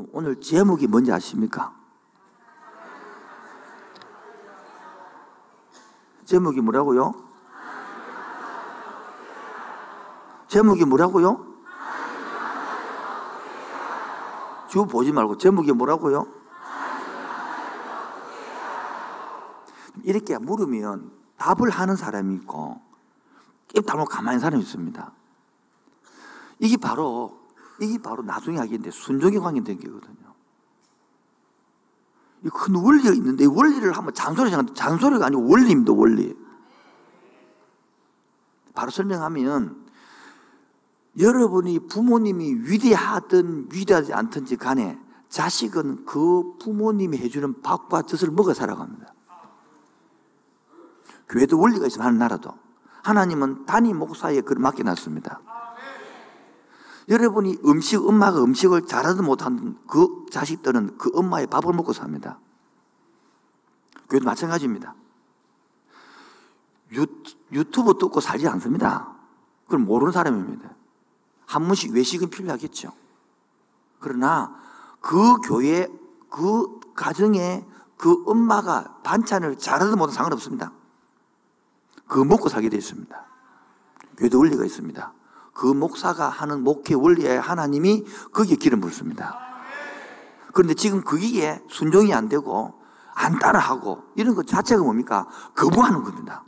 여러분, 0.00 0.08
오늘 0.12 0.40
제목이 0.40 0.86
뭔지 0.86 1.12
아십니까? 1.12 1.74
제목이 6.24 6.60
뭐라고요? 6.60 7.12
제목이 10.48 10.84
뭐라고요? 10.84 11.46
주 14.68 14.86
보지 14.86 15.12
말고 15.12 15.38
제목이 15.38 15.72
뭐라고요? 15.72 16.26
이렇게 20.04 20.38
물으면 20.38 21.10
답을 21.36 21.70
하는 21.70 21.96
사람이 21.96 22.34
있고 22.36 22.80
깨달고 23.68 24.04
가만히 24.04 24.38
사람이 24.38 24.62
있습니다. 24.62 25.12
이게 26.60 26.76
바로 26.76 27.39
이게 27.80 27.98
바로 27.98 28.22
나중에 28.22 28.58
하겠는데 28.58 28.90
순종의 28.90 29.40
관계된 29.40 29.78
게거든요. 29.78 30.30
이 32.42 32.48
큰 32.48 32.74
원리가 32.74 33.10
있는데 33.14 33.44
원리를 33.44 33.92
한번 33.92 34.14
잔소리 34.14 34.50
잔소리가 34.74 35.26
아니고 35.26 35.46
원리입니다. 35.48 35.92
원리. 35.92 36.34
바로 38.74 38.90
설명하면 38.90 39.86
여러분이 41.18 41.88
부모님이 41.88 42.54
위대하든 42.62 43.68
위대하지 43.72 44.14
않든지 44.14 44.56
간에 44.56 44.98
자식은 45.28 46.06
그 46.06 46.56
부모님이 46.58 47.18
해주는 47.18 47.60
밥과 47.62 48.02
젖을 48.02 48.30
먹어 48.30 48.54
살아갑니다. 48.54 49.12
교회도 51.28 51.58
원리가 51.58 51.86
있으면 51.86 52.06
하는 52.06 52.18
나라도 52.18 52.54
하나님은 53.02 53.66
단위 53.66 53.92
목사에 53.92 54.40
그를 54.40 54.62
맡겨놨습니다. 54.62 55.40
여러분이 57.08 57.58
음식, 57.64 58.04
엄마가 58.04 58.42
음식을 58.42 58.86
잘하든 58.86 59.24
못하든 59.24 59.78
그 59.86 60.26
자식들은 60.30 60.98
그 60.98 61.10
엄마의 61.14 61.46
밥을 61.46 61.72
먹고 61.72 61.92
삽니다. 61.92 62.38
교회도 64.08 64.24
마찬가지입니다. 64.24 64.94
유, 66.92 67.06
유튜브 67.52 67.96
듣고 67.98 68.20
살지 68.20 68.48
않습니다. 68.48 69.14
그걸 69.64 69.80
모르는 69.80 70.12
사람입니다. 70.12 70.70
한 71.46 71.66
번씩 71.66 71.92
외식은 71.92 72.30
필요하겠죠. 72.30 72.92
그러나 73.98 74.56
그 75.00 75.36
교회, 75.40 75.88
그 76.28 76.80
가정에 76.94 77.66
그 77.96 78.22
엄마가 78.26 79.00
반찬을 79.02 79.58
잘하든 79.58 79.98
못하든 79.98 80.14
상관없습니다. 80.14 80.72
그 82.06 82.18
먹고 82.18 82.48
살게 82.48 82.68
되어 82.68 82.78
있습니다. 82.78 83.26
교회도 84.16 84.38
원리가 84.38 84.64
있습니다. 84.64 85.12
그 85.60 85.66
목사가 85.66 86.30
하는 86.30 86.64
목회 86.64 86.94
원리에 86.94 87.36
하나님이 87.36 88.06
거기에 88.32 88.56
기름 88.56 88.80
붓습니다. 88.80 89.38
그런데 90.54 90.72
지금 90.72 91.04
거기에 91.04 91.62
순종이 91.68 92.14
안 92.14 92.30
되고 92.30 92.80
안 93.14 93.38
따라하고 93.38 94.04
이런 94.16 94.34
것 94.34 94.46
자체가 94.46 94.82
뭡니까? 94.82 95.26
거부하는 95.54 96.02
겁니다. 96.02 96.44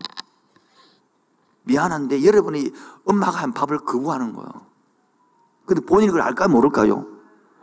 미안한데 1.64 2.24
여러분이 2.24 2.72
엄마가 3.04 3.36
한 3.36 3.52
밥을 3.52 3.80
거부하는 3.80 4.32
거예요. 4.32 4.50
근데 5.66 5.82
본인이 5.82 6.06
그걸 6.06 6.22
알까 6.22 6.48
모를까요? 6.48 7.06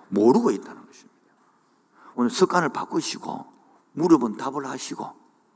모르고 0.09 0.52
있다는 0.52 0.86
것입니다. 0.86 1.17
오늘 2.13 2.30
습관을 2.30 2.69
바꾸시고, 2.69 3.47
물어본 3.94 4.38
답을 4.38 4.67
하시고, 4.67 5.13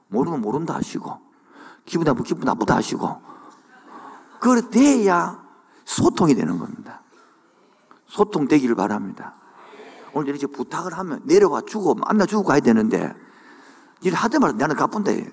모르면 0.08 0.42
모른다 0.42 0.74
하시고, 0.74 1.20
기분 1.86 2.06
나쁘 2.06 2.24
기분 2.24 2.46
나쁘다 2.46 2.78
하시고, 2.78 3.22
그래 4.40 4.68
돼야 4.72 5.43
소통이 5.86 6.36
되는 6.36 6.58
겁니다. 6.58 7.02
소통되기를 8.08 8.76
바랍니다. 8.76 9.36
오늘 10.14 10.30
이렇게 10.30 10.48
부탁을 10.48 10.94
하면 10.98 11.22
내려와 11.26 11.62
주고 11.62 11.96
만나 11.96 12.26
주고 12.26 12.44
가야 12.44 12.60
되는데, 12.60 13.14
일 14.02 14.14
하더마다 14.14 14.54
나는 14.54 14.76
가쁜데, 14.76 15.32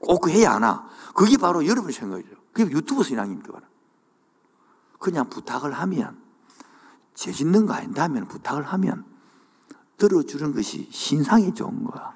꼭그 0.00 0.30
해야 0.30 0.54
하나? 0.54 0.88
그게 1.14 1.36
바로 1.36 1.66
여러분 1.66 1.92
생각이죠. 1.92 2.34
그게 2.52 2.70
유튜브 2.72 3.02
신앙입니다. 3.02 3.60
그냥 4.98 5.28
부탁을 5.28 5.72
하면, 5.72 6.20
죄 7.14 7.32
짓는 7.32 7.66
거 7.66 7.74
아닌데 7.74 8.00
하면 8.00 8.26
부탁을 8.26 8.62
하면 8.64 9.04
들어주는 9.96 10.54
것이 10.54 10.88
신상이 10.90 11.54
좋은 11.54 11.84
거야. 11.84 12.14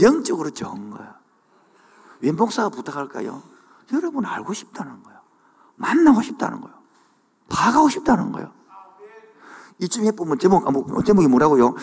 영적으로 0.00 0.50
좋은 0.50 0.90
거야. 0.90 1.18
왜 2.20 2.32
목사가 2.32 2.68
부탁할까요? 2.68 3.42
여러분 3.92 4.24
알고 4.24 4.52
싶다는 4.52 5.02
거야. 5.02 5.17
만나고 5.78 6.22
싶다는 6.22 6.60
거야. 6.60 6.74
봐가고 7.48 7.88
싶다는 7.88 8.32
거야. 8.32 8.52
이쯤 9.78 10.04
해보면 10.06 10.38
제목, 10.38 10.66
아, 10.66 11.02
제목이 11.02 11.28
뭐라고요? 11.28 11.74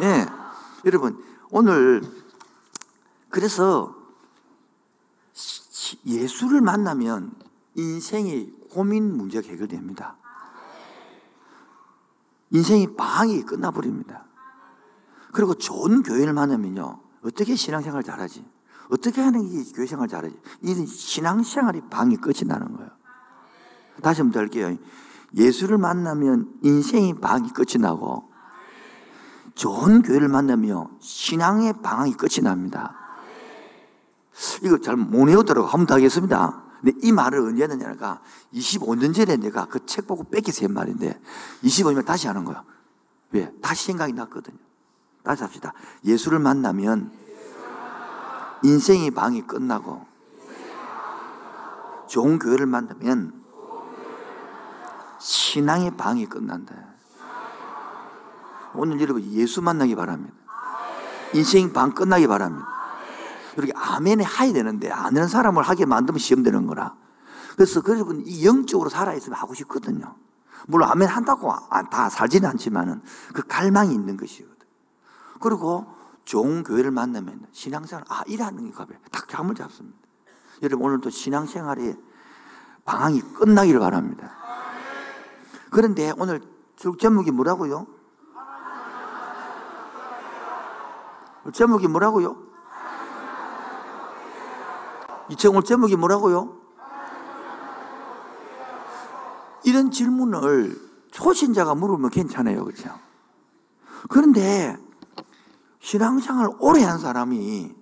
네. 0.00 0.26
여러분, 0.84 1.22
오늘, 1.50 2.02
그래서 3.30 3.94
예수를 6.04 6.60
만나면 6.60 7.32
인생이 7.74 8.52
고민 8.70 9.16
문제가 9.16 9.48
해결됩니다. 9.48 10.16
인생이 12.50 12.96
방이 12.96 13.42
끝나버립니다. 13.44 14.26
그리고 15.32 15.54
좋은 15.54 16.02
교회를 16.02 16.32
만나면요. 16.32 17.00
어떻게 17.24 17.54
신앙생활 17.54 18.02
잘하지? 18.02 18.44
어떻게 18.92 19.22
하는 19.22 19.48
게 19.48 19.72
교회생활 19.72 20.06
잘하지? 20.06 20.38
이 20.62 20.86
신앙생활이 20.86 21.80
방이 21.88 22.16
끝이 22.16 22.40
나는 22.46 22.76
거예요. 22.76 22.90
다시 24.02 24.20
한번 24.20 24.34
더 24.34 24.40
할게요. 24.40 24.76
예수를 25.34 25.78
만나면 25.78 26.52
인생이 26.62 27.14
방이 27.14 27.50
끝이 27.50 27.80
나고 27.80 28.30
좋은 29.54 30.02
교회를 30.02 30.28
만나면 30.28 30.98
신앙의 31.00 31.74
방이 31.82 32.12
끝이 32.12 32.42
납니다. 32.42 32.94
이거 34.62 34.78
잘 34.78 34.96
못 34.96 35.24
외우더라고. 35.24 35.66
한번 35.66 35.86
더 35.86 35.94
하겠습니다. 35.94 36.62
근데 36.82 36.98
이 37.02 37.12
말을 37.12 37.38
언제 37.40 37.62
했느냐가 37.62 38.20
25년 38.52 39.14
전에 39.14 39.36
내가 39.36 39.66
그 39.66 39.86
책 39.86 40.06
보고 40.06 40.24
뺏겨서 40.24 40.66
한 40.66 40.74
말인데 40.74 41.18
25년 41.64 42.04
다시 42.04 42.26
하는 42.26 42.44
거야. 42.44 42.62
왜? 43.30 43.50
다시 43.62 43.86
생각이 43.86 44.12
났거든요. 44.12 44.58
다시 45.22 45.42
합시다. 45.44 45.72
예수를 46.04 46.40
만나면 46.40 47.21
인생의 48.62 49.10
방이 49.10 49.46
끝나고 49.46 50.06
좋은 52.08 52.38
교회를 52.38 52.66
만나면 52.66 53.42
신앙의 55.18 55.96
방이 55.96 56.26
끝난다. 56.26 56.74
오늘 58.74 59.00
여러분 59.00 59.22
예수 59.32 59.62
만나기 59.62 59.94
바랍니다. 59.94 60.34
인생 61.34 61.72
방 61.72 61.92
끝나기 61.92 62.26
바랍니다. 62.26 62.68
이렇게 63.56 63.72
아멘에 63.74 64.24
하야 64.24 64.52
되는데 64.52 64.90
아는 64.90 65.28
사람을 65.28 65.62
하게 65.62 65.86
만들면 65.86 66.18
시험되는 66.18 66.66
거라. 66.66 66.94
그래서 67.56 67.82
여러분 67.86 68.22
이 68.26 68.46
영적으로 68.46 68.88
살아있으면 68.88 69.38
하고 69.38 69.54
싶거든요. 69.54 70.16
물론 70.66 70.88
아멘 70.90 71.08
한다고 71.08 71.52
다 71.90 72.08
살지는 72.08 72.48
않지만은 72.50 73.02
그 73.34 73.42
갈망이 73.46 73.92
있는 73.94 74.16
것이거든. 74.16 74.56
그리고 75.40 75.86
좋은 76.24 76.62
교회를 76.62 76.90
만나면 76.90 77.46
신앙생활, 77.52 78.04
아, 78.08 78.22
이라는 78.26 78.64
게 78.64 78.70
가be. 78.70 78.96
딱 79.10 79.28
잠을 79.28 79.54
잡습니다. 79.54 79.98
여러분 80.62 80.86
오늘도 80.86 81.10
신앙생활이 81.10 81.94
방황이 82.84 83.20
끝나기를 83.20 83.80
바랍니다. 83.80 84.32
그런데 85.70 86.12
오늘 86.16 86.40
제목이 86.98 87.30
뭐라고요? 87.30 87.86
제목이 91.52 91.88
뭐라고요? 91.88 92.36
이책오 95.30 95.62
제목이 95.62 95.96
뭐라고요? 95.96 96.60
이런 99.64 99.90
질문을 99.90 100.76
초신자가 101.10 101.74
물으면 101.74 102.10
괜찮아요. 102.10 102.64
그렇죠? 102.64 102.98
그런데 104.08 104.76
신앙생활 105.82 106.48
오래 106.60 106.84
한 106.84 106.98
사람이 106.98 107.74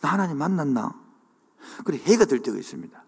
나 0.00 0.12
하나님 0.12 0.38
만났나? 0.38 0.94
그래 1.84 1.98
해가 1.98 2.24
될 2.24 2.40
때가 2.40 2.56
있습니다. 2.56 3.04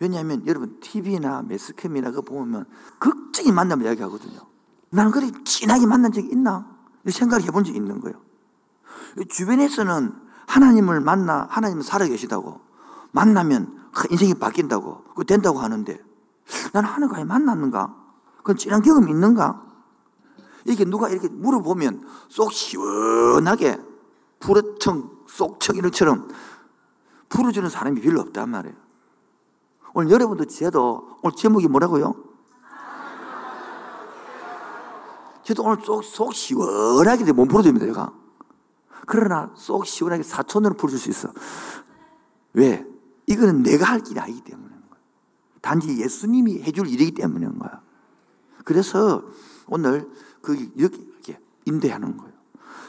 왜냐하면 0.00 0.46
여러분 0.46 0.78
TV나 0.80 1.42
매스컴이나 1.42 2.10
그거 2.10 2.22
보면 2.22 2.66
극적인 2.98 3.54
만남을 3.54 3.86
이야기하거든요. 3.86 4.38
나는 4.90 5.10
그렇게 5.10 5.32
진하게 5.44 5.86
만난 5.86 6.12
적이 6.12 6.28
있나? 6.28 6.72
생각해 7.08 7.46
본 7.46 7.64
적이 7.64 7.78
있는 7.78 8.00
거예요. 8.00 8.20
주변에서는 9.28 10.12
하나님을 10.46 11.00
만나 11.00 11.46
하나님은 11.50 11.82
살아계시다고 11.82 12.60
만나면 13.12 13.90
인생이 14.10 14.34
바뀐다고 14.34 15.04
그 15.14 15.24
된다고 15.24 15.58
하는데 15.58 15.98
나는 16.72 16.88
하나님과 16.88 17.24
만났는가? 17.24 17.94
그건 18.38 18.56
진한 18.56 18.82
경험이 18.82 19.10
있는가? 19.10 19.62
이렇게 20.64 20.84
누가 20.84 21.08
이렇게 21.08 21.28
물어보면 21.28 22.06
쏙 22.28 22.52
시원하게 22.52 23.78
불어청 24.38 25.10
쏙청 25.26 25.76
이런처럼 25.76 26.28
풀어주는 27.28 27.68
사람이 27.68 28.00
별로 28.00 28.20
없단 28.20 28.48
말이에요. 28.50 28.76
오늘 29.94 30.10
여러분도 30.10 30.46
저도 30.46 31.18
오늘 31.22 31.36
제목이 31.36 31.68
뭐라고요? 31.68 32.14
저도 35.44 35.62
오늘 35.62 35.84
속, 35.84 36.02
속 36.02 36.34
시원하게 36.34 37.32
못 37.32 37.46
풀어줍니다, 37.46 37.86
제가. 37.86 38.12
그러나 39.06 39.52
속 39.56 39.86
시원하게 39.86 40.22
사촌으로 40.22 40.74
풀어줄 40.74 40.98
수 40.98 41.10
있어. 41.10 41.28
왜? 42.54 42.86
이거는 43.26 43.62
내가 43.62 43.84
할 43.84 44.02
일이 44.08 44.18
아니기 44.18 44.40
때문에. 44.42 44.74
단지 45.60 45.98
예수님이 45.98 46.62
해줄 46.62 46.88
일이기 46.88 47.12
때문인 47.12 47.58
거야. 47.58 47.80
그래서 48.64 49.22
오늘 49.66 50.10
그 50.44 50.52
여기 50.78 50.96
이렇게 50.98 51.40
인도하는 51.64 52.16
거예요. 52.16 52.32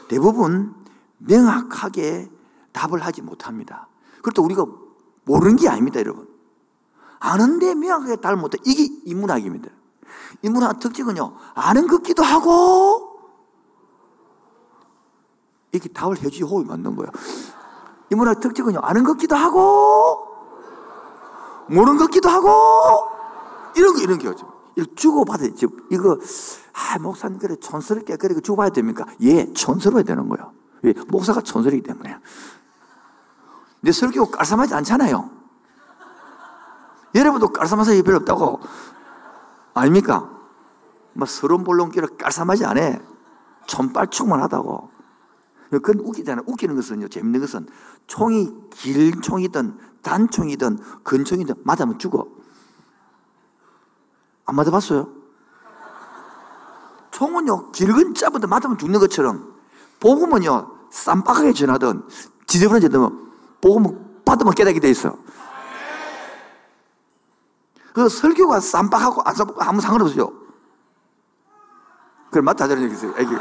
대부분 0.08 0.74
명확하게 1.18 2.30
답을 2.72 3.04
하지 3.04 3.22
못합니다. 3.22 3.88
그렇다 4.22 4.42
우리가 4.42 4.66
모르는 5.24 5.56
게 5.56 5.68
아닙니다, 5.68 5.98
여러분. 6.00 6.28
아는데 7.18 7.74
명확하게 7.74 8.16
답을 8.16 8.36
못해. 8.36 8.58
이게 8.64 8.86
인문학입니다. 9.04 9.70
인문학 10.42 10.78
특징은요, 10.80 11.36
아는 11.54 11.86
것기도 11.86 12.22
하고, 12.22 13.20
이렇게 15.72 15.88
답을 15.88 16.18
해주지 16.18 16.42
호흡이 16.42 16.66
맞는 16.66 16.94
거예요. 16.96 17.10
인문학 18.10 18.40
특징은요, 18.40 18.80
아는 18.82 19.04
것기도 19.04 19.34
하고, 19.34 20.28
모르는 21.68 21.96
것기도 21.98 22.28
하고, 22.28 22.48
이런 23.74 23.94
거, 23.94 24.00
이런 24.00 24.18
거죠. 24.18 24.55
이거 24.76 24.86
주고받아야, 24.94 25.48
이거, 25.90 26.18
아, 26.74 26.98
목사님, 26.98 27.38
그래, 27.38 27.56
촌스럽게, 27.56 28.16
그래, 28.16 28.38
주고받아야 28.40 28.70
됩니까? 28.70 29.06
예, 29.22 29.50
촌스러워야 29.52 30.04
되는 30.04 30.28
거예요. 30.28 30.52
왜? 30.82 30.92
목사가 31.08 31.40
촌스럽기 31.40 31.82
때문에. 31.82 32.18
내 33.80 33.92
설교 33.92 34.30
깔쌈하지 34.30 34.74
않잖아요. 34.74 35.30
여러분도 37.14 37.48
깔쌈한 37.48 37.86
사람이 37.86 38.02
없다고. 38.16 38.60
아닙니까? 39.72 40.30
막 41.14 41.28
서론 41.28 41.64
볼론기를 41.64 42.18
깔쌈하지 42.18 42.66
않아. 42.66 42.98
촌빨충만 43.66 44.42
하다고. 44.42 44.90
그건 45.70 46.00
웃기잖아. 46.00 46.42
웃기는 46.46 46.76
것은요, 46.76 47.08
재밌는 47.08 47.40
것은 47.40 47.66
총이 48.06 48.68
길 48.70 49.20
총이든 49.20 49.78
단총이든 50.02 50.78
근총이든 51.02 51.54
맞으면 51.64 51.98
죽어. 51.98 52.35
안 54.46 54.54
맞아봤어요? 54.54 55.08
총은요, 57.10 57.72
길근 57.72 58.14
짜부터 58.14 58.46
맞으면 58.46 58.78
죽는 58.78 59.00
것처럼 59.00 59.54
복음은요, 60.00 60.88
쌈박하게 60.90 61.52
전하든 61.52 62.06
지저분해지든 62.46 63.26
복음은 63.60 64.22
받으면 64.24 64.54
깨닫게 64.54 64.80
돼 64.80 64.90
있어. 64.90 65.16
그 67.92 68.08
설교가 68.08 68.60
쌈박하고 68.60 69.22
안 69.24 69.34
쌈박하고 69.34 69.62
아무 69.62 69.80
상관없어요. 69.80 70.30
그걸 72.26 72.42
맞다 72.42 72.68
저런 72.68 72.84
얘기 72.84 72.94
있어요. 72.94 73.14
애기. 73.16 73.34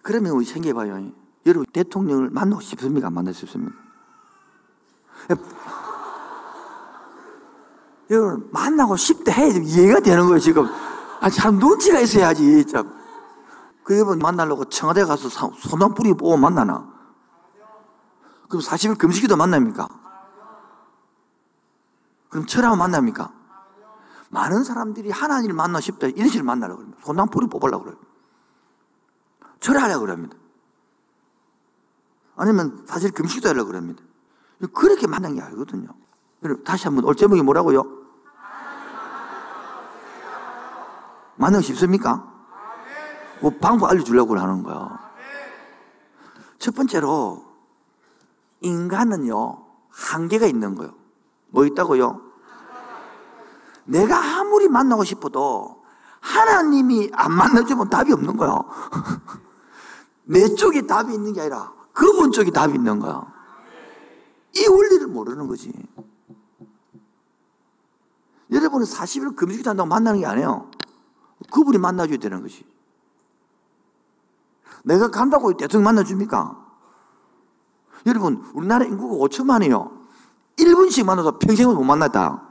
그러면 0.00 0.32
우리 0.32 0.44
생각해봐요. 0.46 1.10
여러분 1.44 1.66
대통령을 1.72 2.30
만나고 2.30 2.62
싶습니까? 2.62 3.08
안 3.08 3.14
만나고 3.14 3.34
싶습니까? 3.34 3.85
여러분 8.10 8.48
만나고 8.52 8.96
싶다 8.96 9.32
해야 9.32 9.48
이해가 9.48 10.00
되는 10.00 10.26
거예요 10.26 10.38
지금. 10.38 10.66
아, 11.20 11.28
참 11.30 11.58
눈치가 11.58 12.00
있어야지. 12.00 12.66
참. 12.66 12.94
그 13.82 13.94
여러분 13.94 14.18
만나려고 14.18 14.64
청와대 14.66 15.04
가서 15.04 15.28
소나 15.28 15.88
뿌리 15.88 16.12
보고 16.12 16.36
만나나? 16.36 16.92
그럼 18.48 18.62
40일 18.62 18.98
금식기도 18.98 19.36
만납니까? 19.36 19.88
그럼 22.28 22.46
철하고 22.46 22.76
만납니까? 22.76 23.32
많은 24.28 24.64
사람들이 24.64 25.10
하나님을 25.10 25.54
만나고 25.54 25.80
싶다. 25.80 26.08
이런 26.08 26.28
식으로 26.28 26.44
만나려고 26.44 26.78
그럽니다. 26.78 27.04
소나 27.04 27.26
뿌리 27.26 27.46
뽑으려고 27.48 27.84
그래요. 27.84 27.98
철하려고 29.60 30.00
그럽니다. 30.00 30.36
아니면 32.36 32.84
사실 32.86 33.10
금식도 33.12 33.48
하려고 33.48 33.68
그럽니다. 33.68 34.02
그렇게 34.72 35.06
만난 35.06 35.34
게 35.34 35.42
아니거든요. 35.42 35.88
다시 36.64 36.84
한번 36.84 37.04
올 37.04 37.14
제목이 37.14 37.42
뭐라고요? 37.42 37.82
만나고 41.36 41.62
싶습니까? 41.62 42.32
뭐 43.40 43.52
방법 43.60 43.90
알려주려고 43.90 44.38
하는 44.38 44.62
거야. 44.62 44.98
첫 46.58 46.74
번째로, 46.74 47.44
인간은요, 48.60 49.62
한계가 49.90 50.46
있는 50.46 50.74
거예요. 50.74 50.92
뭐 51.48 51.66
있다고요? 51.66 52.22
내가 53.84 54.18
아무리 54.38 54.68
만나고 54.68 55.04
싶어도 55.04 55.84
하나님이 56.20 57.10
안 57.12 57.32
만나주면 57.32 57.88
답이 57.88 58.12
없는 58.12 58.36
거야. 58.36 58.58
내 60.24 60.54
쪽에 60.54 60.86
답이 60.86 61.14
있는 61.14 61.32
게 61.32 61.42
아니라 61.42 61.72
그분 61.92 62.32
쪽에 62.32 62.50
답이 62.50 62.74
있는 62.74 62.98
거야. 62.98 63.35
이 64.56 64.66
원리를 64.66 65.06
모르는 65.08 65.46
거지. 65.46 65.70
여러분은 68.50 68.86
40일 68.86 69.36
금식도 69.36 69.70
한다고 69.70 69.88
만나는 69.88 70.20
게 70.20 70.26
아니에요. 70.26 70.70
그분이 71.50 71.78
만나줘야 71.78 72.16
되는 72.16 72.40
것이. 72.40 72.64
내가 74.84 75.10
간다고 75.10 75.54
대통령 75.54 75.84
만나줍니까? 75.84 76.64
여러분, 78.06 78.44
우리나라 78.54 78.86
인구가 78.86 79.26
5천만이요. 79.26 80.06
1분씩 80.56 81.04
만나도 81.04 81.38
평생을 81.38 81.74
못 81.74 81.84
만났다. 81.84 82.42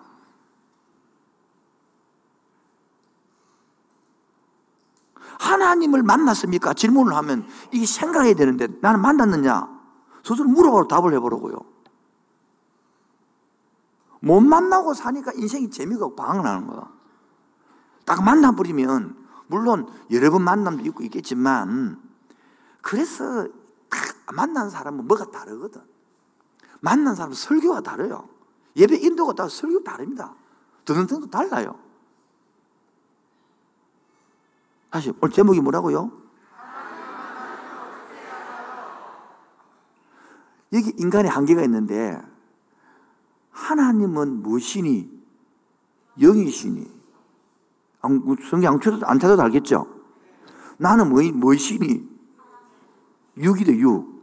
하나님을 5.40 6.04
만났습니까? 6.04 6.74
질문을 6.74 7.16
하면 7.16 7.48
이게 7.72 7.86
생각해야 7.86 8.36
되는데 8.36 8.68
나는 8.81 9.01
만났느냐? 9.01 9.75
스스로 10.24 10.48
물어보고 10.50 10.88
답을 10.88 11.13
해보라고요. 11.13 11.75
못 14.25 14.42
만나고 14.42 14.95
사니까 14.95 15.31
인생이 15.33 15.69
재미가 15.69 16.04
없고 16.04 16.16
방황하는 16.16 16.66
거야. 16.66 16.92
딱 18.06 18.24
만나버리면 18.24 19.16
물론 19.45 19.88
여러 20.10 20.31
번 20.31 20.42
만남도 20.42 20.83
있고 20.86 21.04
있겠지만 21.04 22.01
그래서 22.81 23.48
딱 23.88 24.33
만난 24.33 24.72
사람은 24.72 25.06
뭐가 25.07 25.30
다르거든. 25.30 25.80
만난 26.81 27.13
사람은 27.13 27.36
설교가 27.36 27.81
다르요. 27.81 28.27
예배 28.75 28.95
인도가 28.98 29.33
다 29.33 29.48
설교 29.48 29.83
다릅니다. 29.83 30.33
듣는 30.86 31.06
등도 31.06 31.29
달라요. 31.29 31.77
다시 34.89 35.13
오늘 35.22 35.32
제목이 35.32 35.62
뭐라고요? 35.62 36.12
여기 40.74 40.94
인간의 40.98 41.29
한계가 41.29 41.62
있는데 41.62 42.20
하나님은 43.55 44.43
무엇이니? 44.43 45.09
영이시니? 46.21 46.93
성경 48.50 48.79
안 49.05 49.19
찾아도 49.19 49.41
알겠죠? 49.41 49.88
나는 50.77 51.09
뭐, 51.09 51.24
무엇이니? 51.24 52.07
육이다, 53.38 53.74
육. 53.74 54.13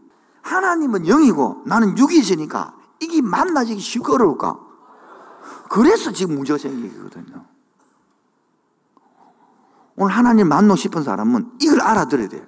하나님은 0.43 1.05
영이고 1.07 1.63
나는 1.67 1.97
육이 1.97 2.19
있으니까 2.19 2.77
이게 3.01 3.23
만나지기 3.23 3.81
쉽고 3.81 4.15
어려울까? 4.15 4.59
그래서 5.71 6.13
지금 6.13 6.37
문제가 6.37 6.59
생기거든요. 6.59 7.47
오늘 9.97 10.15
하나님 10.15 10.49
만나고 10.49 10.77
싶은 10.77 11.03
사람은 11.03 11.53
이걸 11.61 11.81
알아들어야 11.81 12.29
돼. 12.29 12.47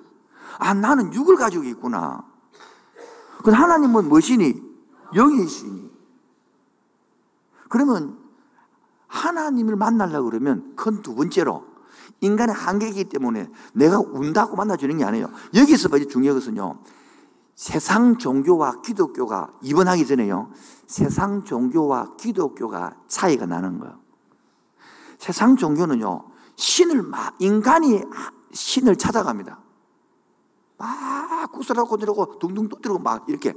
아, 0.59 0.75
나는 0.75 1.13
육을 1.15 1.37
가지고 1.37 1.65
있구나. 1.65 2.25
그 3.43 3.51
하나님은 3.51 4.09
무엇이니? 4.09 4.63
영이시니. 5.15 5.94
그러면 7.69 8.19
하나님을 9.09 9.77
만나려고 9.77 10.31
그러면 10.31 10.75
큰두 10.77 11.15
번째로 11.15 11.65
인간의 12.21 12.55
한계이기 12.55 13.05
때문에 13.05 13.51
내가 13.75 14.01
운다고 14.01 14.57
만나주는 14.57 14.97
게 14.99 15.05
아니에요. 15.05 15.29
여기서 15.55 15.89
중요한 16.09 16.39
것은요. 16.39 16.79
세상 17.55 18.19
종교와 18.19 18.81
기독교가 18.83 19.53
입원하기 19.63 20.07
전에요. 20.07 20.51
세상 20.87 21.45
종교와 21.45 22.17
기독교가 22.17 22.97
차이가 23.07 23.47
나는 23.47 23.79
거예요. 23.79 24.01
세상 25.19 25.57
종교는요. 25.57 26.25
신을 26.57 27.03
막 27.03 27.37
인간이 27.39 28.03
신을 28.53 28.97
찾아갑니다. 28.97 29.61
막 30.77 31.53
구슬하고 31.53 31.97
내려고 31.97 32.39
둥둥 32.39 32.69
떠들고 32.69 32.99
막 32.99 33.25
이렇게 33.29 33.55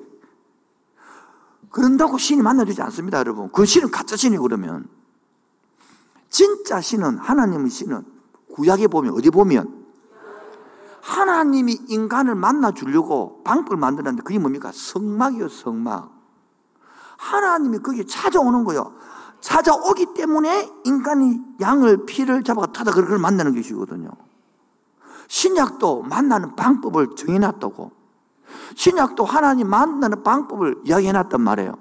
그런다고 1.77 2.17
신이 2.17 2.41
만나주지 2.41 2.81
않습니다, 2.81 3.19
여러분. 3.19 3.51
그 3.51 3.63
신은 3.63 3.91
가짜 3.91 4.15
신이 4.15 4.39
그러면 4.39 4.87
진짜 6.27 6.81
신은 6.81 7.19
하나님의 7.19 7.69
신은 7.69 8.03
구약에 8.55 8.87
보면 8.87 9.13
어디 9.13 9.29
보면 9.29 9.85
하나님이 11.03 11.77
인간을 11.87 12.33
만나 12.33 12.71
주려고 12.71 13.43
방법을 13.43 13.77
만들었는데 13.77 14.23
그게 14.23 14.39
뭡니까? 14.39 14.71
성막이요, 14.73 15.49
성막. 15.49 16.11
하나님이 17.17 17.77
거기에 17.77 18.05
찾아오는 18.07 18.63
거요. 18.63 18.95
찾아오기 19.39 20.15
때문에 20.15 20.71
인간이 20.83 21.39
양을 21.61 22.07
피를 22.07 22.43
잡아가 22.43 22.71
타다 22.71 22.89
그걸 22.89 23.19
만나는 23.19 23.53
것이거든요. 23.53 24.09
신약도 25.27 26.01
만나는 26.01 26.55
방법을 26.55 27.15
정해놨다고. 27.15 27.96
신약도 28.75 29.25
하나님 29.25 29.69
만나는 29.69 30.23
방법을 30.23 30.81
이야기해 30.85 31.11
놨단 31.11 31.41
말이에요. 31.41 31.77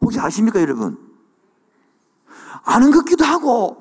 혹시 0.00 0.20
아십니까, 0.20 0.60
여러분? 0.60 0.98
아는 2.64 2.90
것 2.90 2.98
같기도 2.98 3.24
하고, 3.24 3.80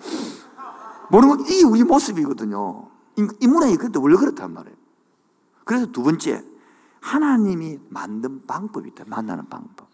모르는 1.09 1.37
것, 1.37 1.49
이게 1.49 1.63
우리 1.63 1.83
모습이거든요. 1.83 2.87
인문학이 3.39 3.77
그때 3.77 3.99
원래 3.99 4.15
그렇단 4.15 4.53
말이에요. 4.53 4.75
그래서 5.65 5.85
두 5.87 6.03
번째, 6.03 6.43
하나님이 7.01 7.79
만든 7.89 8.45
방법이 8.45 8.89
있다. 8.89 9.03
만나는 9.07 9.47
방법. 9.49 9.87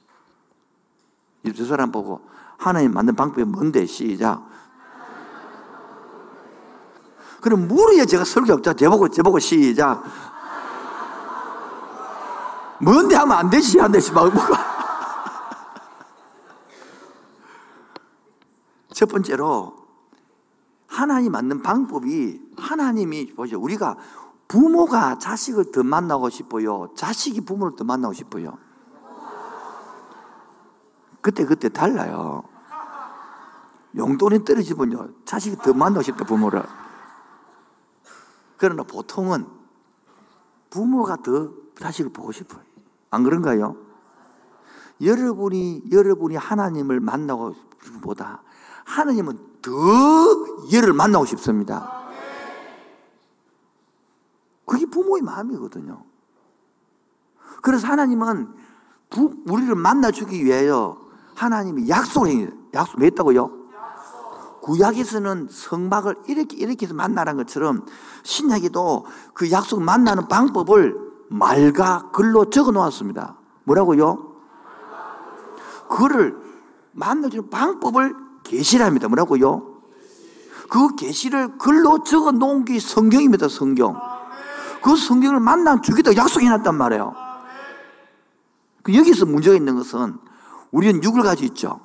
이두 1.43 1.65
사람 1.65 1.91
보고 1.91 2.21
하나님 2.57 2.93
만든 2.93 3.15
방법이 3.15 3.43
뭔데? 3.43 3.85
시작. 3.85 4.47
그럼 7.41 7.67
물어야 7.67 8.05
제가 8.05 8.25
설교자 8.25 8.73
제보고 8.73 9.09
제보고 9.09 9.39
시작. 9.39 10.03
뭔데 12.81 13.15
하면 13.15 13.38
안 13.38 13.50
되지 13.50 13.79
안 13.81 13.91
되지 13.91 14.12
막 14.12 14.33
뭐가. 14.33 14.69
첫 18.93 19.07
번째로 19.07 19.75
하나님 20.88 21.31
만든 21.31 21.62
방법이 21.62 22.41
하나님이 22.57 23.33
보죠. 23.33 23.59
우리가 23.59 23.98
부모가 24.48 25.17
자식을 25.19 25.71
더 25.71 25.83
만나고 25.83 26.29
싶어요. 26.29 26.89
자식이 26.95 27.41
부모를 27.41 27.75
더 27.75 27.83
만나고 27.83 28.13
싶어요. 28.13 28.57
그때 31.21 31.45
그때 31.45 31.69
달라요. 31.69 32.43
용돈이 33.95 34.43
떨어지면요. 34.43 35.24
자식이 35.25 35.57
더 35.57 35.74
만나고 35.74 36.01
싶다 36.01 36.25
부모를. 36.25 36.63
그러나 38.57 38.83
보통은 38.83 39.48
부모가 40.69 41.17
더 41.17 41.51
자식을 41.79 42.12
보고 42.12 42.31
싶어요. 42.31 42.68
안 43.11 43.23
그런가요? 43.23 43.75
여러분이 45.01 45.83
여러분이 45.91 46.35
하나님을 46.35 46.99
만나고 46.99 47.55
싶보다 47.83 48.41
하나님은 48.85 49.39
더 49.61 49.71
얘를 50.73 50.93
만나고 50.93 51.25
싶습니다. 51.25 51.99
그게 54.65 54.85
부모의 54.85 55.23
마음이거든요. 55.23 56.03
그래서 57.61 57.87
하나님은 57.87 58.53
부, 59.09 59.33
우리를 59.47 59.73
만나주기 59.75 60.45
위하여 60.45 60.97
하나님이 61.35 61.89
약속을. 61.89 62.57
약속, 62.73 62.99
뭐 62.99 63.05
했다고요? 63.05 63.59
구약에서는 64.61 65.47
성막을 65.49 66.15
이렇게 66.27 66.57
이렇게 66.57 66.85
해서 66.85 66.93
만나는 66.93 67.37
것처럼 67.37 67.85
신약에도 68.23 69.05
그 69.33 69.49
약속 69.51 69.81
만나는 69.81 70.27
방법을 70.27 71.08
말과 71.29 72.09
글로 72.12 72.50
적어 72.50 72.71
놓았습니다. 72.71 73.38
뭐라고요? 73.63 74.36
그를 75.89 76.38
만나주는 76.91 77.50
방법을 77.50 78.15
계시랍니다. 78.43 79.07
뭐라고요? 79.07 79.81
그 80.69 80.95
계시를 80.95 81.57
글로 81.57 82.03
적어 82.03 82.31
놓은 82.31 82.65
게 82.65 82.79
성경입니다. 82.79 83.48
성경. 83.48 84.00
그 84.83 84.95
성경을 84.95 85.39
만나 85.39 85.81
주기도 85.81 86.15
약속해 86.15 86.48
놨단 86.50 86.75
말이에요. 86.75 87.15
그 88.83 88.95
여기서 88.95 89.25
문제가 89.25 89.55
있는 89.55 89.75
것은 89.75 90.17
우리는 90.71 91.03
육을 91.03 91.24
가지고 91.24 91.45
있죠. 91.48 91.79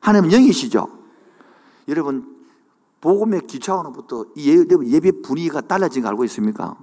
하나님은 0.00 0.32
영이시죠. 0.32 0.88
여러분 1.88 2.36
복음의 3.00 3.46
기초원부터 3.46 4.26
예배 4.36 5.22
분위기가 5.22 5.60
달라진 5.60 6.02
거 6.02 6.08
알고 6.08 6.24
있습니까? 6.24 6.76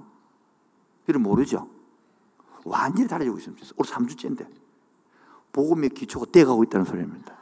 여러분 1.08 1.22
모르죠. 1.22 1.68
완전히 2.64 3.08
달라지고 3.08 3.38
있습니다. 3.38 3.66
오늘 3.76 3.90
3주째인데 3.90 4.46
복음의 5.52 5.90
기초가 5.90 6.26
떼가고 6.30 6.64
있다는 6.64 6.84
소리입니다. 6.84 7.34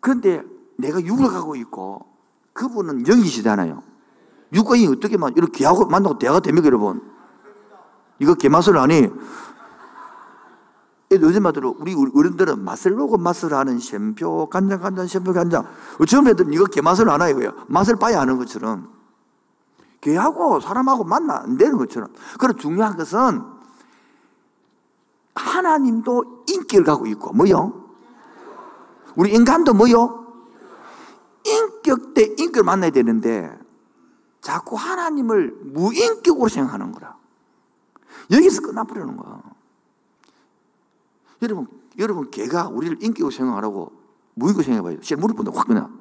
그런데 0.00 0.42
내가 0.76 1.00
육을 1.00 1.28
가고 1.28 1.56
있고 1.56 2.06
그분은 2.52 3.06
영이시잖아요. 3.06 3.82
육과 4.52 4.76
이 4.76 4.86
어떻게 4.86 5.16
만 5.16 5.32
이렇게 5.36 5.64
하고 5.64 5.86
만나고 5.86 6.18
대화가 6.18 6.40
됩니까, 6.40 6.66
여러분? 6.66 7.02
이거 8.18 8.34
개맛을 8.34 8.76
아니? 8.78 9.08
요즘 11.10 11.42
말대로 11.42 11.74
우리 11.78 11.94
어른들은 11.94 12.64
맛을 12.64 12.94
보고 12.94 13.16
맛을 13.16 13.54
아는 13.54 13.78
샘표, 13.78 14.46
간장, 14.50 14.80
간장, 14.80 15.06
샘표, 15.06 15.32
간장. 15.32 15.66
어쩌면 16.00 16.32
애들은 16.32 16.52
이거 16.52 16.64
개맛을 16.66 17.08
아나 17.08 17.28
이거예요. 17.28 17.52
맛을 17.66 17.96
봐야 17.96 18.20
아는 18.20 18.36
것처럼. 18.36 18.97
개하고 20.00 20.60
사람하고 20.60 21.04
만나 21.04 21.38
안 21.38 21.56
되는 21.56 21.76
것처럼. 21.76 22.12
그럼 22.38 22.56
중요한 22.56 22.96
것은 22.96 23.42
하나님도 25.34 26.44
인기를 26.48 26.84
갖고 26.84 27.06
있고, 27.06 27.32
뭐요? 27.32 27.84
우리 29.16 29.32
인간도 29.32 29.74
뭐요? 29.74 30.26
인격 31.44 32.14
대 32.14 32.22
인격을 32.24 32.62
만나야 32.62 32.90
되는데, 32.90 33.56
자꾸 34.40 34.76
하나님을 34.76 35.58
무인격으로 35.62 36.48
생각하는 36.48 36.92
거라. 36.92 37.16
여기서 38.30 38.62
끝나버리는 38.62 39.16
거야. 39.16 39.42
여러분, 41.42 41.66
여러분, 41.98 42.30
개가 42.30 42.68
우리를 42.68 43.02
인격으로 43.02 43.30
생각하라고 43.30 43.92
무인격으로 44.34 44.64
생각해봐요. 44.64 45.02
실 45.02 45.16
무릎 45.16 45.36
본다, 45.36 45.50
확 45.54 45.66
그냥. 45.66 45.98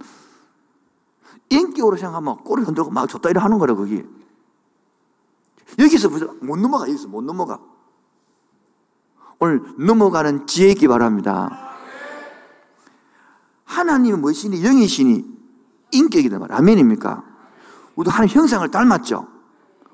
인격으로 1.50 1.98
생각하면 1.98 2.38
꼬리 2.44 2.64
흔들고 2.64 2.92
막 2.92 3.08
줬다 3.08 3.30
이래 3.30 3.40
하는 3.40 3.58
거라, 3.58 3.76
거기. 3.76 4.04
여기서 5.80 6.10
못 6.42 6.58
넘어가, 6.58 6.88
여기서 6.88 7.08
못 7.08 7.24
넘어가. 7.24 7.60
오늘 9.40 9.62
넘어가는 9.78 10.48
지혜 10.48 10.70
있기 10.72 10.88
바랍니다. 10.88 11.76
하나님은 13.66 14.22
무엇이니? 14.22 14.64
영이시니? 14.64 15.38
인격이다 15.92 16.40
말. 16.40 16.52
아멘입니까? 16.52 17.24
우리도 17.96 18.12
하나님 18.12 18.36
형상을 18.36 18.70
닮았죠? 18.70 19.28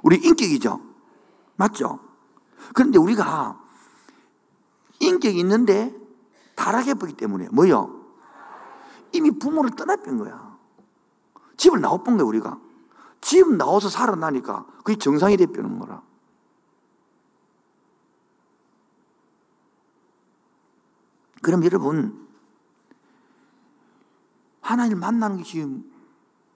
우리 0.01 0.17
인격이죠? 0.17 0.79
맞죠? 1.55 1.99
그런데 2.73 2.97
우리가 2.97 3.59
인격이 4.99 5.37
있는데 5.39 5.93
타락해 6.55 6.93
보기 6.95 7.13
때문에 7.13 7.47
뭐요? 7.51 8.01
이미 9.11 9.31
부모를 9.31 9.71
떠나뺀 9.71 10.17
거야. 10.17 10.42
집을 11.63 11.79
나와본 11.79 12.17
거야, 12.17 12.27
우리가. 12.27 12.59
집 13.21 13.55
나와서 13.55 13.87
살아나니까 13.87 14.65
그게 14.83 14.97
정상이 14.97 15.37
되는 15.37 15.79
거라. 15.79 16.01
그럼 21.41 21.63
여러분, 21.63 22.27
하나님 24.59 24.99
만나는 24.99 25.37
것이 25.37 25.65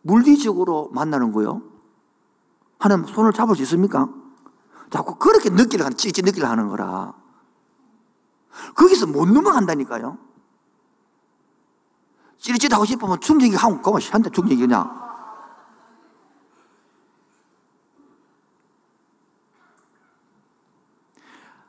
물리적으로 0.01 0.89
만나는 0.91 1.31
거요? 1.31 1.61
하나님 2.77 3.05
손을 3.05 3.31
잡을 3.31 3.55
수 3.55 3.61
있습니까? 3.61 4.09
자꾸 4.89 5.15
그렇게 5.15 5.49
느끼려 5.49 5.85
하는, 5.85 5.95
찌찌 5.95 6.21
느끼려 6.21 6.49
하는 6.49 6.67
거라. 6.67 7.13
거기서 8.75 9.07
못 9.07 9.25
넘어간다니까요. 9.25 10.17
찌릿찌릿 12.39 12.73
하고 12.73 12.85
싶으면 12.85 13.19
중정이 13.19 13.55
하고 13.55 13.81
가면 13.81 14.01
한대 14.11 14.29
중정이 14.29 14.59
그냥. 14.59 15.07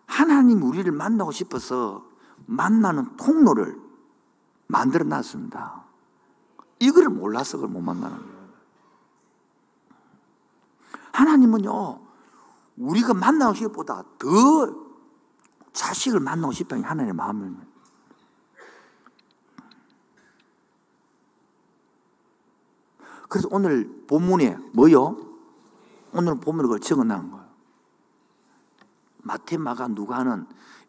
하나님 0.06 0.62
우리를 0.62 0.90
만나고 0.90 1.30
싶어서 1.30 2.04
만나는 2.46 3.16
통로를 3.16 3.80
만들어 4.66 5.04
놨습니다. 5.04 5.84
이거를 6.80 7.08
몰라서 7.08 7.56
그걸 7.56 7.70
못 7.70 7.80
만나는 7.80 8.16
거예요. 8.16 8.38
하나님은요, 11.12 12.00
우리가 12.76 13.14
만나고 13.14 13.54
싶은 13.54 13.68
것보다 13.72 14.04
더 14.18 14.88
자식을 15.72 16.20
만나고 16.20 16.52
싶다는 16.52 16.84
하나님의 16.84 17.14
마음입니다. 17.14 17.67
그래서 23.28 23.49
오늘 23.50 24.04
본문에 24.06 24.56
뭐요? 24.73 25.16
오늘 26.12 26.40
본문에 26.40 26.66
그걸 26.66 26.80
적어 26.80 27.04
놓은 27.04 27.30
거예요. 27.30 27.49
마테마가 29.23 29.88
누가는 29.88 30.47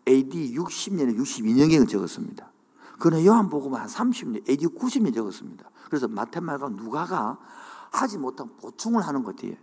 AD 0.08 0.56
60년에 0.56 1.18
62년경을 1.18 1.88
적었습니다. 1.90 2.50
그는 2.98 3.26
요한복음은 3.26 3.80
한 3.80 3.88
30년, 3.88 4.50
AD 4.50 4.68
90년 4.68 5.14
적었습니다. 5.14 5.70
그래서 5.86 6.08
마테마가 6.08 6.70
누가가 6.70 7.38
하지 7.92 8.18
못한 8.18 8.50
보충을 8.58 9.02
하는 9.02 9.24
것이에요. 9.24 9.56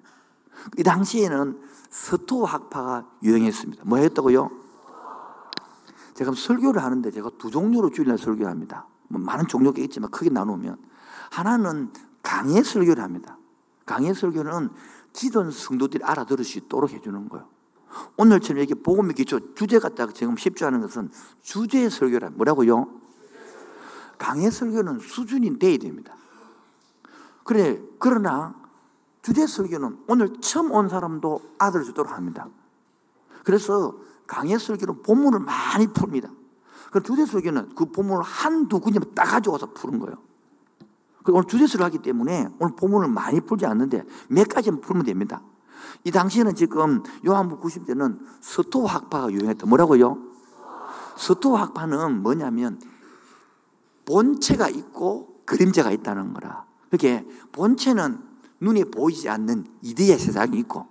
이 0.78 0.82
당시에는 0.82 1.60
서토 1.90 2.44
학파가 2.44 3.06
유행했습니다. 3.22 3.84
뭐 3.86 3.98
했다고요? 3.98 4.50
제가 6.14 6.32
설교를 6.32 6.82
하는데 6.82 7.10
제가 7.10 7.30
두 7.38 7.50
종류로 7.50 7.90
주일날 7.90 8.18
설교합니다. 8.18 8.86
뭐 9.08 9.20
많은 9.20 9.46
종류가 9.46 9.80
있지만 9.82 10.10
크게 10.10 10.30
나누면 10.30 10.78
하나는 11.30 11.92
강의 12.26 12.64
설교를 12.64 13.04
합니다. 13.04 13.38
강의 13.86 14.12
설교는 14.12 14.70
기존 15.12 15.52
성도들이 15.52 16.02
알아들을 16.02 16.44
수 16.44 16.58
있도록 16.58 16.90
해주는 16.90 17.28
거예요. 17.28 17.48
오늘처럼 18.16 18.58
이렇게 18.58 18.74
복음의 18.74 19.14
기초 19.14 19.54
주제 19.54 19.78
갖다가 19.78 20.12
지금 20.12 20.36
쉽지 20.36 20.64
않은 20.64 20.80
것은 20.80 21.12
주제 21.40 21.88
설교라 21.88 22.30
뭐라고요? 22.30 22.88
강의 24.18 24.50
설교는 24.50 24.98
수준이 24.98 25.56
돼야 25.60 25.78
됩니다. 25.78 26.16
그래 27.44 27.80
그러나 28.00 28.56
주제 29.22 29.46
설교는 29.46 30.00
오늘 30.08 30.40
처음 30.40 30.72
온 30.72 30.88
사람도 30.88 31.40
아들 31.58 31.84
주도록 31.84 32.10
합니다. 32.10 32.48
그래서 33.44 33.94
강의 34.26 34.58
설교는 34.58 35.02
본문을 35.02 35.38
많이 35.38 35.86
풉니다. 35.86 36.34
그 36.90 37.00
주제 37.04 37.24
설교는 37.24 37.76
그 37.76 37.86
본문을 37.86 38.24
한두 38.24 38.80
군데만 38.80 39.14
딱 39.14 39.26
가져와서 39.26 39.72
푸는 39.74 40.00
거예요. 40.00 40.25
오늘 41.32 41.44
주제설을 41.46 41.84
하기 41.86 41.98
때문에 41.98 42.48
오늘 42.58 42.76
본문을 42.76 43.08
많이 43.08 43.40
풀지 43.40 43.66
않는데 43.66 44.04
몇 44.28 44.48
가지만 44.48 44.80
풀면 44.80 45.06
됩니다. 45.06 45.42
이 46.04 46.10
당시에는 46.10 46.54
지금 46.54 47.02
요한부 47.26 47.60
90대는 47.60 48.18
서토 48.40 48.86
학파가 48.86 49.32
유행했다. 49.32 49.66
뭐라고요? 49.66 50.18
서토 51.16 51.56
학파는 51.56 52.22
뭐냐면 52.22 52.80
본체가 54.04 54.68
있고 54.68 55.42
그림자가 55.44 55.90
있다는 55.90 56.32
거라. 56.34 56.64
그게 56.90 57.26
본체는 57.52 58.18
눈에 58.60 58.84
보이지 58.84 59.28
않는 59.28 59.66
이데의 59.82 60.18
세상이 60.18 60.58
있고 60.60 60.86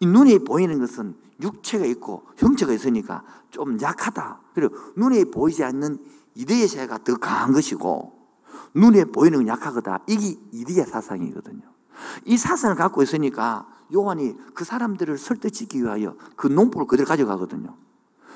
이 0.00 0.06
눈에 0.06 0.38
보이는 0.38 0.78
것은 0.78 1.14
육체가 1.40 1.84
있고 1.86 2.26
형체가 2.36 2.72
있으니까 2.72 3.22
좀 3.50 3.80
약하다. 3.80 4.40
그리고 4.54 4.74
눈에 4.96 5.24
보이지 5.24 5.64
않는 5.64 5.98
이데의 6.34 6.68
세계가 6.68 6.98
더 6.98 7.16
강한 7.16 7.52
것이고 7.52 8.19
눈에 8.74 9.04
보이는 9.04 9.38
건 9.38 9.48
약하거다. 9.48 10.00
이게 10.06 10.38
이데의 10.52 10.86
사상이거든요. 10.86 11.62
이 12.24 12.36
사상을 12.36 12.76
갖고 12.76 13.02
있으니까 13.02 13.66
요한이 13.92 14.36
그 14.54 14.64
사람들을 14.64 15.18
설득시키기 15.18 15.82
위하여 15.82 16.14
그 16.36 16.46
농법을 16.46 16.86
그대로 16.86 17.06
가져가거든요. 17.06 17.74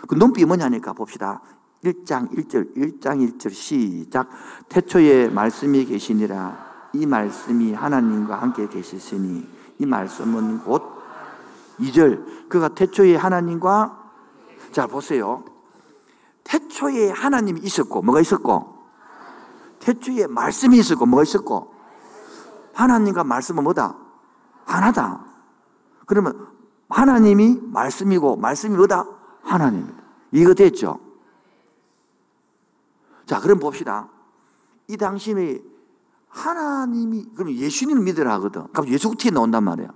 그 0.08 0.14
농법이 0.14 0.44
뭐냐니까 0.44 0.92
봅시다. 0.92 1.40
1장 1.84 2.30
1절, 2.32 2.74
1장 2.76 3.38
1절 3.38 3.52
시작. 3.52 4.28
태초에 4.68 5.28
말씀이 5.28 5.84
계시니라. 5.84 6.90
이 6.94 7.06
말씀이 7.06 7.72
하나님과 7.72 8.36
함께 8.36 8.68
계시으니 8.68 9.46
이 9.78 9.86
말씀은 9.86 10.60
곧 10.60 10.82
2절. 11.78 12.48
그가 12.48 12.68
태초에 12.68 13.16
하나님과 13.16 14.02
자 14.72 14.86
보세요. 14.86 15.44
태초에 16.44 17.10
하나님이 17.10 17.60
있었고 17.62 18.02
뭐가 18.02 18.20
있었고 18.20 18.73
태초에 19.84 20.26
말씀이 20.26 20.78
있었고 20.78 21.04
뭐가 21.04 21.22
있었고 21.24 21.74
하나님과 22.72 23.22
말씀은 23.22 23.62
뭐다? 23.62 23.96
하나다. 24.64 25.24
그러면 26.06 26.48
하나님이 26.88 27.60
말씀이고 27.62 28.36
말씀이 28.36 28.76
뭐다? 28.76 29.06
하나님입니다. 29.42 30.02
이거 30.32 30.54
됐죠? 30.54 30.98
자, 33.26 33.40
그럼 33.40 33.58
봅시다. 33.58 34.08
이 34.88 34.96
당시에 34.96 35.62
하나님이 36.28 37.26
그럼 37.36 37.52
예수님을 37.52 38.02
믿으라 38.02 38.32
하거든. 38.34 38.66
그럼 38.72 38.88
예수 38.88 39.08
어떻게 39.08 39.30
나온단 39.30 39.64
말이야? 39.64 39.88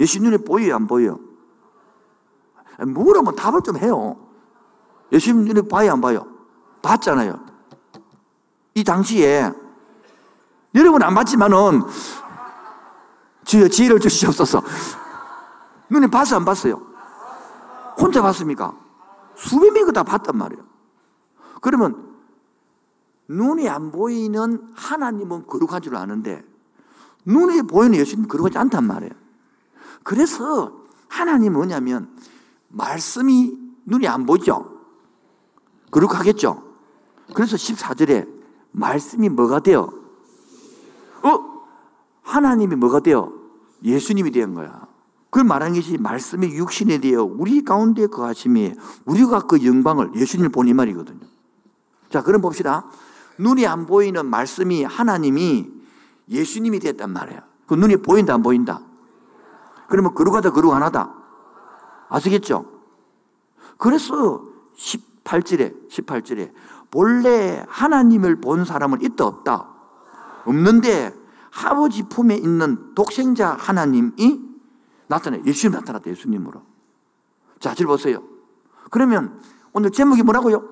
예수 0.00 0.20
눈에 0.20 0.36
보여요, 0.36 0.76
안 0.76 0.86
보여? 0.86 1.18
물으면 2.78 3.34
답을 3.34 3.62
좀 3.62 3.78
해요. 3.78 4.28
예수님 5.10 5.44
눈에 5.44 5.62
봐요, 5.68 5.92
안 5.92 6.00
봐요? 6.00 6.26
봤잖아요. 6.82 7.53
이 8.74 8.82
당시에 8.82 9.52
여러분 10.74 11.02
안 11.02 11.14
봤지만은 11.14 11.82
주여 13.44 13.68
지혜를 13.68 14.00
주시옵소서. 14.00 14.62
눈에 15.88 16.08
봤어 16.08 16.36
안 16.36 16.44
봤어요? 16.44 16.82
혼자 17.98 18.20
봤습니까? 18.22 18.74
수백 19.36 19.72
명이 19.72 19.92
다 19.92 20.02
봤단 20.02 20.36
말이에요. 20.36 20.64
그러면 21.60 22.14
눈이 23.28 23.68
안 23.68 23.92
보이는 23.92 24.72
하나님은 24.74 25.46
거룩한 25.46 25.80
줄 25.80 25.96
아는데 25.96 26.44
눈에 27.24 27.62
보이는 27.62 27.96
예수님은 27.98 28.28
거룩하지 28.28 28.58
않단 28.58 28.84
말이에요. 28.84 29.12
그래서 30.02 30.72
하나님은 31.08 31.52
뭐냐면 31.52 32.10
말씀이 32.68 33.56
눈이 33.84 34.08
안 34.08 34.26
보이죠? 34.26 34.82
거룩하겠죠? 35.92 36.62
그래서 37.34 37.56
14절에 37.56 38.33
말씀이 38.74 39.28
뭐가 39.28 39.60
되어? 39.60 39.88
어? 41.22 41.64
하나님이 42.22 42.74
뭐가 42.76 43.00
되어? 43.00 43.32
예수님이 43.82 44.30
된 44.32 44.54
거야. 44.54 44.86
그걸 45.30 45.44
말하는 45.44 45.74
것이 45.74 45.96
말씀이 45.98 46.46
육신에 46.48 46.98
되어 46.98 47.24
우리 47.24 47.64
가운데 47.64 48.06
거하심이 48.06 48.74
우리가 49.04 49.40
그 49.42 49.64
영광을 49.64 50.10
예수님을 50.14 50.50
보니 50.50 50.74
말이거든요. 50.74 51.20
자, 52.10 52.22
그럼 52.22 52.40
봅시다. 52.40 52.84
눈이 53.38 53.66
안 53.66 53.86
보이는 53.86 54.26
말씀이 54.26 54.84
하나님이 54.84 55.70
예수님이 56.28 56.78
됐단 56.80 57.10
말이에요. 57.12 57.40
그 57.66 57.74
눈이 57.74 57.96
보인다, 57.96 58.34
안 58.34 58.42
보인다? 58.42 58.80
그러면 59.88 60.12
안 60.74 60.82
하다? 60.82 61.14
아시겠죠? 62.08 62.66
그래서 63.76 64.44
18절에, 64.76 65.88
18절에, 65.88 66.52
본래 66.94 67.66
하나님을 67.68 68.40
본 68.40 68.64
사람은 68.64 69.02
있다, 69.02 69.26
없다? 69.26 69.68
없는데, 70.44 71.12
아버지 71.64 72.04
품에 72.04 72.36
있는 72.36 72.94
독생자 72.94 73.56
하나님이 73.58 74.40
나타나, 75.08 75.38
예수님 75.44 75.76
나타났다, 75.76 76.08
예수님으로. 76.08 76.62
자, 77.58 77.74
줄 77.74 77.88
보세요. 77.88 78.22
그러면 78.90 79.40
오늘 79.72 79.90
제목이 79.90 80.22
뭐라고요? 80.22 80.62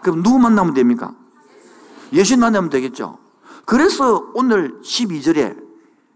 그럼 0.00 0.22
누구 0.22 0.38
만나면 0.38 0.72
됩니까? 0.72 1.14
예수님 2.14 2.40
만나면 2.40 2.70
되겠죠. 2.70 3.18
그래서 3.66 4.30
오늘 4.32 4.80
12절에 4.80 5.69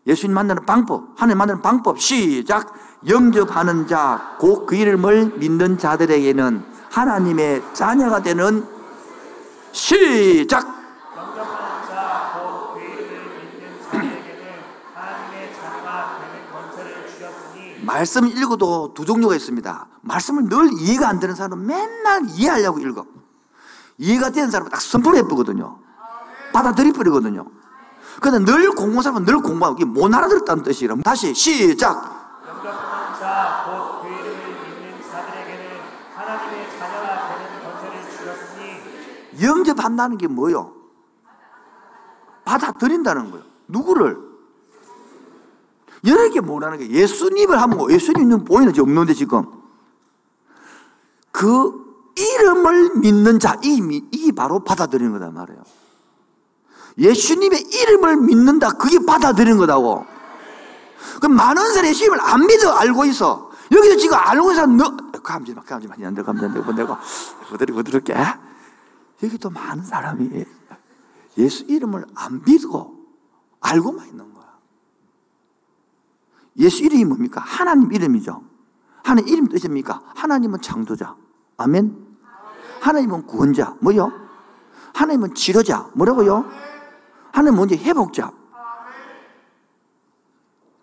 예수님 0.06 0.34
만나는 0.34 0.66
방법, 0.66 1.08
하나님 1.16 1.38
만나는 1.38 1.62
방법, 1.62 1.98
시작. 2.00 2.74
영접하는 3.08 3.86
자, 3.86 4.36
곧 4.38 4.66
그 4.66 4.76
이름을 4.76 5.34
믿는 5.36 5.78
자들에게는 5.78 6.64
하나님의 6.90 7.62
자녀가 7.72 8.22
되는 8.22 8.66
시작. 9.72 10.74
말씀 17.82 18.26
읽어도 18.26 18.94
두 18.94 19.04
종류가 19.04 19.34
있습니다. 19.36 19.86
말씀을 20.00 20.48
늘 20.48 20.70
이해가 20.72 21.08
안 21.08 21.20
되는 21.20 21.34
사람은 21.34 21.66
맨날 21.66 22.22
이해하려고 22.30 22.78
읽어. 22.80 23.04
이해가 23.98 24.30
되는 24.30 24.50
사람은 24.50 24.70
딱 24.70 24.80
선포를 24.80 25.18
해버거든요. 25.18 25.78
받아들이 26.52 26.92
버리거든요. 26.92 27.44
근데 28.20 28.38
늘 28.38 28.70
공부한 28.70 29.02
사람은 29.02 29.24
늘 29.24 29.38
공부하고 29.38 29.76
이게 29.76 29.84
못 29.84 30.12
알아들었다는 30.12 30.62
뜻이라. 30.62 30.96
다시 31.04 31.34
시작. 31.34 32.42
영접하는 32.46 33.18
자, 33.18 34.00
곧그 34.02 34.08
이름을 34.08 34.34
믿는 34.62 35.02
자들에게는 35.10 35.80
하나님의 36.14 36.78
자녀가 36.78 37.28
되는 37.28 37.64
권세를 37.64 38.10
주셨으니 38.10 39.42
영접한다는 39.42 40.18
게 40.18 40.26
뭐요? 40.28 40.72
받아들인다는 42.44 43.30
거예요. 43.30 43.44
누구를? 43.68 44.18
여러 46.06 46.28
개 46.30 46.40
뭐라는 46.40 46.78
게 46.78 46.90
예수님을 46.90 47.60
하면 47.62 47.90
예수님은 47.90 48.44
보이는지 48.44 48.80
없는데 48.82 49.14
지금 49.14 49.46
그 51.32 51.82
이름을 52.16 52.96
믿는 52.96 53.40
자, 53.40 53.58
이, 53.64 54.02
이 54.12 54.32
바로 54.32 54.60
받아들이는 54.60 55.12
거다 55.12 55.30
말이에요. 55.30 55.62
예수님의 56.98 57.60
이름을 57.60 58.16
믿는다. 58.18 58.72
그게 58.72 58.98
받아들이는 59.04 59.58
거다고. 59.58 60.06
그 61.20 61.26
많은 61.26 61.62
사람이 61.72 61.88
예수님을 61.88 62.20
안 62.20 62.46
믿어 62.46 62.72
알고 62.72 63.04
있어. 63.06 63.50
여기서 63.72 63.96
지금 63.96 64.16
알고 64.18 64.54
사람, 64.54 64.76
너, 64.76 64.94
감지 65.22 65.54
마, 65.54 65.62
감지 65.62 65.88
마. 65.88 65.94
안 66.06 66.14
돼, 66.14 66.22
감지 66.22 66.44
안 66.44 66.54
돼. 66.54 66.60
내가, 66.74 67.00
어디를, 67.52 67.76
어디를게. 67.78 68.14
여기 69.22 69.38
또 69.38 69.50
많은 69.50 69.82
사람이 69.84 70.44
예수 71.38 71.64
이름을 71.64 72.04
안 72.14 72.42
믿고 72.44 72.94
알고만 73.60 74.06
있는 74.06 74.32
거야. 74.34 74.44
예수 76.58 76.82
이름이 76.84 77.04
뭡니까? 77.04 77.40
하나님 77.40 77.90
이름이죠. 77.90 78.42
하나님 79.02 79.28
이름 79.28 79.48
뜻입니까? 79.48 80.02
하나님은 80.14 80.60
창조자. 80.60 81.16
아멘. 81.56 81.96
하나님은 82.80 83.26
구원자. 83.26 83.74
뭐요? 83.80 84.12
하나님은 84.94 85.34
치료자. 85.34 85.90
뭐라고요? 85.94 86.44
하나님은 87.34 87.56
먼저 87.56 87.74
회복자. 87.74 88.32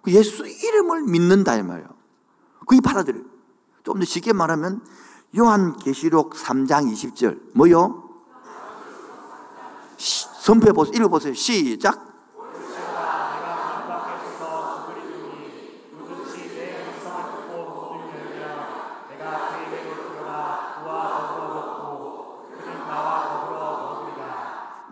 그 0.01 0.11
예수 0.11 0.45
이름을 0.45 1.03
믿는다 1.03 1.55
이 1.55 1.63
말이에요. 1.63 1.87
그게 2.67 2.81
받아들여요. 2.81 3.23
좀 3.83 3.97
더 3.99 4.05
쉽게 4.05 4.33
말하면 4.33 4.81
요한계시록 5.37 6.33
3장 6.33 6.91
20절 6.91 7.39
뭐요? 7.55 8.09
선포해 9.97 10.73
보세요. 10.73 10.93
읽어 10.95 11.07
보세요. 11.07 11.33
시작. 11.33 12.10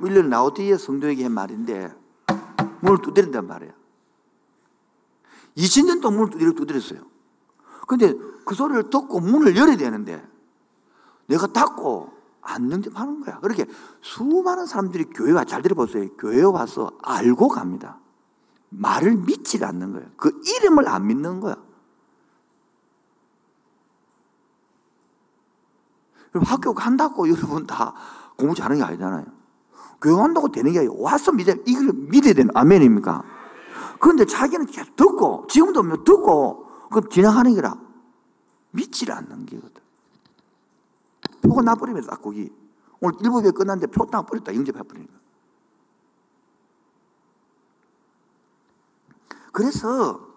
밀려 0.02 0.22
나오디에 0.22 0.78
성도에게 0.78 1.24
한 1.24 1.32
말인데 1.32 1.94
문을 2.82 3.02
두드린단 3.02 3.48
말이에요. 3.48 3.74
20년 5.58 6.02
동안 6.02 6.30
문을 6.30 6.56
두드렸어요. 6.56 7.02
근데 7.88 8.14
그 8.46 8.56
소리를 8.56 8.90
듣고 8.90 9.20
문을 9.20 9.56
열어야 9.58 9.76
되는데 9.76 10.26
내가 11.28 11.48
닫고 11.48 12.14
안 12.42 12.72
영접하는 12.72 13.22
거야. 13.22 13.40
그렇게 13.40 13.66
수많은 14.02 14.66
사람들이 14.66 15.06
교회 15.06 15.32
와, 15.32 15.44
잘 15.44 15.62
들어보세요. 15.62 16.10
교회 16.18 16.42
와서 16.44 16.92
알고 17.02 17.48
갑니다. 17.50 18.00
말을 18.70 19.16
믿지 19.18 19.64
않는 19.64 19.94
거예요. 19.94 20.08
그 20.18 20.42
이름을 20.46 20.88
안 20.88 21.08
믿는 21.08 21.40
거야. 21.40 21.58
학교 26.34 26.74
간다고 26.74 27.28
여러분 27.28 27.66
다 27.66 27.94
공부 28.38 28.56
잘하는 28.56 28.78
게 28.78 28.84
아니잖아요. 28.84 29.39
교회 30.02 30.16
간다고 30.16 30.50
되는 30.50 30.72
게 30.72 30.80
아니라 30.80 30.94
와서 30.98 31.32
믿어, 31.32 31.54
이걸 31.66 31.92
믿어야 31.94 32.34
되는 32.34 32.52
아멘입니까? 32.56 33.24
그런데 34.00 34.26
자기는 34.26 34.66
계속 34.68 34.96
듣고, 34.96 35.46
지금도 35.50 35.84
뭐 35.84 36.04
듣고, 36.04 36.68
그 36.90 37.02
지나가는 37.10 37.54
거라. 37.54 37.76
믿지 38.72 39.12
않는 39.12 39.46
게거든. 39.46 39.82
표가 41.42 41.62
나버리면 41.62 42.04
싹고기. 42.04 42.52
오늘 43.02 43.16
일부에 43.22 43.52
끝났는데 43.52 43.88
표 43.88 44.06
나버렸다. 44.10 44.54
영접해버리는 44.54 45.08
거야. 45.08 45.20
그래서 49.52 50.28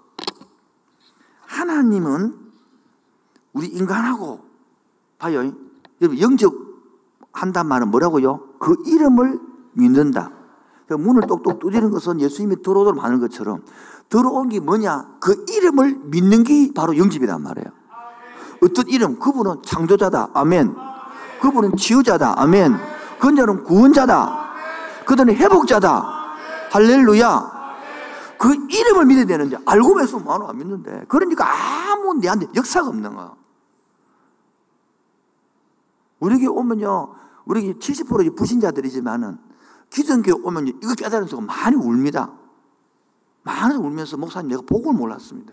하나님은 1.42 2.52
우리 3.52 3.66
인간하고 3.66 4.44
봐요. 5.18 5.52
영접한단 6.00 7.68
말은 7.68 7.90
뭐라고요? 7.90 8.56
그 8.58 8.76
이름을 8.86 9.51
믿는다. 9.72 10.30
그러니까 10.86 11.08
문을 11.08 11.26
똑똑 11.26 11.58
두드리는 11.58 11.90
것은 11.90 12.20
예수님이 12.20 12.62
들어오도록 12.62 13.02
하는 13.02 13.20
것처럼 13.20 13.62
들어온 14.08 14.48
게 14.48 14.60
뭐냐? 14.60 15.16
그 15.20 15.44
이름을 15.48 16.00
믿는 16.04 16.44
게 16.44 16.72
바로 16.74 16.96
영접이란 16.96 17.42
말이에요. 17.42 17.68
어떤 18.62 18.88
이름? 18.88 19.18
그분은 19.18 19.62
창조자다. 19.64 20.30
아멘. 20.34 20.74
그분은 21.40 21.76
치유자다. 21.76 22.40
아멘. 22.40 22.76
그녀는 23.18 23.64
구원자다. 23.64 24.52
그들은 25.06 25.34
회복자다. 25.34 26.22
할렐루야. 26.70 27.52
그 28.38 28.54
이름을 28.68 29.06
믿어야 29.06 29.24
되는데 29.24 29.56
알고 29.64 30.00
해서 30.00 30.18
뭐안 30.18 30.56
믿는데 30.58 31.04
그러니까 31.06 31.46
아무 31.46 32.14
내한테 32.14 32.48
역사가 32.56 32.88
없는 32.88 33.14
거야. 33.14 33.34
우리에게 36.18 36.46
오면요, 36.46 37.14
우리 37.44 37.74
70% 37.74 38.36
부신자들이지만은 38.36 39.38
기존교회 39.92 40.40
오면 40.42 40.68
이거 40.68 40.94
순간 41.26 41.46
많이 41.46 41.76
울니다. 41.76 42.32
많이 43.42 43.76
울면서 43.76 44.16
목사님 44.16 44.48
내가 44.48 44.62
복을 44.62 44.92
몰랐습니다. 44.94 45.52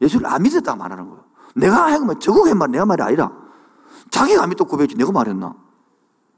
예수를 0.00 0.26
안 0.26 0.42
믿었다 0.42 0.74
말하는 0.74 1.08
거예요. 1.08 1.24
내가 1.54 1.92
하면 1.92 2.18
저거 2.20 2.48
한 2.48 2.58
말, 2.58 2.70
내가 2.70 2.86
말이 2.86 3.02
아니라 3.02 3.30
자기가 4.10 4.42
안 4.42 4.48
믿고 4.48 4.64
고백했지 4.64 4.96
내가 4.96 5.12
말했나? 5.12 5.54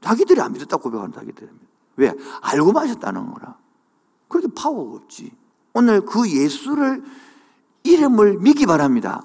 자기들이 0.01 0.41
안 0.41 0.51
믿었다 0.53 0.77
고백하는 0.77 1.13
자기들입니다. 1.13 1.65
왜? 1.95 2.13
알고 2.41 2.71
마셨다는 2.71 3.33
거라. 3.33 3.57
그렇게 4.27 4.53
파워가 4.53 4.97
없지. 4.97 5.35
오늘 5.73 6.01
그 6.01 6.29
예수를 6.29 7.03
이름을 7.83 8.37
믿기 8.39 8.65
바랍니다. 8.65 9.21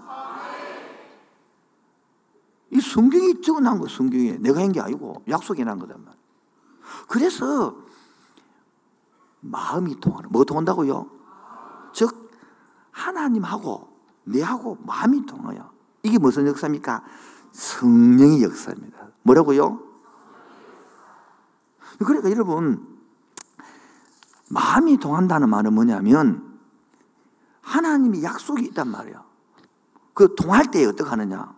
이 2.71 2.81
성경이 2.81 3.43
적어놓은 3.43 3.81
거, 3.81 3.89
성경에. 3.89 4.39
내가 4.39 4.61
한 4.61 4.73
게 4.73 4.81
아니고 4.81 5.23
약속해 5.29 5.65
놓은 5.65 5.79
거단 5.79 6.03
말이야. 6.05 6.22
그래서 7.09 7.77
마음이 9.41 10.01
통하는, 10.01 10.31
뭐 10.31 10.45
통한다고요? 10.45 11.11
즉, 11.93 12.31
하나님하고 12.91 13.89
내하고 14.25 14.79
마음이 14.87 15.27
통해요. 15.27 15.71
이게 16.03 16.19
무슨 16.19 16.47
역사입니까? 16.47 17.03
성령의 17.53 18.43
역사입니다. 18.43 19.09
뭐라고요? 19.23 19.81
그러니까 21.99 22.31
여러분, 22.31 22.87
마음이 24.49 24.99
통한다는 24.99 25.49
말은 25.49 25.73
뭐냐면, 25.73 26.59
하나님이 27.63 28.23
약속이 28.23 28.65
있단 28.67 28.89
말이에요. 28.89 29.25
그 30.15 30.35
통할 30.35 30.71
때 30.71 30.85
어떻게 30.85 31.09
하느냐? 31.09 31.55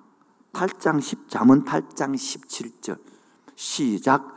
8장 0.53 1.01
10, 1.01 1.29
잠언 1.29 1.65
8장 1.65 2.15
17절. 2.15 2.99
시작. 3.57 4.34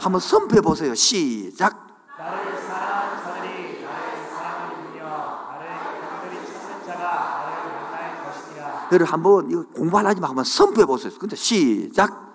한번 0.00 0.20
선포해 0.20 0.62
보세요. 0.62 0.94
시작. 0.94 1.88
여러분 8.92 9.12
한번 9.12 9.48
이거 9.50 9.64
공부하지 9.66 10.20
말고 10.20 10.26
한번 10.26 10.44
선포해 10.44 10.84
보세요. 10.84 11.12
근데 11.18 11.36
시작. 11.36 12.28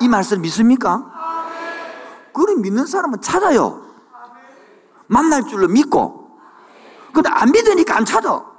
이 0.00 0.08
말씀 0.08 0.42
믿습니까? 0.42 1.12
그걸 2.32 2.56
믿는 2.56 2.86
사람은 2.86 3.20
찾아요. 3.20 3.82
만날 5.06 5.44
줄로 5.44 5.66
믿고. 5.68 6.38
근데 7.12 7.30
안 7.30 7.50
믿으니까 7.50 7.96
안 7.96 8.04
찾아. 8.04 8.57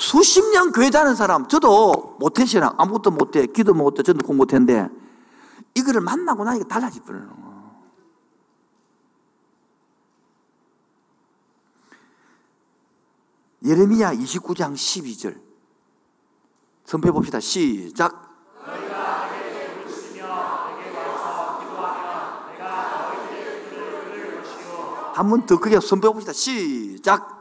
수십 0.00 0.42
년 0.50 0.72
교회 0.72 0.88
다는 0.88 1.14
사람, 1.14 1.46
저도 1.46 2.16
못해시나 2.18 2.74
아무것도 2.78 3.10
못해, 3.10 3.44
기도 3.44 3.74
못해, 3.74 4.02
저도 4.02 4.26
공부 4.26 4.44
못했는데, 4.44 4.88
이거를 5.74 6.00
만나고 6.00 6.42
나니까 6.42 6.66
달라질 6.66 7.02
뻔해요. 7.02 7.28
예레미야 13.62 14.14
29장 14.14 14.72
12절. 14.72 15.38
선포해 16.86 17.12
봅시다. 17.12 17.38
시작. 17.38 18.26
한 25.14 25.28
번 25.28 25.44
더 25.44 25.58
크게 25.60 25.78
선포해 25.78 26.14
봅시다. 26.14 26.32
시작. 26.32 27.39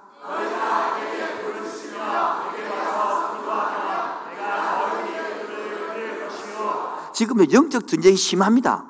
지금 7.20 7.52
영적 7.52 7.86
전쟁이 7.86 8.16
심합니다. 8.16 8.86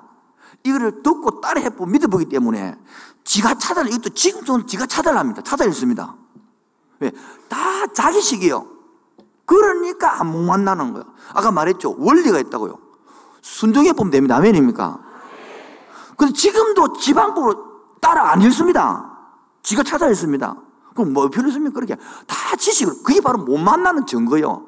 이거를 0.64 1.02
듣고 1.02 1.42
따라 1.42 1.62
해보고 1.62 1.88
믿어보기 1.88 2.26
때문에 2.26 2.78
지가 3.24 3.56
차단, 3.56 3.88
이것도 3.88 4.10
지금 4.10 4.46
좀 4.46 4.68
지가 4.68 4.86
차단합니다. 4.86 5.42
차단했습니다. 5.42 6.16
왜? 7.00 7.12
다 7.48 7.88
자기식이요. 7.88 8.68
그러니까 9.48 10.22
안 10.22 10.46
만나는 10.46 10.94
거예요. 10.94 11.06
아까 11.34 11.52
말했죠. 11.52 11.96
원리가 11.98 12.38
있다고요. 12.38 12.78
순종해 13.42 13.94
보면 13.94 14.12
됩니다. 14.12 14.36
아멘입니까? 14.36 15.00
근데 16.16 16.32
지금도 16.32 17.00
지방법으로 17.00 17.98
따라 18.00 18.32
안 18.32 18.44
읽습니다. 18.44 19.18
지가 19.64 19.82
찾아냈습니다. 19.82 20.56
그럼 20.94 21.14
뭐 21.14 21.30
필요 21.32 21.48
있습니까? 21.48 21.74
그렇게. 21.74 21.96
다 22.28 22.56
지식으로. 22.56 23.02
그게 23.02 23.22
바로 23.22 23.40
못 23.40 23.58
만나는 23.58 24.06
증거요. 24.06 24.68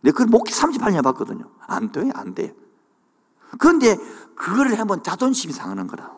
내가 0.00 0.16
그걸 0.16 0.28
목기 0.28 0.52
38년 0.52 0.98
해봤거든요. 0.98 1.46
안 1.66 1.90
돼, 1.90 2.08
안 2.14 2.36
돼. 2.36 2.54
그런데 3.58 3.96
그거를 4.36 4.78
한번 4.78 5.02
자존심이 5.02 5.52
상하는 5.52 5.86
거라. 5.86 6.10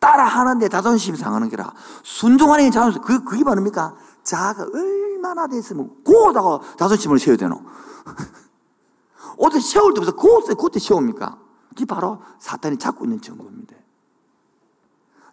따라 0.00 0.24
하는데 0.24 0.68
자존심이 0.68 1.16
상하는 1.16 1.48
거라. 1.48 1.72
순종하는 2.02 2.66
게 2.66 2.70
자존심. 2.70 3.02
그, 3.02 3.24
그게 3.24 3.42
말입니까? 3.44 3.96
자아가 4.22 4.66
얼마나 4.72 5.46
됐으면 5.46 6.02
고다가 6.04 6.60
자존심을 6.78 7.18
세워야 7.18 7.36
되노? 7.36 7.62
어디 9.38 9.60
세울 9.60 9.94
때부터 9.94 10.12
그때, 10.14 10.54
그때 10.54 10.78
세웁니까? 10.78 11.38
그게 11.70 11.84
바로 11.84 12.22
사탄이 12.38 12.78
잡고 12.78 13.04
있는 13.04 13.20
증거입니다. 13.20 13.74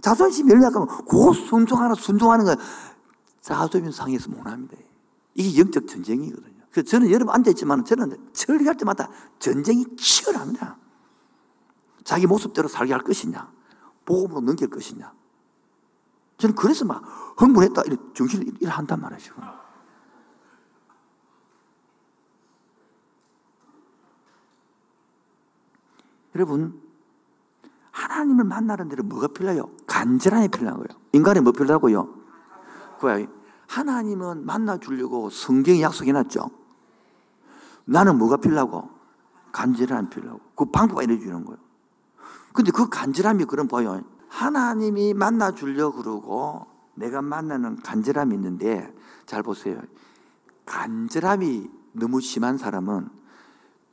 자존심이 0.01 0.51
열리면 0.51 0.87
고 1.05 1.33
순종하는, 1.33 1.95
순종하는 1.95 2.45
거 2.45 2.55
자존심 3.41 3.91
상해서 3.91 4.29
못합니다. 4.29 4.75
이게 5.35 5.59
영적 5.59 5.87
전쟁이거든요. 5.87 6.61
그래서 6.71 6.89
저는 6.89 7.11
여러분 7.11 7.33
앉아있지만 7.35 7.85
저는 7.85 8.29
설교할 8.33 8.77
때마다 8.77 9.09
전쟁이 9.39 9.85
치열합니다. 9.97 10.77
자기 12.03 12.27
모습대로 12.27 12.67
살게 12.67 12.93
할 12.93 13.03
것이냐, 13.03 13.51
복음으로 14.05 14.41
넘길 14.41 14.69
것이냐. 14.69 15.13
저는 16.37 16.55
그래서 16.55 16.85
막 16.85 17.03
흥분했다, 17.37 17.83
이런 17.83 18.13
정신을 18.13 18.47
이래 18.59 18.69
한단 18.69 19.01
지금. 19.19 19.43
여러분, 26.35 26.81
하나님을 27.91 28.45
만나는 28.45 28.89
데는 28.89 29.07
뭐가 29.07 29.27
필요해요? 29.27 29.69
간절함이 29.85 30.47
필요한 30.47 30.77
거예요. 30.77 30.99
인간이 31.11 31.41
뭐 31.41 31.51
필요하고요? 31.51 32.07
그거야. 32.95 33.27
하나님은 33.67 34.45
만나 34.45 34.77
주려고 34.77 35.29
성경에 35.29 35.81
약속해 35.81 36.11
놨죠. 36.11 36.49
나는 37.85 38.17
뭐가 38.17 38.37
필요하고? 38.37 38.89
간절함이 39.51 40.09
필요하고. 40.09 40.41
그 40.55 40.65
방법 40.65 40.99
알려주는 40.99 41.45
거예요. 41.45 41.60
근데 42.53 42.71
그 42.71 42.89
간절함이 42.89 43.45
그럼 43.45 43.67
보여. 43.67 44.01
하나님이 44.27 45.13
만나 45.13 45.51
주려고 45.51 45.97
그러고 45.97 46.67
내가 46.95 47.21
만나는 47.21 47.81
간절함이 47.81 48.35
있는데 48.35 48.93
잘 49.25 49.43
보세요. 49.43 49.81
간절함이 50.65 51.69
너무 51.93 52.21
심한 52.21 52.57
사람은 52.57 53.09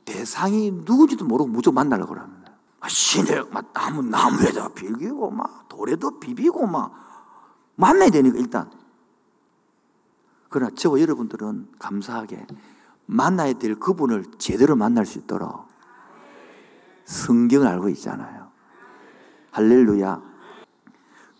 대상이 0.05 0.71
누구지도 0.71 1.25
모르고 1.25 1.49
무조건 1.49 1.75
만나려고 1.75 2.13
그럽니다. 2.13 2.53
아, 2.79 2.87
신에 2.87 3.41
막 3.51 3.73
나무, 3.73 4.01
나무에다 4.01 4.69
빌기고 4.69 5.31
막 5.31 5.67
돌에도 5.67 6.19
비비고 6.19 6.65
막 6.67 6.93
만나야 7.75 8.09
되니까 8.09 8.37
일단. 8.37 8.71
그러나 10.49 10.73
저와 10.75 10.99
여러분들은 10.99 11.67
감사하게 11.77 12.47
만나야 13.05 13.53
될 13.53 13.75
그분을 13.75 14.25
제대로 14.37 14.75
만날 14.75 15.05
수 15.05 15.19
있도록 15.19 15.67
성경을 17.05 17.67
알고 17.67 17.89
있잖아요. 17.89 18.38
할렐루야. 19.51 20.21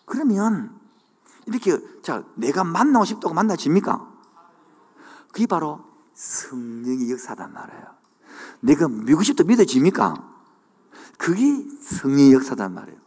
그러면 0.06 0.80
이렇게 1.46 1.78
자 2.02 2.24
내가 2.36 2.64
만나고 2.64 3.06
싶다고 3.06 3.34
만나집니까? 3.34 4.10
그게 5.32 5.46
바로 5.46 5.82
성령의 6.14 7.12
역사단 7.12 7.54
말이에요. 7.54 7.86
내가 8.62 8.88
믿고 8.88 9.24
싶다 9.24 9.44
믿어집니까? 9.44 10.28
그게 11.18 11.66
성령의 11.82 12.34
역사단 12.34 12.74
말이에요. 12.74 13.00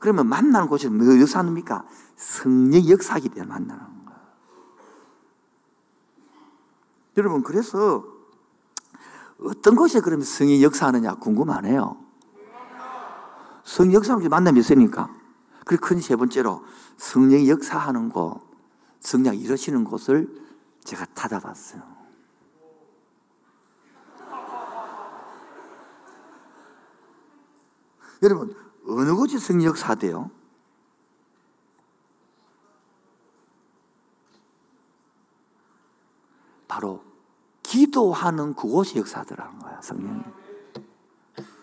그러면 0.00 0.26
만나는 0.26 0.68
곳이 0.68 0.88
뭐 0.88 1.20
역사입니까? 1.20 1.86
성령의 2.16 2.90
역사이기 2.90 3.28
때문에 3.28 3.48
만나는 3.48 3.84
거예요. 4.04 4.20
여러분 7.18 7.42
그래서 7.42 8.04
어떤 9.40 9.76
곳에 9.76 10.00
그러면 10.00 10.24
성령의 10.24 10.62
역사하느냐 10.64 11.14
궁금하네요. 11.14 12.01
성령 13.64 13.94
역사하는 13.96 14.28
만남이 14.28 14.60
있으니까. 14.60 15.12
그리고 15.64 15.86
큰 15.86 16.00
세 16.00 16.16
번째로 16.16 16.64
성령이 16.96 17.48
역사하는 17.48 18.08
곳, 18.08 18.40
성령 19.00 19.36
이루시는 19.36 19.84
곳을 19.84 20.28
제가 20.84 21.06
찾아봤어요. 21.14 21.82
여러분, 28.22 28.54
어느 28.86 29.14
곳이 29.14 29.38
성령 29.38 29.68
역사돼요? 29.68 30.30
바로 36.66 37.02
기도하는 37.62 38.54
그곳이 38.54 38.98
역사더라는 38.98 39.58
거야, 39.58 39.80
성령이. 39.82 40.22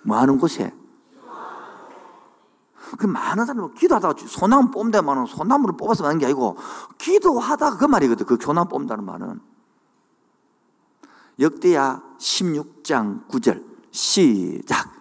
뭐 0.03 0.17
하는 0.17 0.37
곳에? 0.37 0.73
그 2.97 3.05
많은 3.05 3.45
사람은 3.45 3.73
기도하다가 3.75 4.15
소나무 4.27 4.71
뽑는다면은 4.71 5.25
소나무를 5.25 5.77
뽑아서 5.77 6.05
하는 6.05 6.17
게 6.17 6.25
아니고 6.25 6.57
기도하다가 6.97 7.77
그 7.77 7.85
말이거든. 7.85 8.25
그 8.25 8.37
소나무 8.39 8.69
뽑는다는 8.69 9.03
말은. 9.03 9.39
역대야 11.39 12.01
16장 12.17 13.27
9절 13.27 13.63
시작. 13.91 14.99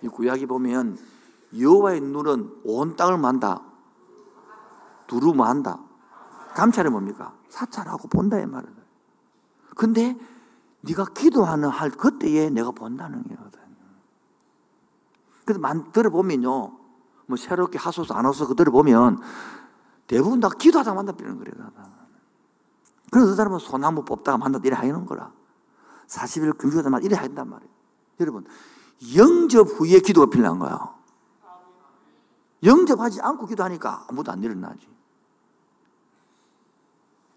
이 0.00 0.06
구약이 0.06 0.46
보면 0.46 0.96
여호와의 1.56 2.00
눈은 2.00 2.60
온 2.64 2.96
땅을 2.96 3.18
만다. 3.18 3.62
두루마한다. 5.06 5.80
감찰이 6.54 6.90
뭡니까? 6.90 7.34
사찰하고 7.48 8.08
본다 8.08 8.38
이 8.38 8.46
말이에요. 8.46 8.76
근데 9.76 10.18
네가 10.82 11.06
기도하는 11.14 11.68
할 11.68 11.90
그때에 11.90 12.50
내가 12.50 12.70
본다는 12.70 13.22
거거든. 13.22 13.60
그래서 15.44 15.60
만 15.60 15.92
들어보면요. 15.92 16.78
뭐 17.26 17.36
새롭게 17.36 17.78
하소서 17.78 18.14
안 18.14 18.26
하소서 18.26 18.48
그 18.48 18.54
들어보면 18.54 19.20
대부분 20.06 20.40
다 20.40 20.48
기도하다 20.48 20.94
만나버리는 20.94 21.38
거래요. 21.38 21.70
그래서 23.10 23.30
그 23.30 23.34
사람은 23.34 23.58
소나무 23.58 24.04
뽑다가 24.04 24.36
만났다 24.38 24.66
이래 24.66 24.76
하는 24.76 25.06
거라. 25.06 25.32
40일 26.06 26.56
금주하다 26.58 26.98
이래 27.00 27.16
한단 27.16 27.48
말이에요. 27.48 27.70
여러분, 28.20 28.44
영접 29.16 29.68
후에 29.78 30.00
기도가 30.00 30.28
필요한 30.30 30.58
거야. 30.58 30.97
영접하지 32.62 33.20
않고 33.20 33.46
기도하니까 33.46 34.06
아무도 34.08 34.32
안 34.32 34.42
일어나지. 34.42 34.88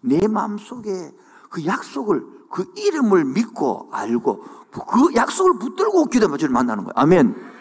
내 0.00 0.26
마음 0.26 0.58
속에 0.58 1.12
그 1.48 1.64
약속을, 1.64 2.48
그 2.50 2.72
이름을 2.76 3.24
믿고 3.24 3.88
알고 3.92 4.44
그 4.70 5.14
약속을 5.14 5.58
붙들고 5.58 6.06
기도하면 6.06 6.38
주를 6.38 6.52
만나는 6.52 6.84
거예요. 6.84 6.94
아멘. 6.96 7.52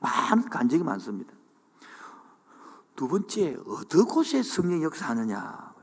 많은 0.00 0.48
간증이 0.48 0.82
많습니다. 0.82 1.32
두 2.94 3.08
번째, 3.08 3.56
어느 3.66 4.04
곳에 4.04 4.42
성령 4.42 4.82
역사하느냐. 4.82 5.74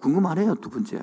궁금하네요, 0.00 0.54
두 0.56 0.68
번째. 0.68 1.02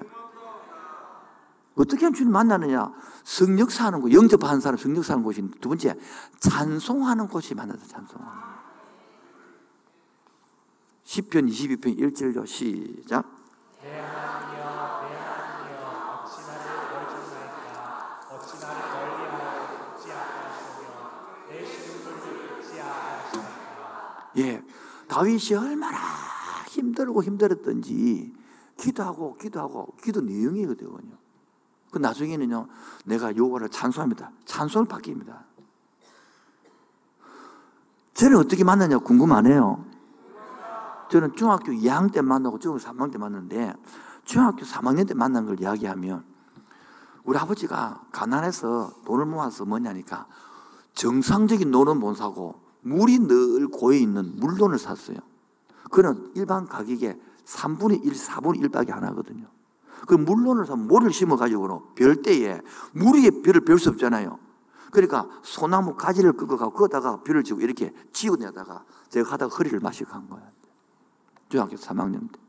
어떻게 1.76 2.06
하면 2.06 2.14
주님 2.14 2.32
만나느냐? 2.32 2.92
성역사하는 3.24 4.02
곳, 4.02 4.12
영접하는 4.12 4.60
사람 4.60 4.78
성역사하는 4.78 5.24
곳이 5.24 5.42
두 5.62 5.70
번째, 5.70 5.96
찬송하는 6.40 7.28
곳이 7.28 7.56
만나서 7.56 7.86
찬송하는 7.88 8.42
곳. 8.42 8.52
10편 11.06 11.50
22편 11.50 11.98
1절로 11.98 12.46
시작. 12.48 13.42
예, 24.38 24.64
다윗이 25.10 25.56
얼마나 25.58 25.98
힘들고 26.70 27.22
힘들었던지 27.24 28.34
기도하고 28.78 29.36
기도하고 29.38 29.94
기도 30.02 30.22
내용이거든요. 30.22 31.18
그 31.92 31.98
나중에는요, 32.00 32.68
내가 33.06 33.36
요거를 33.36 33.70
찬송합니다. 33.70 34.32
찬송을 34.46 34.88
바뀝니다. 34.88 35.40
저는 38.14 38.38
어떻게 38.38 38.64
만나냐 38.64 39.00
궁금하네요. 39.00 39.86
저는 41.10 41.36
중학교 41.36 41.74
2학년 41.74 42.14
때 42.14 42.22
만나고 42.22 42.60
중학교 42.60 42.80
3학년 42.80 43.12
때 43.12 43.18
만났는데, 43.18 43.74
중학교 44.24 44.62
3학년 44.62 45.06
때 45.08 45.14
만난 45.14 45.46
걸 45.46 45.60
이야기하면, 45.60 46.24
우리 47.26 47.38
아버지가 47.38 48.02
가난해서 48.12 48.94
돈을 49.06 49.26
모아서 49.26 49.66
뭐냐니까, 49.66 50.28
정상적인 50.94 51.72
돈은 51.72 51.98
못 51.98 52.16
사고, 52.16 52.62
물이 52.82 53.20
늘 53.28 53.68
고여 53.68 53.98
있는 53.98 54.40
물돈을 54.40 54.80
샀어요. 54.80 55.18
그는 55.92 56.32
일반 56.36 56.66
가격에 56.66 57.20
3분의 57.46 58.06
1, 58.06 58.14
4분의 58.14 58.62
1밖에 58.62 58.92
안 58.92 59.04
하거든요. 59.04 59.51
그 60.08 60.16
물론을 60.16 60.66
사면 60.66 60.88
모를 60.88 61.12
심어가지고 61.12 61.94
별대에 61.96 62.62
물 62.94 63.20
위에 63.20 63.30
별을 63.42 63.62
별수 63.62 63.90
없잖아요. 63.90 64.40
그러니까 64.92 65.28
소나무 65.42 65.96
가지를 65.96 66.34
끄고가고 66.34 66.74
거다가 66.74 67.22
별을 67.24 67.44
지고 67.44 67.62
이렇게 67.62 67.94
지어내다가 68.12 68.84
제가 69.10 69.32
하다가 69.32 69.56
허리를 69.56 69.80
마시고 69.80 70.12
간 70.12 70.28
거예요. 70.30 70.46
중학교 71.50 71.76
3학년 71.76 72.32
때. 72.32 72.40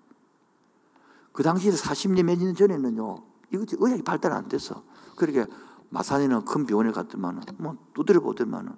그 1.33 1.43
당시에 1.43 1.73
40년 1.73 2.25
몇 2.25 2.39
년 2.39 2.55
전에는요, 2.55 3.17
이것이 3.53 3.77
의학이 3.79 4.03
발달 4.03 4.33
안 4.33 4.49
됐어. 4.49 4.83
그렇게 5.17 5.47
마산에는 5.91 6.45
큰 6.45 6.67
병원에 6.67 6.91
갔더만은, 6.91 7.43
뭐, 7.59 7.77
두드려 7.95 8.21
보더만은, 8.21 8.73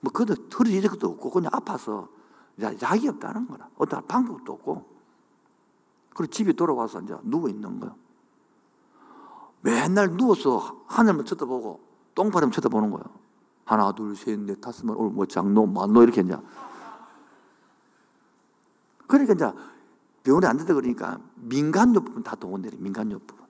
뭐, 0.00 0.12
그도 0.12 0.34
털이 0.48 0.72
이것도 0.76 1.08
없고, 1.08 1.30
그냥 1.30 1.50
아파서 1.52 2.08
약이 2.60 3.08
없다는 3.08 3.48
거라. 3.48 3.68
어떤 3.76 4.06
방법도 4.06 4.52
없고. 4.52 4.94
그리고 6.14 6.30
집에 6.30 6.52
돌아와서 6.52 7.00
이제 7.00 7.14
누워 7.22 7.48
있는 7.48 7.80
거예요. 7.80 7.96
맨날 9.64 10.14
누워서 10.14 10.84
하늘만 10.86 11.24
쳐다보고 11.24 11.80
똥바람 12.14 12.50
쳐다보는 12.50 12.90
거예요. 12.90 13.04
하나, 13.64 13.92
둘, 13.92 14.14
셋, 14.14 14.38
넷, 14.40 14.60
다섯, 14.60 14.84
오늘 14.90 15.10
뭐 15.10 15.24
장로, 15.24 15.64
만로 15.64 16.02
이렇게 16.02 16.20
이제. 16.20 16.36
그러니까 19.06 19.32
이제 19.32 19.50
병원에 20.22 20.46
안 20.48 20.58
된다 20.58 20.74
그러니까 20.74 21.18
민간요법은 21.36 22.22
다 22.22 22.36
동원되래, 22.36 22.76
민간요법은. 22.78 23.42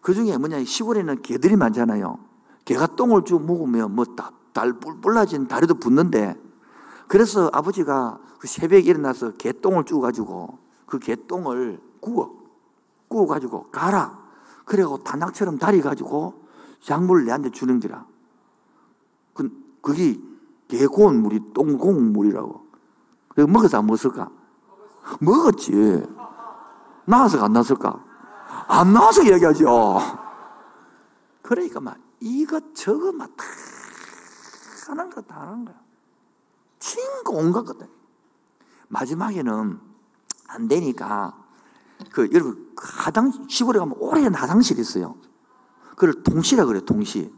그 0.00 0.14
중에 0.14 0.38
뭐냐, 0.38 0.62
시골에는 0.62 1.20
개들이 1.22 1.56
많잖아요. 1.56 2.20
개가 2.64 2.94
똥을 2.94 3.24
쭉 3.24 3.44
먹으면 3.44 3.96
뭐 3.96 4.04
달, 4.52 4.74
뿔뿔라진 4.74 5.48
다리도 5.48 5.74
붙는데 5.74 6.40
그래서 7.08 7.50
아버지가 7.52 8.20
그 8.38 8.46
새벽에 8.46 8.82
일어나서 8.82 9.32
개똥을 9.32 9.84
쭈가지고 9.84 10.58
그 10.86 11.00
개똥을 11.00 11.80
구워. 11.98 12.41
구워가지고 13.12 13.70
가라. 13.70 14.18
그래고 14.64 14.98
단락처럼 14.98 15.58
다리가지고 15.58 16.42
약물을 16.88 17.26
내한테 17.26 17.50
주는 17.50 17.78
기라. 17.78 18.06
그, 19.34 19.50
그게 19.82 20.18
개고운 20.68 21.22
물이 21.22 21.52
똥공 21.52 22.12
물이라고. 22.12 22.66
그 23.28 23.40
먹어서 23.42 23.78
안 23.78 23.86
먹었을까? 23.86 24.30
먹었지. 25.20 26.02
나와서 27.04 27.44
안 27.44 27.52
나왔을까? 27.52 28.04
안 28.68 28.92
나와서 28.92 29.26
얘기하죠. 29.26 29.98
그러니까 31.42 31.80
막 31.80 31.98
이것 32.20 32.74
저것 32.74 33.14
막다 33.14 33.44
하는 34.88 35.10
거 35.10 35.20
다 35.22 35.40
하는 35.40 35.64
거야. 35.64 35.76
친구 36.78 37.32
온갖 37.32 37.64
것들. 37.64 37.88
마지막에는 38.88 39.80
안 40.48 40.68
되니까 40.68 41.41
그 42.10 42.28
여러분 42.32 42.72
화장 42.76 43.32
시골에 43.48 43.78
가면 43.78 43.96
오래된 43.98 44.34
화장실이 44.34 44.80
있어요. 44.80 45.16
그걸 45.90 46.22
동시라 46.22 46.64
그래요. 46.64 46.84
동시. 46.84 47.32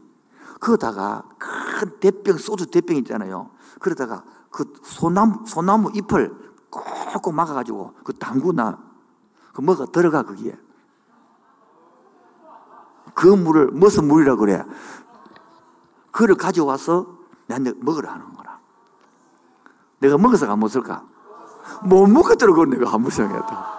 그거다가 0.59 1.23
큰 1.37 1.99
대병 1.99 2.37
소주 2.37 2.67
대병 2.67 2.97
있잖아요. 2.97 3.51
그러다가 3.79 4.23
그 4.49 4.73
소나무 4.83 5.45
소나무 5.45 5.91
잎을 5.93 6.33
꼭꼭 6.69 7.33
막아가지고 7.33 7.93
그 8.03 8.13
당구나 8.13 8.79
그 9.53 9.61
뭐가 9.61 9.85
들어가 9.85 10.23
거기에. 10.23 10.57
그 13.13 13.27
물을 13.27 13.67
무슨 13.67 14.07
물이라 14.07 14.35
그래. 14.35 14.63
그를 16.11 16.35
가져와서 16.35 17.17
내한테 17.47 17.73
먹으라 17.77 18.13
하는 18.13 18.33
거라. 18.33 18.59
내가 19.99 20.17
먹어서 20.17 20.51
안 20.51 20.59
먹을까? 20.59 21.05
못 21.83 22.07
먹었더라고 22.07 22.65
내가 22.65 22.93
안 22.93 23.01
먹었다. 23.01 23.74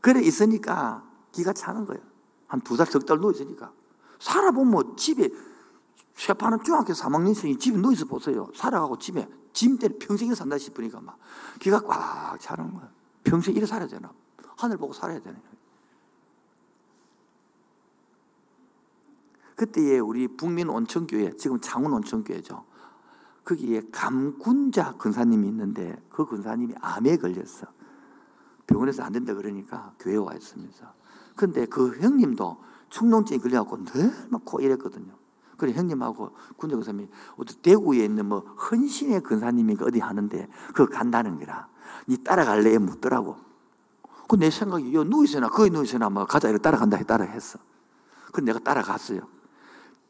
그래 0.00 0.20
있으니까 0.22 1.04
기가 1.32 1.52
차는 1.52 1.84
거예요. 1.86 2.02
한 2.46 2.60
두 2.60 2.76
달, 2.76 2.86
석 2.86 3.04
달 3.04 3.18
누워 3.18 3.30
있으니까. 3.32 3.72
살아보면 4.20 4.70
뭐 4.70 4.96
집에 4.96 5.28
쇠파는 6.14 6.62
중학교 6.64 6.92
3학년생이 6.92 7.60
집에 7.60 7.76
누워있어 7.78 8.06
보세요. 8.06 8.48
살아가고 8.54 8.98
집에 8.98 9.28
짐 9.52 9.78
때문에 9.78 9.98
평생 9.98 10.30
이 10.30 10.34
산다 10.34 10.56
싶으니까 10.58 11.00
막 11.00 11.18
기가 11.60 11.80
꽉 11.80 12.38
차는 12.40 12.72
거예요. 12.74 12.88
평생 13.24 13.54
이래 13.54 13.66
살아야 13.66 13.86
되나? 13.86 14.12
하늘 14.56 14.76
보고 14.76 14.92
살아야 14.92 15.20
되나? 15.20 15.38
그때에 19.56 19.98
우리 19.98 20.28
북민 20.28 20.68
온천교회, 20.68 21.36
지금 21.36 21.60
창원 21.60 21.92
온천교회죠. 21.92 22.64
거기에 23.44 23.82
감군자 23.90 24.96
근사님이 24.96 25.48
있는데 25.48 26.00
그 26.10 26.24
근사님이 26.26 26.74
암에 26.80 27.16
걸렸어. 27.16 27.66
병원에서 28.68 29.02
안 29.02 29.12
된다 29.12 29.34
그러니까 29.34 29.92
교회 29.98 30.16
와 30.16 30.32
있으면서. 30.34 30.86
근데 31.34 31.66
그 31.66 31.98
형님도 31.98 32.62
충농증이 32.90 33.40
걸려갖고 33.40 33.78
늘막코 33.92 34.60
이랬거든요. 34.60 35.12
그래 35.56 35.72
형님하고 35.72 36.30
군대 36.56 36.76
근사님이 36.76 37.08
대구에 37.62 38.04
있는 38.04 38.26
뭐 38.26 38.40
헌신의 38.40 39.22
근사님이 39.22 39.76
어디 39.80 39.98
하는데 39.98 40.48
그거 40.68 40.86
간다는 40.86 41.38
거라. 41.38 41.68
니 42.08 42.16
따라갈래? 42.22 42.78
묻더라고. 42.78 43.36
그 44.28 44.36
내 44.36 44.50
생각이 44.50 44.94
요 44.94 45.04
누이서나 45.04 45.48
거기 45.48 45.70
누이서나 45.70 46.10
뭐 46.10 46.26
가자 46.26 46.48
이렇게 46.48 46.62
따라간다 46.62 46.98
해 46.98 47.02
따라 47.02 47.24
했어. 47.24 47.58
그 48.30 48.40
내가 48.42 48.58
따라갔어요. 48.58 49.20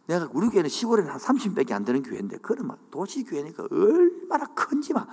내가 0.09 0.29
우리 0.33 0.49
교회는 0.49 0.69
시골에는 0.69 1.11
한 1.11 1.19
30밖에 1.19 1.73
안 1.73 1.85
되는 1.85 2.03
교회인데, 2.03 2.39
그러면 2.39 2.77
도시 2.91 3.25
교회니까 3.25 3.69
얼 3.71 4.18
마나 4.29 4.45
큰지 4.47 4.93
막, 4.93 5.09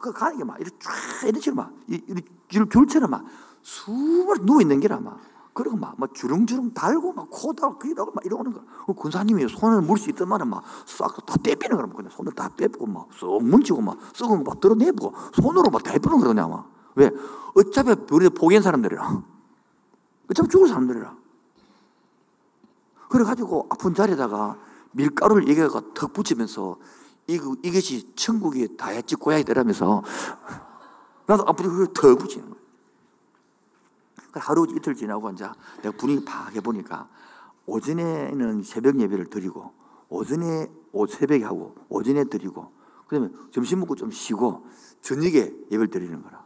그 0.00 0.12
가는 0.12 0.38
게 0.38 0.44
막, 0.44 0.60
이렇게 0.60 0.76
쫙, 0.78 0.92
이런 1.26 1.40
식으로 1.40 1.62
막, 1.62 1.72
이렇게 1.88 2.24
줄처럼 2.70 3.10
막, 3.10 3.24
수많이 3.62 4.40
누워있는 4.44 4.80
게라 4.80 5.00
막. 5.00 5.18
그리고 5.52 5.76
막, 5.76 5.94
막 5.98 6.12
주렁주렁 6.14 6.74
달고 6.74 7.12
막, 7.12 7.28
코다고 7.30 7.78
귀다고 7.78 8.10
막 8.12 8.24
이러는 8.26 8.52
거야. 8.52 8.64
그 8.86 8.92
군사님이 8.92 9.48
손을 9.48 9.82
물 9.82 9.98
수 9.98 10.10
있던 10.10 10.28
말은 10.28 10.48
막, 10.48 10.64
싹 10.84 11.24
다 11.24 11.36
떼피는 11.36 11.76
거라. 11.76 11.88
그냥 11.88 12.10
손을 12.10 12.32
다 12.32 12.50
빼고 12.56 12.86
막, 12.86 13.08
쏙 13.12 13.42
문지고 13.42 13.80
막, 13.80 13.96
썩은 14.14 14.42
거막 14.42 14.60
드러내고, 14.60 15.14
손으로 15.34 15.70
막 15.70 15.82
대부는 15.82 16.20
거냐, 16.20 16.48
막. 16.48 16.70
왜? 16.96 17.10
어차피 17.54 17.94
우리 18.10 18.28
포기한 18.28 18.62
사람들이라. 18.62 19.22
어차피 20.30 20.48
죽을 20.48 20.68
사람들이라. 20.68 21.16
그래가지고 23.08 23.68
아픈 23.70 23.94
자리에다가 23.94 24.58
밀가루를 24.90 25.48
얘기가 25.48 25.80
턱 25.94 26.12
붙이면서 26.12 26.76
이거, 27.26 27.56
이것이 27.62 28.14
천국이 28.14 28.76
다했지 28.76 29.16
고향이 29.16 29.44
되라면서 29.44 30.02
나도 31.26 31.44
아프니 31.46 31.68
그걸 31.68 31.86
턱 31.94 32.18
붙이는 32.18 32.50
거예요. 32.50 32.64
하루 34.34 34.66
이틀 34.68 34.94
지나고 34.94 35.30
이제 35.30 35.46
내가 35.82 35.96
분위기 35.96 36.24
팍 36.24 36.54
해보니까 36.54 37.08
오전에는 37.66 38.62
새벽 38.62 39.00
예배를 39.00 39.26
드리고 39.26 39.72
오전에 40.08 40.70
새벽에 41.08 41.44
하고 41.44 41.74
오전에 41.88 42.24
드리고 42.24 42.72
그다음에 43.06 43.30
점심 43.52 43.80
먹고 43.80 43.94
좀 43.94 44.10
쉬고 44.10 44.66
저녁에 45.00 45.52
예배를 45.70 45.88
드리는 45.88 46.22
거라. 46.22 46.44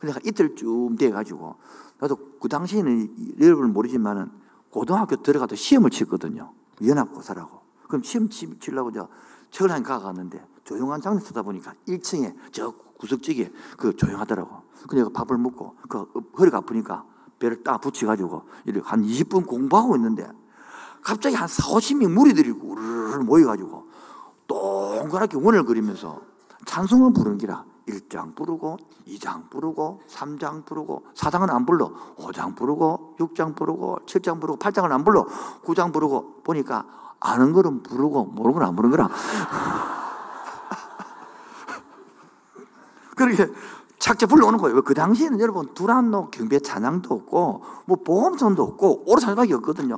근데 0.00 0.14
이틀쯤 0.24 0.96
돼가지고 0.96 1.56
나도 1.98 2.16
그 2.40 2.48
당시에는 2.48 3.38
여러분 3.40 3.72
모르지만은 3.72 4.30
고등학교 4.70 5.16
들어가도 5.16 5.56
시험을 5.56 5.90
치거든요. 5.90 6.52
연합고사라고. 6.84 7.60
그럼 7.88 8.02
시험 8.02 8.28
치려고 8.28 8.92
저 8.92 9.08
책을 9.56 9.70
한 9.70 9.82
가갔는데 9.82 10.46
조용한 10.64 11.00
장소 11.00 11.24
쓰다 11.24 11.40
보니까 11.40 11.72
1층에 11.88 12.34
저 12.52 12.74
구석지기에 12.98 13.50
그 13.78 13.96
조용하더라고. 13.96 14.62
그래서 14.88 15.08
밥을 15.08 15.38
먹고 15.38 15.76
그 15.88 16.06
허리가 16.38 16.58
아프니까 16.58 17.04
배를 17.38 17.62
딱 17.62 17.80
붙여가지고 17.80 18.42
이렇게 18.66 18.86
한 18.86 19.02
20분 19.02 19.46
공부하고 19.46 19.96
있는데 19.96 20.28
갑자기 21.02 21.36
한 21.36 21.48
4, 21.48 21.62
50명 21.62 22.12
무리들이 22.12 22.50
우르르 22.50 23.22
모여가지고 23.24 23.86
동그랗게 24.46 25.38
원을 25.38 25.64
그리면서 25.64 26.20
찬송을 26.66 27.12
부르는 27.14 27.38
기라. 27.38 27.64
1장 27.88 28.34
부르고 28.34 28.78
2장 29.06 29.48
부르고 29.48 30.02
3장 30.08 30.64
부르고 30.64 31.04
4장은 31.14 31.48
안 31.50 31.64
불러 31.64 31.92
5장 32.16 32.56
부르고 32.56 33.14
6장 33.20 33.54
부르고 33.54 34.00
7장 34.06 34.40
부르고 34.40 34.58
8장은 34.58 34.90
안 34.90 35.04
불러 35.04 35.24
9장 35.64 35.92
부르고 35.92 36.42
보니까 36.42 37.05
아는 37.20 37.52
거는 37.52 37.82
부르고 37.82 38.24
모르는 38.26 38.58
건 38.58 38.68
안 38.68 38.76
부르는 38.76 38.96
거라. 38.96 39.10
그렇게 43.16 43.50
착제 43.98 44.26
불러오는 44.26 44.58
거예요. 44.58 44.82
그 44.82 44.94
당시에는 44.94 45.40
여러분 45.40 45.72
두란노 45.74 46.30
경배 46.30 46.60
찬양도 46.60 47.12
없고 47.14 47.64
뭐 47.86 47.96
보험선도 48.04 48.62
없고 48.62 49.10
오로 49.10 49.20
찬양밖에 49.20 49.54
없거든요. 49.54 49.96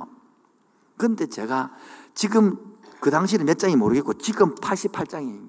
근데 0.97 1.27
제가 1.27 1.71
지금 2.13 2.57
그 2.99 3.11
당시에는 3.11 3.45
몇 3.45 3.59
장이 3.59 3.75
모르겠고 3.75 4.13
지금 4.15 4.55
88장입니다 4.55 5.48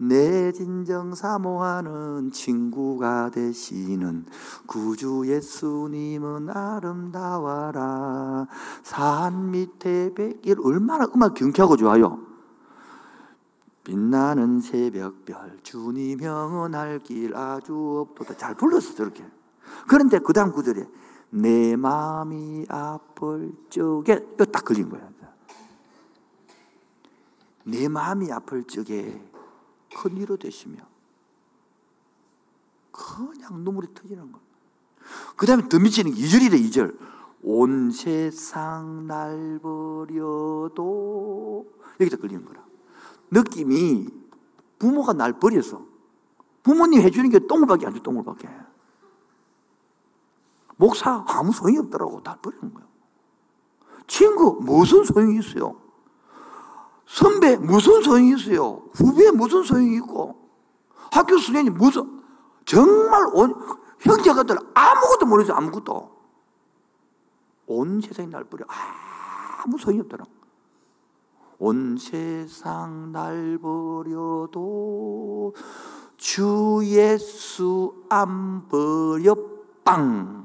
내 0.00 0.52
진정 0.52 1.12
사모하는 1.12 2.30
친구가 2.30 3.30
되시는 3.30 4.26
구주 4.66 5.24
예수님은 5.26 6.50
아름다워라. 6.50 8.46
산 8.84 9.50
밑에 9.50 10.14
백일 10.14 10.58
얼마나 10.62 11.06
음악 11.14 11.34
경쾌하고 11.34 11.76
좋아요. 11.76 12.20
빛나는 13.82 14.60
새벽별 14.60 15.58
주님 15.64 16.22
영원할 16.22 17.00
길 17.00 17.34
아주 17.34 18.06
없도다 18.08 18.36
잘 18.36 18.54
불렀어 18.54 18.94
저렇게. 18.94 19.24
그런데 19.88 20.20
그 20.20 20.32
다음 20.32 20.52
구절에 20.52 20.86
내 21.30 21.74
마음이 21.74 22.66
아플 22.68 23.52
적에 23.68 24.36
딱 24.36 24.64
걸린 24.64 24.88
거야. 24.88 25.08
내 27.64 27.88
마음이 27.88 28.30
아플 28.32 28.62
적에 28.64 29.20
큰 29.98 30.16
위로 30.16 30.36
되시며 30.36 30.78
그냥 32.92 33.64
눈물이 33.64 33.88
터지는 33.94 34.30
거. 34.30 34.38
그 35.36 35.46
다음에 35.46 35.68
더 35.68 35.78
미치는 35.78 36.12
2절이래 36.12 36.54
2절. 36.68 36.96
온 37.42 37.92
세상 37.92 39.06
날 39.06 39.60
버려도 39.62 40.76
여기다 42.00 42.16
걸리는 42.16 42.44
거라. 42.44 42.64
느낌이 43.30 44.08
부모가 44.78 45.12
날 45.12 45.38
버려서 45.38 45.86
부모님 46.62 47.00
해주는 47.00 47.30
게 47.30 47.46
똥물밖에 47.46 47.86
안 47.86 47.94
줘, 47.94 48.00
똥물밖에. 48.00 48.48
목사 50.76 51.24
아무 51.28 51.52
소용이 51.52 51.78
없더라고. 51.78 52.22
다 52.22 52.38
버리는 52.42 52.74
거예요. 52.74 52.88
친구 54.06 54.60
무슨 54.60 55.04
소용이 55.04 55.38
있어요? 55.38 55.87
선배 57.08 57.56
무슨 57.56 58.02
소용이 58.02 58.34
있어요? 58.34 58.82
후배 58.92 59.30
무슨 59.30 59.62
소용이 59.62 59.96
있고? 59.96 60.36
학교 61.10 61.38
수련이 61.38 61.70
무슨 61.70 62.20
정말 62.66 63.26
온, 63.32 63.54
형제가들 64.00 64.58
아무것도 64.74 65.24
모르죠 65.26 65.54
아무것도. 65.54 66.18
온 67.66 68.00
세상이 68.02 68.28
날 68.28 68.44
버려. 68.44 68.66
아무 68.68 69.78
소용이 69.78 70.00
없더라. 70.02 70.26
온 71.58 71.96
세상 71.96 73.10
날 73.10 73.58
버려도 73.58 75.54
주 76.18 76.80
예수 76.84 78.04
안 78.10 78.68
버려 78.68 79.34
빵. 79.82 80.44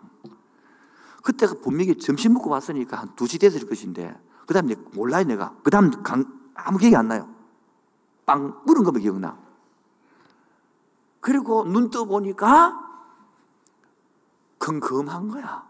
그때가 1.23 1.55
분명히 1.61 1.97
점심 1.97 2.33
먹고 2.33 2.49
왔으니까 2.49 2.97
한 2.97 3.09
2시 3.09 3.41
됐을 3.41 3.67
것인데 3.67 4.17
그 4.47 4.53
다음에 4.53 4.75
몰라요 4.93 5.25
내가. 5.25 5.55
그 5.61 5.69
다음 5.69 5.91
아무 6.55 6.77
기억이 6.77 6.95
안 6.95 7.07
나요. 7.07 7.29
빵 8.25 8.61
물은 8.65 8.83
거만 8.83 9.01
기억나. 9.01 9.37
그리고 11.19 11.63
눈 11.63 11.89
떠보니까 11.89 12.79
컴컴한 14.59 15.29
거야. 15.29 15.67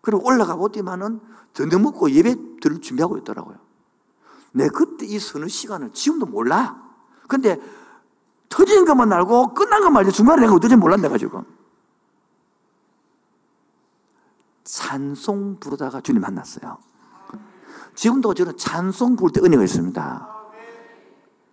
그리고 0.00 0.26
올라가 0.26 0.56
보더만은 0.56 1.20
저녁 1.52 1.80
먹고 1.80 2.10
예배 2.10 2.60
들을 2.60 2.80
준비하고 2.80 3.18
있더라고요. 3.18 3.58
내 4.52 4.68
그때 4.68 5.06
이 5.06 5.18
서너 5.18 5.48
시간을 5.48 5.92
지금도 5.92 6.26
몰라. 6.26 6.80
근데 7.26 7.60
터진 8.48 8.84
것만 8.84 9.12
알고 9.12 9.54
끝난 9.54 9.82
것만 9.82 10.04
알지 10.04 10.16
중간에 10.16 10.42
내가 10.42 10.54
어떨지 10.54 10.76
몰라 10.76 10.96
내가 10.96 11.18
지금. 11.18 11.42
찬송 14.62 15.58
부르다가 15.58 16.00
주님 16.00 16.22
만났어요. 16.22 16.78
지금도 17.94 18.34
저는 18.34 18.56
찬송 18.56 19.16
부를 19.16 19.32
때 19.32 19.40
은혜가 19.40 19.62
있습니다. 19.62 20.28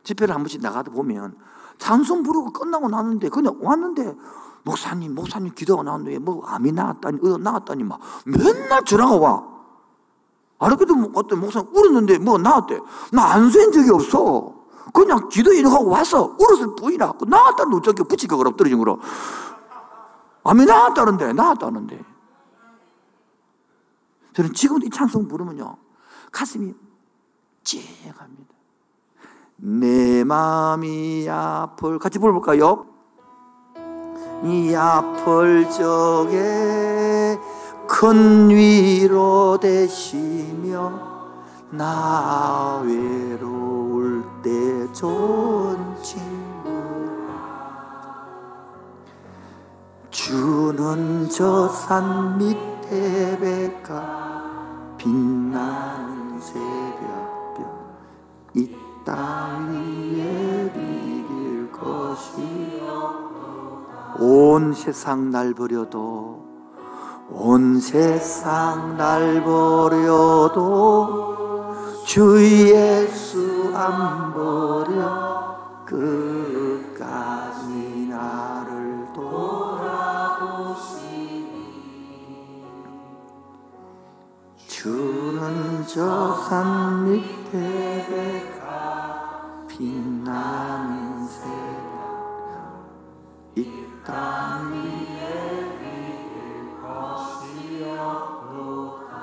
집회를 0.04 0.34
한 0.34 0.42
번씩 0.42 0.62
나가다 0.62 0.92
보면 0.92 1.38
찬송 1.78 2.24
부르고 2.24 2.52
끝나고 2.52 2.89
나는데 2.89 3.30
그냥 3.30 3.58
왔는데 3.62 4.16
목사님 4.64 5.16
목사님 5.16 5.54
기도가 5.54 5.84
나왔는데 5.84 6.20
뭐 6.20 6.46
암이 6.46 6.72
나왔다니 6.72 7.20
어 7.24 7.38
나왔다니 7.38 7.84
막 7.84 8.00
맨날 8.26 8.84
전화가 8.84 9.16
와. 9.16 9.52
알았게도 10.60 10.96
뭐 10.96 11.12
어떤 11.16 11.39
목사님 11.39 11.76
울었는데 11.76 12.20
뭐 12.20 12.38
나왔대. 12.38 12.80
나 13.14 13.34
안수인 13.34 13.72
적이 13.72 13.92
없어. 13.92 14.54
그냥 14.94 15.30
기도 15.30 15.54
인하고 15.54 15.88
와서 15.88 16.36
울었을 16.38 16.76
뿐이라. 16.76 17.14
나왔다는 17.28 17.78
어쩌게 17.78 18.04
붙이고 18.04 18.38
그럼 18.38 18.56
떨어진 18.56 18.78
거로. 18.78 19.00
암이 20.44 20.66
나왔다는데 20.66 21.34
나왔다는데. 21.34 22.04
저는 24.34 24.54
지금도 24.54 24.86
이 24.86 24.89
찬송 24.89 25.28
부르면요. 25.28 25.78
가슴이 26.32 26.73
찡합니다. 27.63 28.51
내 29.57 30.23
마음이 30.23 31.27
아플, 31.29 31.99
같이 31.99 32.17
불러볼까요? 32.19 32.86
이 34.43 34.73
아플 34.73 35.69
적에 35.69 37.38
큰 37.88 38.49
위로 38.49 39.59
되시며 39.61 41.11
나 41.69 42.82
외로울 42.84 44.23
때 44.41 44.91
좋은 44.93 45.77
친구 46.01 46.32
주는 50.09 51.29
저 51.29 51.67
산 51.67 52.38
밑에 52.38 53.38
백가 53.39 54.95
빛나는 54.97 56.11
새벽별 56.42 57.66
이땅 58.56 59.70
위에 59.70 60.74
비길 60.74 61.72
것이 61.72 62.82
온 64.20 64.74
세상 64.74 65.30
날 65.30 65.54
버려도 65.54 66.46
온 67.30 67.80
세상 67.80 68.98
날 68.98 69.44
버려도 69.44 71.22
주 72.06 72.38
예수 72.44 73.72
안 73.76 74.34
버려 74.34 75.56
끝까지 75.86 76.88
나를 78.10 78.70
주는 84.82 85.86
저 85.86 86.34
산 86.49 87.05
밑에 87.05 88.07
배가 88.09 89.67
빛나는 89.67 91.27
새벽 91.27 92.82
이땅 93.55 94.71
위에 94.73 95.77
비길 95.77 96.82
것이 96.82 97.84
없도다 97.84 99.13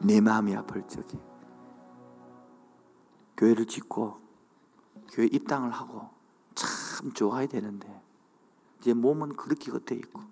내 0.00 0.18
마음이 0.22 0.56
아플 0.56 0.88
적에 0.88 1.18
교회를 3.36 3.66
짓고 3.66 4.18
교회 5.12 5.26
입당을 5.26 5.70
하고 5.70 6.08
참 6.54 7.12
좋아야 7.12 7.46
되는데 7.46 8.02
제 8.80 8.94
몸은 8.94 9.36
그렇게 9.36 9.70
겉에 9.70 9.98
있고 9.98 10.22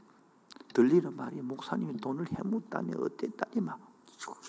들리는 0.72 1.14
말이 1.14 1.40
목사님이 1.40 1.96
돈을 1.98 2.26
해묻다니 2.32 2.94
어땠다니 2.96 3.60
막 3.60 3.80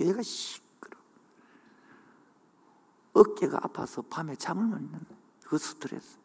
얘가 0.02 0.22
시끄러. 0.22 0.98
어깨가 3.14 3.60
아파서 3.64 4.02
밤에 4.02 4.36
잠을 4.36 4.66
못 4.66 4.78
있는 4.78 5.00
그 5.46 5.58
스트레스. 5.58 6.18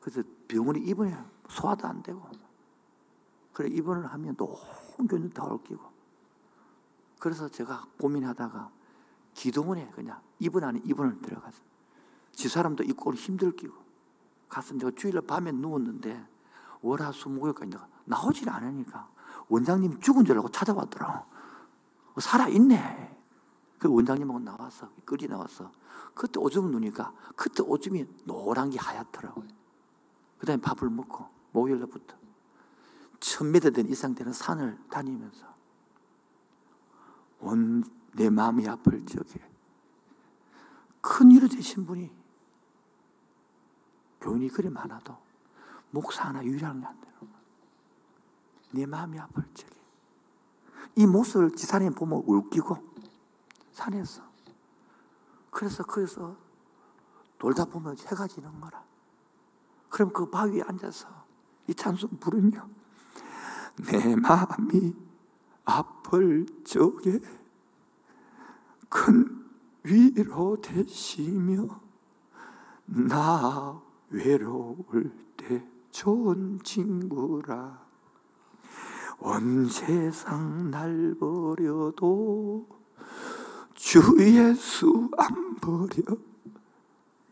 그래서 0.00 0.22
병원에 0.48 0.80
입원해 0.80 1.16
소화도 1.48 1.86
안 1.86 2.02
되고. 2.02 2.22
그래 3.52 3.68
입원을 3.68 4.06
하면 4.06 4.36
또 4.36 4.58
온균을 4.98 5.30
다 5.30 5.44
얽히고. 5.44 5.90
그래서 7.18 7.48
제가 7.48 7.86
고민하다가 7.98 8.70
기도원에 9.34 9.90
그냥 9.90 10.20
입원 10.38 10.64
안에 10.64 10.80
입원을 10.84 11.20
들어가서 11.20 11.62
집사람도 12.32 12.84
입고 12.84 13.14
힘들 13.14 13.54
끼고. 13.54 13.74
가서 14.48 14.76
제가 14.78 14.90
주일날 14.96 15.22
밤에 15.22 15.52
누웠는데 15.52 16.26
월화수목요일까지 16.82 17.76
나오질 18.04 18.48
않으니까 18.48 19.08
원장님이 19.48 20.00
죽은 20.00 20.24
줄 20.24 20.36
알고 20.36 20.48
찾아왔더라. 20.50 21.26
살아있네. 22.18 23.18
그 23.78 23.88
원장님하고 23.92 24.40
나와서, 24.40 24.90
끌이 25.04 25.26
나와서. 25.26 25.70
그때 26.14 26.38
오줌 26.38 26.70
누니까 26.70 27.12
그때 27.36 27.62
오줌이 27.62 28.06
노란 28.24 28.70
게 28.70 28.78
하얗더라고요. 28.78 29.46
그 30.38 30.46
다음에 30.46 30.60
밥을 30.60 30.90
먹고, 30.90 31.26
목요일부터. 31.52 32.16
천미터 33.20 33.70
된 33.70 33.88
이상 33.88 34.14
되는 34.14 34.32
산을 34.32 34.78
다니면서 34.90 35.46
온 37.40 38.00
내 38.12 38.28
마음이 38.28 38.66
아플 38.68 39.04
적에 39.06 39.40
큰 41.00 41.30
일을 41.30 41.48
되신 41.48 41.86
분이 41.86 42.10
교인이 44.20 44.48
그리 44.48 44.68
많아도 44.68 45.16
목사 45.90 46.28
하나 46.28 46.42
되는 46.90 47.18
거야. 47.18 47.40
내 48.72 48.86
마음이 48.86 49.18
아플 49.18 49.44
적에. 49.54 49.70
이 50.96 51.06
모습을 51.06 51.54
지사님 51.56 51.94
보면 51.94 52.22
울기고, 52.26 52.76
산에서. 53.72 54.22
그래서 55.50 55.82
거기서 55.82 56.36
돌다 57.38 57.64
보면 57.64 57.96
해가 57.98 58.26
지는 58.26 58.60
거라. 58.60 58.84
그럼 59.88 60.12
그 60.12 60.30
바위에 60.30 60.62
앉아서 60.62 61.08
이 61.66 61.74
찬송 61.74 62.18
부르며, 62.20 62.68
내 63.90 64.14
마음이 64.16 64.94
아플 65.64 66.46
적에 66.64 67.20
큰 68.88 69.48
위로 69.82 70.60
되시며, 70.60 71.80
나 72.86 73.80
외로울 74.10 75.12
때 75.14 75.29
좋은 75.90 76.60
친구라. 76.62 77.80
온 79.18 79.68
세상 79.68 80.70
날 80.70 81.14
버려도 81.18 82.66
주 83.74 84.00
예수 84.18 85.10
안 85.16 85.56
버려. 85.56 86.16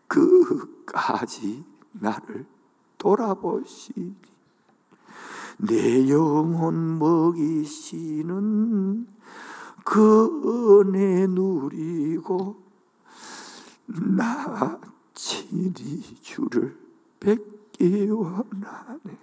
그까지 0.06 1.64
나를 1.92 2.46
돌아보시니 2.98 4.14
내 5.58 6.08
영혼 6.08 6.98
먹이시는 6.98 8.38
그 9.84 10.82
은혜 10.84 11.26
누리고 11.26 12.62
나 13.86 14.78
친히 15.14 16.02
주를 16.20 16.78
뵙 17.18 17.57
기 17.78 18.10
원하네. 18.10 19.16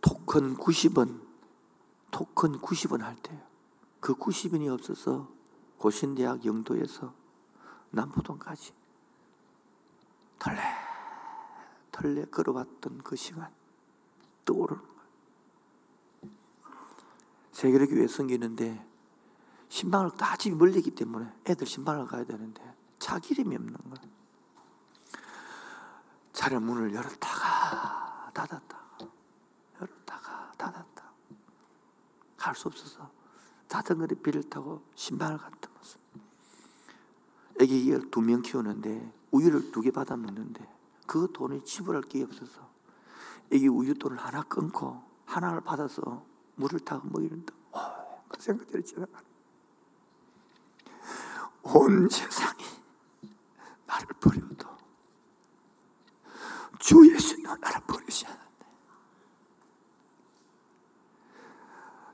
토큰 0.00 0.56
90원, 0.56 1.20
토큰 2.10 2.58
90원 2.58 3.02
할 3.02 3.14
때요. 3.16 3.40
그 4.00 4.16
90원이 4.16 4.68
없어서 4.72 5.28
고신대학 5.78 6.44
영도에서 6.44 7.14
남포동까지 7.90 8.72
털레 10.40 10.60
털레 11.92 12.24
걸어왔던 12.24 12.98
그 13.04 13.14
시간 13.14 13.48
떠오르는 14.44 14.82
거예요. 14.82 15.04
세계교회 17.52 18.08
섬기는데 18.08 18.93
신방을 19.74 20.12
다 20.12 20.36
집이 20.36 20.54
멀리기 20.54 20.92
때문에 20.92 21.28
애들 21.46 21.66
신방을 21.66 22.06
가야 22.06 22.24
되는데 22.24 22.62
차 23.00 23.18
기름이 23.18 23.56
없는 23.56 23.74
거예요. 23.74 24.14
차를 26.32 26.60
문을 26.60 26.94
열었다가 26.94 28.30
닫았다. 28.32 28.84
열었다가 29.80 30.52
닫았다. 30.56 31.04
갈 32.36 32.54
수 32.54 32.68
없어서 32.68 33.10
자전거를 33.66 34.22
비를 34.22 34.48
타고 34.48 34.80
신방을 34.94 35.38
갔다 35.38 35.68
왔어. 35.76 35.98
애기 37.60 37.98
두명 38.12 38.42
키우는데 38.42 39.12
우유를 39.32 39.72
두 39.72 39.82
개 39.82 39.90
받아 39.90 40.16
먹는데 40.16 40.64
그 41.04 41.32
돈을 41.32 41.64
지불할 41.64 42.02
게 42.02 42.22
없어서 42.22 42.70
애기 43.50 43.66
우유돈을 43.66 44.18
하나 44.18 44.44
끊고 44.44 45.02
하나를 45.24 45.62
받아서 45.62 46.24
물을 46.54 46.78
타고 46.78 47.08
먹이는다. 47.08 47.52
어, 47.72 48.24
그 48.28 48.40
생각들이 48.40 48.84
지나가. 48.84 49.20
온 51.64 52.08
세상이 52.08 52.62
나를 53.86 54.06
버려도 54.20 54.68
주 56.78 57.10
예수는 57.10 57.58
나를 57.60 57.80
버리지 57.86 58.26
않았네. 58.26 58.44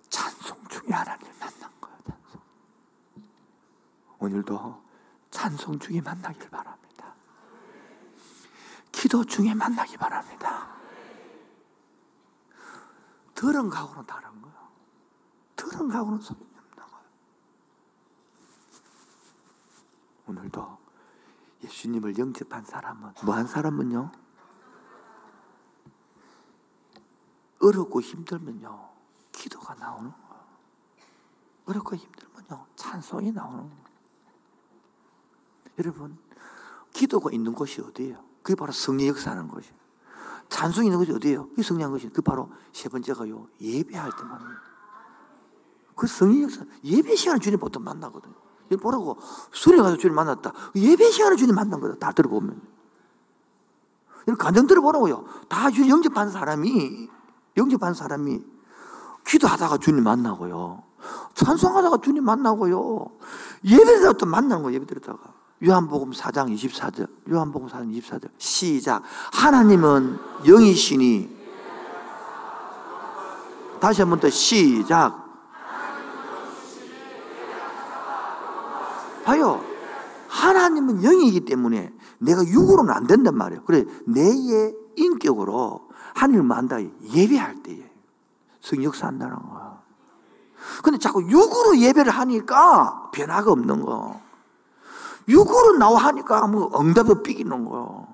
찬송 0.08 0.68
중에 0.68 0.90
하나님 0.90 1.26
만난 1.40 1.80
거야, 1.80 1.98
찬송. 2.06 2.40
오늘도 4.20 4.82
찬송 5.30 5.78
중에 5.80 6.00
만나길 6.00 6.48
바랍니다. 6.50 7.14
기도 8.92 9.24
중에 9.24 9.54
만나기 9.54 9.96
바랍니다. 9.96 10.68
들은 13.34 13.68
가고는 13.70 14.06
다른 14.06 14.40
거예요. 14.42 14.68
들은 15.56 15.88
가고는 15.88 16.20
소용이 16.20 16.44
없는 16.44 16.76
거예요. 16.76 17.00
오늘도 20.30 20.78
예수님을 21.64 22.16
영접한 22.16 22.64
사람은 22.64 23.12
뭐한 23.24 23.46
사람은요? 23.46 24.12
어렵고 27.60 28.00
힘들면요 28.00 28.88
기도가 29.32 29.74
나오는 29.74 30.10
거예요. 30.10 30.44
어렵고 31.66 31.96
힘들면요 31.96 32.66
찬송이 32.76 33.32
나오는 33.32 33.58
거예요. 33.58 33.84
여러분 35.78 36.16
기도가 36.92 37.30
있는 37.32 37.52
곳이 37.52 37.80
어디예요? 37.80 38.24
그게 38.42 38.54
바로 38.54 38.72
성령 38.72 39.08
역사하는 39.08 39.48
것이에요. 39.48 39.74
찬송이 40.48 40.86
있는 40.86 40.98
것이 40.98 41.12
어디예요? 41.12 41.48
그 41.54 41.62
성령 41.62 41.90
것이 41.90 42.08
그 42.08 42.22
바로 42.22 42.50
세 42.72 42.88
번째가요 42.88 43.48
예배할 43.60 44.10
때만 44.16 44.40
그 45.94 46.06
성령 46.06 46.42
역사 46.44 46.64
예배 46.82 47.16
시간에 47.16 47.38
주님 47.40 47.58
보통 47.58 47.84
만나거든요. 47.84 48.49
보라고 48.76 49.16
수련회 49.52 49.82
가서 49.82 49.96
주님 49.96 50.14
만났다. 50.14 50.52
예배 50.74 51.10
시간에 51.10 51.36
주님 51.36 51.54
만난 51.54 51.80
거다. 51.80 51.94
다 51.98 52.12
들어보면. 52.12 52.60
간증 54.38 54.66
들어보라고요. 54.66 55.24
다 55.48 55.70
주님 55.70 55.90
영접한 55.90 56.30
사람이 56.30 57.08
영접한 57.56 57.94
사람이 57.94 58.40
기도하다가 59.26 59.78
주님 59.78 60.04
만나고요. 60.04 60.82
찬송하다가 61.34 61.98
주님 62.02 62.24
만나고요. 62.24 63.06
예배드다가 63.64 64.12
또 64.14 64.26
만나는 64.26 64.62
거예요. 64.62 64.80
예배드다가. 64.80 65.18
요한복음 65.66 66.12
4장 66.12 66.54
24절. 66.54 67.08
요한복음 67.30 67.68
4장 67.68 67.98
24절. 67.98 68.30
시작. 68.38 69.02
하나님은 69.32 70.18
영이시니 70.46 71.40
다시 73.80 74.02
한 74.02 74.10
번 74.10 74.20
더 74.20 74.28
시작. 74.30 75.29
봐요. 79.30 79.62
하나님은 80.28 81.02
영이기 81.02 81.40
때문에 81.44 81.92
내가 82.18 82.44
육으로는 82.44 82.92
안 82.92 83.06
된단 83.06 83.36
말이에요. 83.36 83.62
그래, 83.64 83.84
내의 84.06 84.74
인격으로 84.96 85.88
하나님을 86.14 86.44
만다 86.44 86.78
예배할 86.82 87.62
때에 87.62 87.90
성역사 88.60 89.06
한다는 89.06 89.36
거야. 89.36 89.80
근데 90.82 90.98
자꾸 90.98 91.22
육으로 91.22 91.78
예배를 91.78 92.12
하니까 92.12 93.10
변화가 93.12 93.52
없는 93.52 93.82
거. 93.82 94.20
육으로 95.28 95.78
나와 95.78 95.98
하니까 96.06 96.46
뭐 96.48 96.70
응답도 96.80 97.22
삐기는 97.22 97.64
거. 97.64 98.08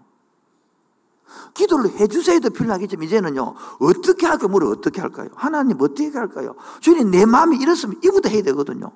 기도를 1.54 1.90
해주세요도 1.98 2.50
필요하겠지만 2.50 3.04
이제는요 3.04 3.54
어떻게 3.80 4.26
할까요? 4.26 4.48
뭘 4.48 4.64
어떻게 4.64 5.00
할까요? 5.00 5.28
하나님 5.34 5.76
어떻게 5.80 6.10
할까요? 6.16 6.54
주님 6.80 7.10
내 7.10 7.24
마음이 7.24 7.56
이렇으면 7.56 7.98
이부터 8.02 8.28
해야 8.28 8.42
되거든요. 8.42 8.92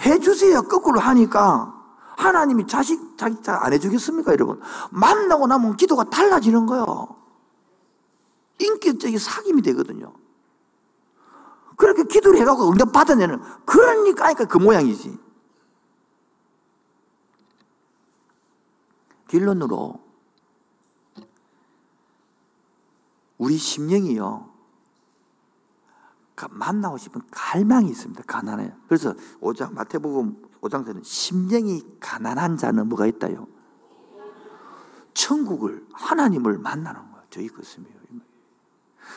해주세요 0.00 0.62
거꾸로 0.62 1.00
하니까 1.00 1.74
하나님이 2.16 2.66
자식 2.66 3.16
자기 3.16 3.40
잘 3.42 3.56
안 3.56 3.72
해주겠습니까, 3.72 4.32
여러분? 4.32 4.60
만나고 4.90 5.46
나면 5.46 5.76
기도가 5.76 6.04
달라지는 6.04 6.66
거예요. 6.66 7.16
인격적인 8.58 9.18
사귐이 9.18 9.64
되거든요. 9.66 10.12
그렇게 11.76 12.02
기도를 12.04 12.40
해갖고 12.40 12.70
응답 12.70 12.90
받아내는 12.92 13.40
그러니까 13.64 14.32
그 14.46 14.58
모양이지. 14.58 15.16
결론으로 19.28 20.00
우리 23.36 23.56
심령이요 23.56 24.47
만나고 26.50 26.98
싶은 26.98 27.20
갈망이 27.30 27.88
있습니다. 27.90 28.22
가난해요. 28.26 28.72
그래서 28.86 29.14
5장 29.40 29.72
마태복음 29.72 30.48
5장에는 30.60 31.04
심령이 31.04 31.82
가난한 32.00 32.56
자는 32.56 32.88
뭐가 32.88 33.06
있다요? 33.06 33.48
천국을 35.14 35.86
하나님을 35.92 36.58
만나는 36.58 37.00
거예요. 37.10 37.26
저희 37.30 37.48
것입니다. 37.48 37.98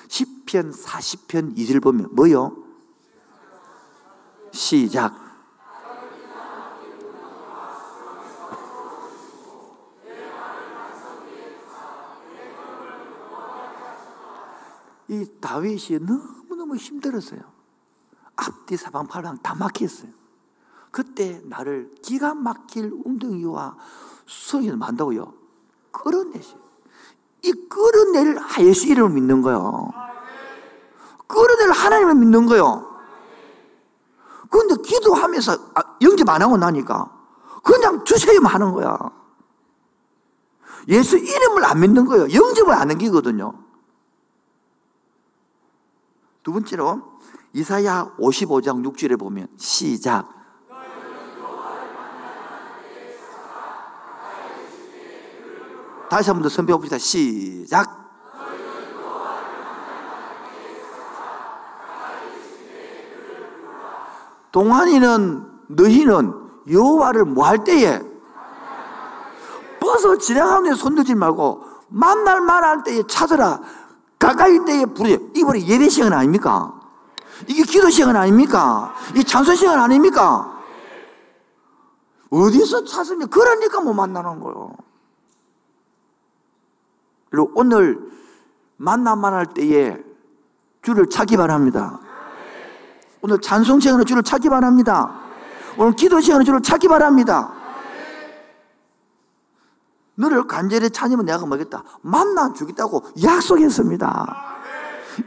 10편 0.07 0.73
40편 0.73 1.55
2절 1.57 1.81
보면 1.81 2.09
뭐요? 2.15 2.55
시작. 4.51 5.31
이 15.07 15.25
다윗이 15.41 15.99
너무 15.99 16.40
너무 16.71 16.75
힘들었어요. 16.77 17.41
앞뒤 18.37 18.77
사방 18.77 19.05
팔방 19.05 19.39
다 19.39 19.53
막혔어요. 19.55 20.09
그때 20.89 21.41
나를 21.43 21.91
기가 22.01 22.33
막힐 22.33 22.91
웅덩이와 23.05 23.75
수성이 24.25 24.71
만다고요. 24.71 25.33
끌어내시. 25.91 26.55
이 27.43 27.51
끌어낼 27.69 28.37
예수 28.59 28.87
이름을 28.87 29.09
믿는 29.11 29.41
거요. 29.41 29.89
끌어낼 31.27 31.71
하나님을 31.71 32.15
믿는 32.15 32.45
거요. 32.45 32.89
그런데 34.49 34.75
기도하면서 34.81 35.71
아, 35.75 35.97
영접 36.01 36.27
안 36.29 36.41
하고 36.41 36.57
나니까 36.57 37.11
그냥 37.63 38.03
주세요만 38.05 38.53
하는 38.53 38.71
거야. 38.71 38.97
예수 40.87 41.17
이름을 41.17 41.65
안 41.65 41.79
믿는 41.81 42.05
거예요. 42.05 42.31
영접을 42.33 42.73
안 42.73 42.87
넘기거든요. 42.87 43.60
두 46.43 46.51
번째로 46.53 47.01
이사야 47.53 48.15
55장 48.19 48.83
6절에 48.85 49.19
보면 49.19 49.47
시작. 49.57 50.27
다시 56.09 56.29
한 56.29 56.35
번 56.37 56.43
더 56.43 56.49
선배 56.49 56.73
봅시다. 56.73 56.97
시작. 56.97 57.99
동안이는 64.51 65.45
너희는 65.69 66.33
여호와를 66.69 67.25
뭐 67.25 67.45
할 67.45 67.63
때에 67.63 68.01
버서 69.79 70.17
지나가는 70.17 70.69
데 70.69 70.75
손들지 70.75 71.15
말고 71.15 71.63
만날 71.87 72.41
만할 72.41 72.83
때에 72.83 73.03
찾으라 73.07 73.59
가까이 74.21 74.63
때에 74.63 74.85
부르 74.85 75.09
이번에 75.35 75.65
예배 75.65 75.89
시간 75.89 76.13
아닙니까? 76.13 76.79
이게 77.47 77.63
기도 77.63 77.89
시간 77.89 78.15
아닙니까? 78.15 78.93
이 79.15 79.23
찬송 79.23 79.55
시간 79.55 79.79
아닙니까? 79.79 80.61
어디서 82.29 82.85
찾으면 82.85 83.29
그러니까 83.31 83.81
못 83.81 83.93
만나는 83.93 84.39
거예요. 84.39 84.75
그리고 87.31 87.51
오늘 87.55 87.99
만나만 88.77 89.33
할 89.33 89.47
때에 89.47 89.97
주를 90.83 91.09
찾기 91.09 91.35
바랍니다. 91.37 91.99
오늘 93.23 93.41
찬송 93.41 93.79
시간에 93.79 94.03
주를 94.03 94.21
찾기 94.21 94.49
바랍니다. 94.49 95.19
오늘 95.77 95.93
기도 95.93 96.21
시간에 96.21 96.43
주를 96.43 96.61
찾기 96.61 96.87
바랍니다. 96.87 97.53
너를 100.21 100.45
간절히 100.45 100.89
찾으면 100.91 101.25
내가 101.25 101.45
뭐겠다? 101.45 101.83
만나 102.01 102.53
주겠다고 102.53 103.03
약속했습니다. 103.21 104.35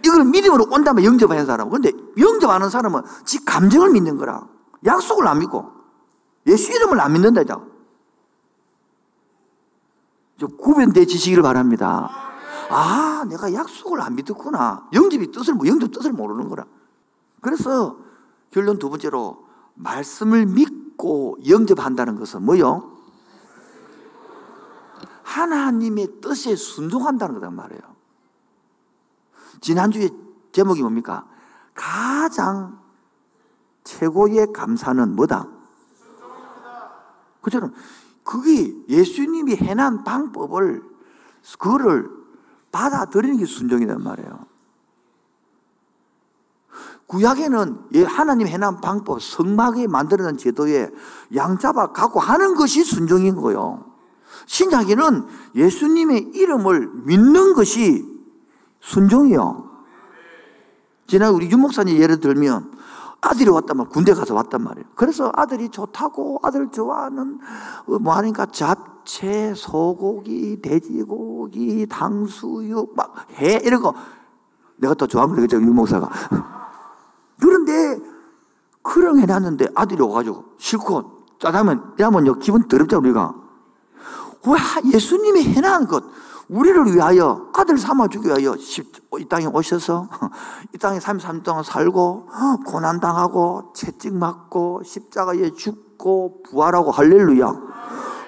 이걸 0.05 0.24
믿음으로 0.24 0.66
온다면 0.70 1.05
영접하는 1.05 1.45
사람. 1.45 1.68
근데 1.68 1.90
영접하는 2.16 2.70
사람은 2.70 3.03
지 3.24 3.45
감정을 3.45 3.90
믿는 3.90 4.16
거라. 4.16 4.47
약속을 4.84 5.26
안 5.26 5.40
믿고. 5.40 5.70
예수 6.47 6.72
이름을 6.72 7.01
안 7.01 7.12
믿는다. 7.12 7.42
저 10.38 10.47
구별되시기를 10.47 11.42
바랍니다. 11.42 12.11
아, 12.70 13.24
내가 13.28 13.53
약속을 13.53 14.01
안 14.01 14.14
믿었구나. 14.14 14.88
영접이 14.92 15.32
뜻을, 15.32 15.55
영접 15.66 15.90
뜻을 15.90 16.12
모르는 16.12 16.49
거라. 16.49 16.64
그래서 17.40 17.97
결론 18.51 18.78
두 18.78 18.88
번째로 18.90 19.45
말씀을 19.74 20.47
믿고 20.47 21.38
영접한다는 21.47 22.16
것은 22.16 22.45
뭐요? 22.45 22.93
하나님의 25.25 26.20
뜻에 26.20 26.55
순종한다는 26.55 27.35
거단 27.35 27.55
말이에요. 27.55 27.83
지난주에 29.61 30.11
제목이 30.53 30.83
뭡니까? 30.83 31.27
가장 31.75 32.79
최고의 33.83 34.53
감사는 34.53 35.16
뭐다? 35.16 35.49
그처럼 37.41 37.75
그게 38.22 38.75
예수님이 38.89 39.57
해난 39.57 40.05
방법을 40.05 40.83
그거를 41.59 42.11
받아들이는 42.72 43.39
게 43.39 43.45
순종이란 43.45 44.03
말이에요. 44.03 44.47
구약에는 47.07 48.07
하나님 48.07 48.49
해난 48.49 48.81
방법, 48.81 49.22
성막에 49.22 49.87
만들어낸 49.87 50.37
제도에 50.39 50.91
양 51.35 51.59
잡아 51.59 51.93
갖고 51.93 52.18
하는 52.18 52.55
것이 52.55 52.83
순종인 52.83 53.37
거예요. 53.37 53.93
신약에는 54.47 55.26
예수님의 55.55 56.32
이름을 56.34 56.90
믿는 57.05 57.55
것이 57.55 58.05
순종이요. 58.80 59.70
지난 61.07 61.32
우리 61.34 61.51
윤목사님 61.51 61.97
예를 61.99 62.20
들면 62.20 62.72
아들이 63.20 63.49
왔단 63.49 63.76
말 63.76 63.88
군대 63.88 64.12
가서 64.12 64.34
왔단 64.34 64.62
말이에요. 64.62 64.86
그래서 64.95 65.32
아들이 65.34 65.70
좋다고 65.70 66.40
아들 66.42 66.70
좋아하는 66.70 67.38
어, 67.86 67.99
뭐 67.99 68.14
하니까 68.14 68.47
잡채, 68.47 69.55
소고기, 69.57 70.61
돼지고기, 70.61 71.86
당수육 71.86 72.95
막해 72.95 73.61
이런 73.64 73.80
거 73.80 73.95
내가 74.76 74.95
더 74.95 75.07
좋아하는 75.07 75.36
거죠 75.36 75.57
윤목사가. 75.57 76.11
그런데 77.40 77.99
그런 78.82 79.18
해놨는데 79.18 79.68
아들이 79.74 80.03
와가지고 80.03 80.45
실컷 80.59 81.07
짜다면 81.38 81.95
야면요 81.99 82.34
기분 82.38 82.68
더럽죠 82.68 82.99
우리가. 82.99 83.43
왜 84.47 84.92
예수님이 84.92 85.42
해놓은 85.42 85.86
것 85.86 86.05
우리를 86.49 86.95
위하여 86.95 87.49
아들 87.55 87.78
삼아주기 87.78 88.28
위하여 88.28 88.55
이 89.18 89.24
땅에 89.28 89.47
오셔서 89.47 90.09
이 90.74 90.78
땅에 90.78 90.99
33년 90.99 91.42
동안 91.42 91.62
살고 91.62 92.28
고난당하고 92.66 93.72
채찍 93.74 94.14
맞고 94.14 94.82
십자가에 94.84 95.51
죽고 95.55 96.42
부활하고 96.42 96.90
할렐루야. 96.90 97.74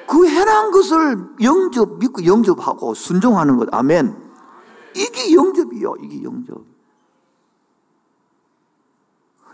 그 0.08 0.26
해난 0.28 0.70
것을 0.70 1.34
영접 1.42 1.98
믿고 1.98 2.24
영접하고 2.24 2.94
순종하는 2.94 3.56
것 3.56 3.68
아멘. 3.74 4.16
이게 4.94 5.34
영접이요 5.34 5.96
이게 6.00 6.22
영접. 6.22 6.58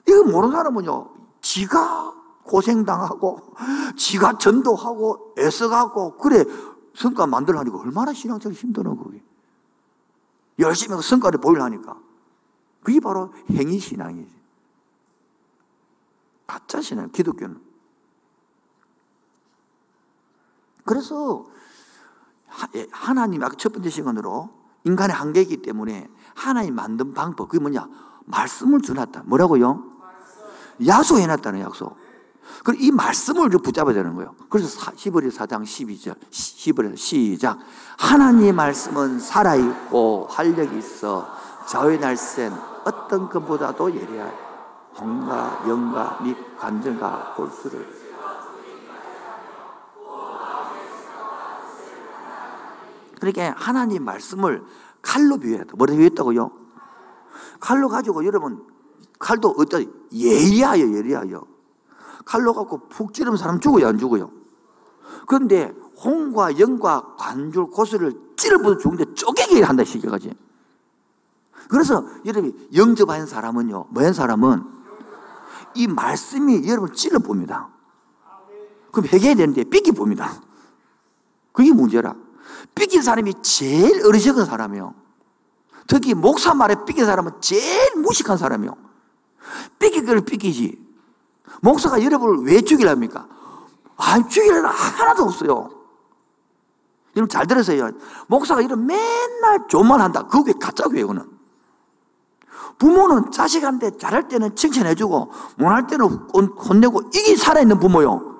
이거 0.06 0.24
모르는 0.24 0.54
사람은요 0.54 1.08
지가 1.40 2.12
고생당하고 2.52 3.54
지가 3.96 4.36
전도하고 4.36 5.34
애써가고 5.38 6.18
그래 6.18 6.44
성과 6.94 7.26
만들어하니까 7.26 7.78
얼마나 7.78 8.12
신앙적으로 8.12 8.54
힘드는 8.54 8.96
거기. 8.96 9.22
열심히 10.58 10.94
그 10.94 11.02
성과를 11.02 11.40
보이려니까. 11.40 11.98
그게 12.82 13.00
바로 13.00 13.32
행위신앙이지. 13.50 14.42
가짜 16.46 16.82
신앙, 16.82 17.10
기독교는. 17.10 17.58
그래서 20.84 21.46
예, 22.74 22.86
하나님, 22.90 23.42
아까 23.42 23.56
첫 23.56 23.72
번째 23.72 23.88
시간으로 23.88 24.50
인간의 24.84 25.16
한계이기 25.16 25.62
때문에 25.62 26.10
하나님 26.34 26.74
만든 26.74 27.14
방법, 27.14 27.48
그게 27.48 27.60
뭐냐? 27.60 27.88
말씀을 28.26 28.82
주놨다. 28.82 29.22
뭐라고요? 29.24 29.90
약속해놨다는 30.84 31.60
약속. 31.60 31.96
그럼 32.64 32.80
이 32.80 32.90
말씀을 32.90 33.48
붙잡아야 33.50 33.94
되는 33.94 34.14
거예요. 34.14 34.34
그래서 34.48 34.92
히브리 34.96 35.30
4장 35.30 35.62
12절, 35.62 36.16
히브리 36.30 36.96
시작. 36.96 37.58
하나님의 37.98 38.52
말씀은 38.52 39.18
살아있고 39.18 40.28
활력이 40.30 40.78
있어 40.78 41.28
좌의 41.66 41.98
날쌘 41.98 42.52
어떤 42.84 43.28
것보다도 43.28 43.94
예리하여 43.94 44.52
혼과 44.98 45.64
영과 45.68 46.18
및 46.22 46.36
관절과 46.58 47.34
골수를 47.36 48.02
그러니까 53.18 53.54
하나님 53.56 54.04
말씀을 54.04 54.64
칼로 55.00 55.38
비유했다. 55.38 55.74
뭐라고 55.76 55.96
비유했다고요? 55.96 56.50
칼로 57.60 57.88
가지고 57.88 58.24
여러분 58.24 58.66
칼도 59.20 59.54
어떠 59.58 59.80
예리하여 60.12 60.92
예리하여 60.92 61.46
칼로 62.24 62.52
갖고 62.52 62.88
푹 62.88 63.14
찌르면 63.14 63.36
사람 63.36 63.60
죽어요, 63.60 63.88
안 63.88 63.98
죽어요? 63.98 64.30
그런데 65.26 65.72
홍과 66.04 66.58
영과 66.58 67.14
관줄 67.16 67.70
고수를 67.70 68.12
찌르면 68.36 68.78
죽는데 68.78 69.14
쪼개게 69.14 69.62
한다, 69.62 69.84
시기까지. 69.84 70.34
그래서 71.68 72.06
여러분이 72.24 72.68
영접한 72.74 73.26
사람은요, 73.26 73.86
뭐한 73.90 74.12
사람은 74.12 74.64
이 75.74 75.86
말씀이 75.86 76.68
여러분을 76.68 76.94
찔러 76.94 77.18
봅니다. 77.18 77.68
그럼 78.90 79.06
회개해야 79.06 79.34
되는데 79.36 79.64
삐끼 79.64 79.92
봅니다. 79.92 80.40
그게 81.52 81.72
문제라. 81.72 82.14
삐낀 82.74 83.02
사람이 83.02 83.42
제일 83.42 84.04
어리석은 84.04 84.44
사람이요. 84.44 84.94
특히 85.86 86.14
목사 86.14 86.54
말에 86.54 86.84
삐낀 86.84 87.06
사람은 87.06 87.32
제일 87.40 87.96
무식한 87.96 88.36
사람이요. 88.36 88.76
걸 90.06 90.20
삐끼지. 90.22 90.81
목사가 91.60 92.02
여러분을 92.02 92.44
왜 92.46 92.60
죽이랍니까? 92.60 93.26
안 93.96 94.28
죽이려는 94.28 94.68
하나도 94.68 95.24
없어요. 95.24 95.70
여러분 97.16 97.28
잘 97.28 97.46
들으세요. 97.46 97.90
목사가 98.26 98.60
이런 98.62 98.86
맨날 98.86 99.68
좋만 99.68 100.00
한다. 100.00 100.26
그게 100.26 100.52
가짜 100.52 100.84
교회거는. 100.84 101.30
부모는 102.78 103.30
자식한테 103.30 103.96
잘할 103.98 104.28
때는 104.28 104.56
칭찬해주고 104.56 105.30
못할 105.56 105.86
때는 105.86 106.06
혼내고 106.06 107.02
이게 107.14 107.36
살아있는 107.36 107.78
부모요. 107.78 108.38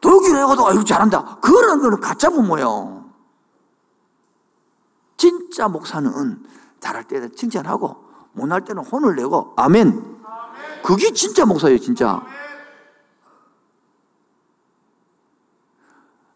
독일 0.00 0.36
해가도 0.36 0.66
아유 0.66 0.84
잘한다. 0.84 1.38
그런 1.40 1.80
거는 1.80 2.00
가짜 2.00 2.30
부모요. 2.30 3.04
진짜 5.16 5.68
목사는 5.68 6.44
잘할 6.80 7.04
때는 7.04 7.34
칭찬하고 7.34 7.96
못할 8.32 8.64
때는 8.64 8.84
혼을 8.84 9.16
내고 9.16 9.52
아멘. 9.56 10.15
그게 10.86 11.12
진짜 11.12 11.44
목사예요, 11.44 11.78
진짜. 11.78 12.24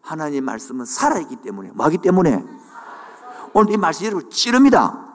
하나님 0.01 0.43
말씀은 0.43 0.83
살아있기 0.83 1.37
때문에, 1.37 1.71
뭐하기 1.71 1.99
때문에? 1.99 2.43
오늘 3.53 3.71
이 3.71 3.77
말씀 3.77 4.05
여러분 4.07 4.29
찌릅니다. 4.29 5.07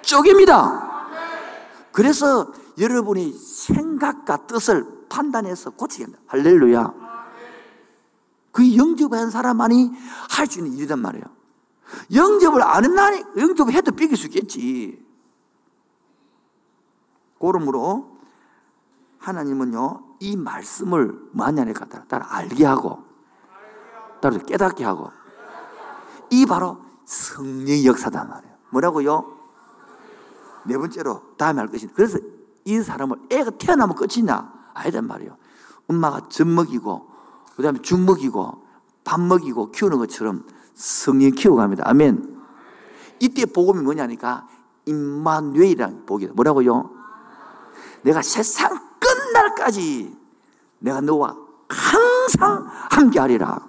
쪼갭니다. 0.00 0.86
그래서 1.92 2.50
여러분이 2.78 3.32
생각과 3.32 4.46
뜻을 4.46 5.06
판단해서 5.10 5.70
고치게 5.72 6.04
한다. 6.04 6.18
할렐루야. 6.26 6.94
그 8.52 8.74
영접한 8.74 9.28
사람만이 9.30 9.90
할 10.30 10.46
수 10.46 10.60
있는 10.60 10.78
일이란 10.78 10.98
말이에요. 11.00 11.24
영접을 12.14 12.62
아는 12.62 12.94
날이, 12.94 13.22
영접을 13.36 13.74
해도 13.74 13.92
삐길 13.92 14.16
수 14.16 14.28
있겠지. 14.28 15.04
그러므로 17.38 18.15
하나님은요, 19.26 20.04
이 20.20 20.36
말씀을 20.36 21.30
뭐하냐니까 21.32 21.86
따라 22.06 22.26
알게 22.30 22.64
하고, 22.64 23.02
따라 24.20 24.38
깨닫게 24.38 24.84
하고, 24.84 25.10
이 26.30 26.46
바로 26.46 26.78
성령의 27.04 27.84
역사단 27.86 28.28
말이에요. 28.28 28.54
뭐라고요? 28.70 29.36
네 30.66 30.78
번째로 30.78 31.22
다음에 31.36 31.58
할 31.58 31.68
것이 31.68 31.88
그래서 31.88 32.18
이 32.64 32.80
사람을 32.80 33.16
애가 33.30 33.50
태어나면 33.58 33.96
끝이냐? 33.96 34.52
아니단 34.74 35.08
말이에요. 35.08 35.36
엄마가 35.88 36.28
젖 36.28 36.46
먹이고, 36.46 37.08
그 37.56 37.62
다음에 37.64 37.80
죽 37.82 38.00
먹이고, 38.00 38.64
밥 39.02 39.20
먹이고 39.20 39.72
키우는 39.72 39.98
것처럼 39.98 40.46
성령 40.74 41.32
키워갑니다. 41.32 41.82
아멘. 41.84 42.36
이때 43.18 43.44
복음이 43.44 43.82
뭐냐니까, 43.82 44.46
임마누엘이라는 44.84 46.06
복이다. 46.06 46.34
뭐라고요? 46.34 46.90
내가 48.02 48.22
세상 48.22 48.78
끝 48.78 48.85
날까지 49.32 50.16
내가 50.78 51.00
너와 51.00 51.36
항상 51.68 52.66
함께 52.90 53.18
하리라. 53.18 53.68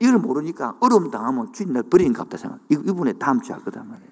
이걸 0.00 0.18
모르니까 0.18 0.76
어려움 0.80 1.10
당하면 1.10 1.52
주님 1.52 1.72
날 1.72 1.82
버리는 1.84 2.12
것 2.12 2.24
같다 2.24 2.36
생각. 2.36 2.60
이분의 2.68 3.18
다음 3.18 3.40
주에 3.40 3.54
하거든 3.54 3.86
말이에요. 3.88 4.10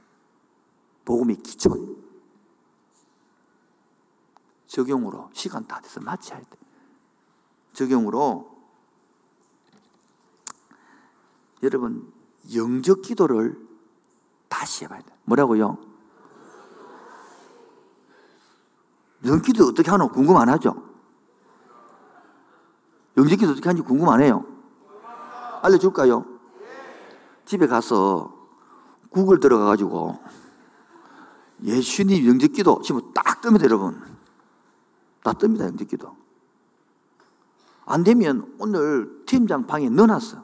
복음이 1.04 1.36
기초. 1.36 1.96
적용으로 4.66 5.28
시간 5.32 5.66
다 5.66 5.80
돼서 5.80 6.00
할 6.04 6.18
때. 6.18 6.58
적용으로 7.72 8.50
여러분 11.62 12.12
영적 12.54 13.02
기도를 13.02 13.58
다시 14.48 14.84
해봐야 14.84 15.00
돼. 15.02 15.14
뭐라고요? 15.24 15.91
영적 19.24 19.46
기도 19.46 19.66
어떻게 19.68 19.90
하노? 19.90 20.08
궁금 20.08 20.36
안 20.36 20.48
하죠? 20.48 20.74
영적 23.16 23.38
기도 23.38 23.52
어떻게 23.52 23.68
하는지 23.68 23.86
궁금 23.86 24.08
안 24.08 24.20
해요? 24.20 24.44
알려줄까요? 25.62 26.24
집에 27.44 27.66
가서 27.66 28.32
구글 29.10 29.38
들어가가지고 29.38 30.18
예수님 31.62 32.26
영적기도 32.26 32.80
지금 32.82 33.12
딱 33.12 33.40
뜹니다, 33.40 33.64
여러분. 33.64 34.02
다 35.22 35.32
뜹니다, 35.32 35.66
영적기도. 35.66 36.16
안 37.84 38.02
되면 38.02 38.52
오늘 38.58 39.22
팀장 39.26 39.66
방에 39.66 39.88
넣어놨어. 39.88 40.42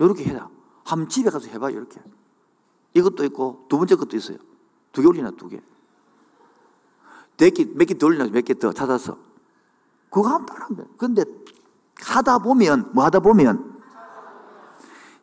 이렇게 0.00 0.24
해라. 0.24 0.48
한 0.84 1.08
집에 1.08 1.30
가서 1.30 1.46
해봐, 1.48 1.70
이렇게. 1.70 2.00
이것도 2.94 3.24
있고, 3.24 3.66
두 3.68 3.76
번째 3.78 3.94
것도 3.96 4.16
있어요. 4.16 4.38
두 4.92 5.02
개 5.02 5.08
올리나, 5.08 5.30
두 5.32 5.48
개. 5.48 5.60
몇 7.38 7.54
개, 7.54 7.64
몇개더 7.64 8.06
올리나, 8.06 8.26
몇개 8.26 8.54
더 8.54 8.72
찾아서. 8.72 9.16
그거 10.10 10.28
하면 10.28 10.46
따라하면 10.46 10.76
돼. 10.76 10.84
근데 10.96 11.24
하다 12.00 12.38
보면, 12.38 12.90
뭐 12.94 13.04
하다 13.04 13.20
보면, 13.20 13.78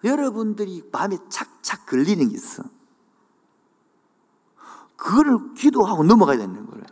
여러분들이 0.04 0.88
마음에 0.92 1.18
착착 1.30 1.86
걸리는 1.86 2.30
게 2.30 2.36
있어. 2.36 2.64
그거를 4.96 5.54
기도하고 5.56 6.04
넘어가야 6.04 6.38
되는 6.38 6.66
거예요. 6.66 6.84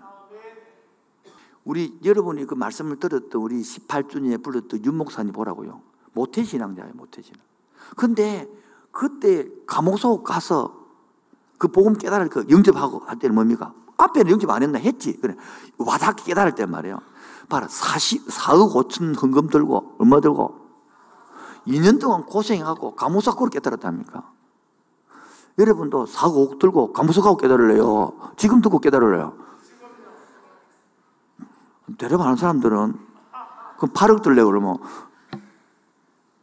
우리 1.64 1.98
여러분이 2.04 2.46
그 2.46 2.56
말씀을 2.56 2.98
들었던 3.00 3.42
우리 3.42 3.62
18주년에 3.62 4.44
불렀던 4.44 4.84
윤목사님 4.84 5.32
보라고요. 5.32 5.82
모태신앙자예요, 6.14 6.94
모태신앙. 6.96 7.40
근데 7.96 8.50
그때 8.92 9.48
감옥소 9.66 10.24
가서 10.24 10.84
그 11.58 11.70
복음 11.70 11.94
깨달을 11.94 12.30
그 12.30 12.46
영접하고 12.50 13.00
할 13.00 13.18
때는 13.18 13.36
뭡니까? 13.36 13.74
앞에는 13.98 14.32
영접 14.32 14.50
안 14.50 14.64
했나 14.64 14.80
했지. 14.80 15.18
그래. 15.20 15.36
와닿 15.78 16.16
깨달을 16.16 16.56
때 16.56 16.66
말이에요. 16.66 17.00
봐라. 17.50 17.68
40, 17.70 18.28
4억 18.28 18.74
5천 18.74 19.22
헌금 19.22 19.48
들고, 19.50 19.96
얼마 20.00 20.20
들고, 20.20 20.64
2년 21.68 22.00
동안 22.00 22.26
고생하고 22.26 22.96
가고 22.96 23.46
깨달았답니까? 23.50 24.34
여러분도 25.58 26.06
4억 26.06 26.34
5억 26.34 26.60
들고 26.60 26.94
감옥소 26.94 27.22
가고 27.22 27.38
깨달을래요? 27.38 28.34
지금 28.38 28.62
듣고 28.62 28.80
깨달을래요? 28.80 29.38
대답하는 31.98 32.36
사람들은 32.36 33.00
그럼 33.78 33.94
8억 33.94 34.24
들래요 34.24 34.46
그러면 34.48 34.78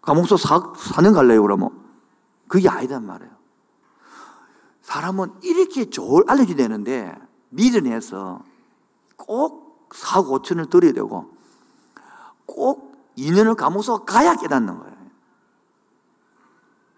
감옥소 0.03 0.37
4, 0.37 0.73
4년 0.73 1.15
갈래요 1.15 1.43
그러면 1.43 1.71
그게 2.47 2.69
아니단 2.69 3.05
말이에요 3.05 3.33
사람은 4.83 5.33
이렇게 5.43 5.91
좋을 5.91 6.25
알려줘야 6.29 6.57
되는데 6.57 7.15
미련해서 7.51 8.43
꼭 9.17 9.89
4억 9.91 10.43
5천을 10.43 10.71
들여야 10.71 10.93
되고 10.93 11.31
꼭 12.47 12.97
2년을 13.19 13.57
감옥소 13.57 14.05
가야 14.05 14.37
깨닫는 14.37 14.79
거예요 14.79 15.01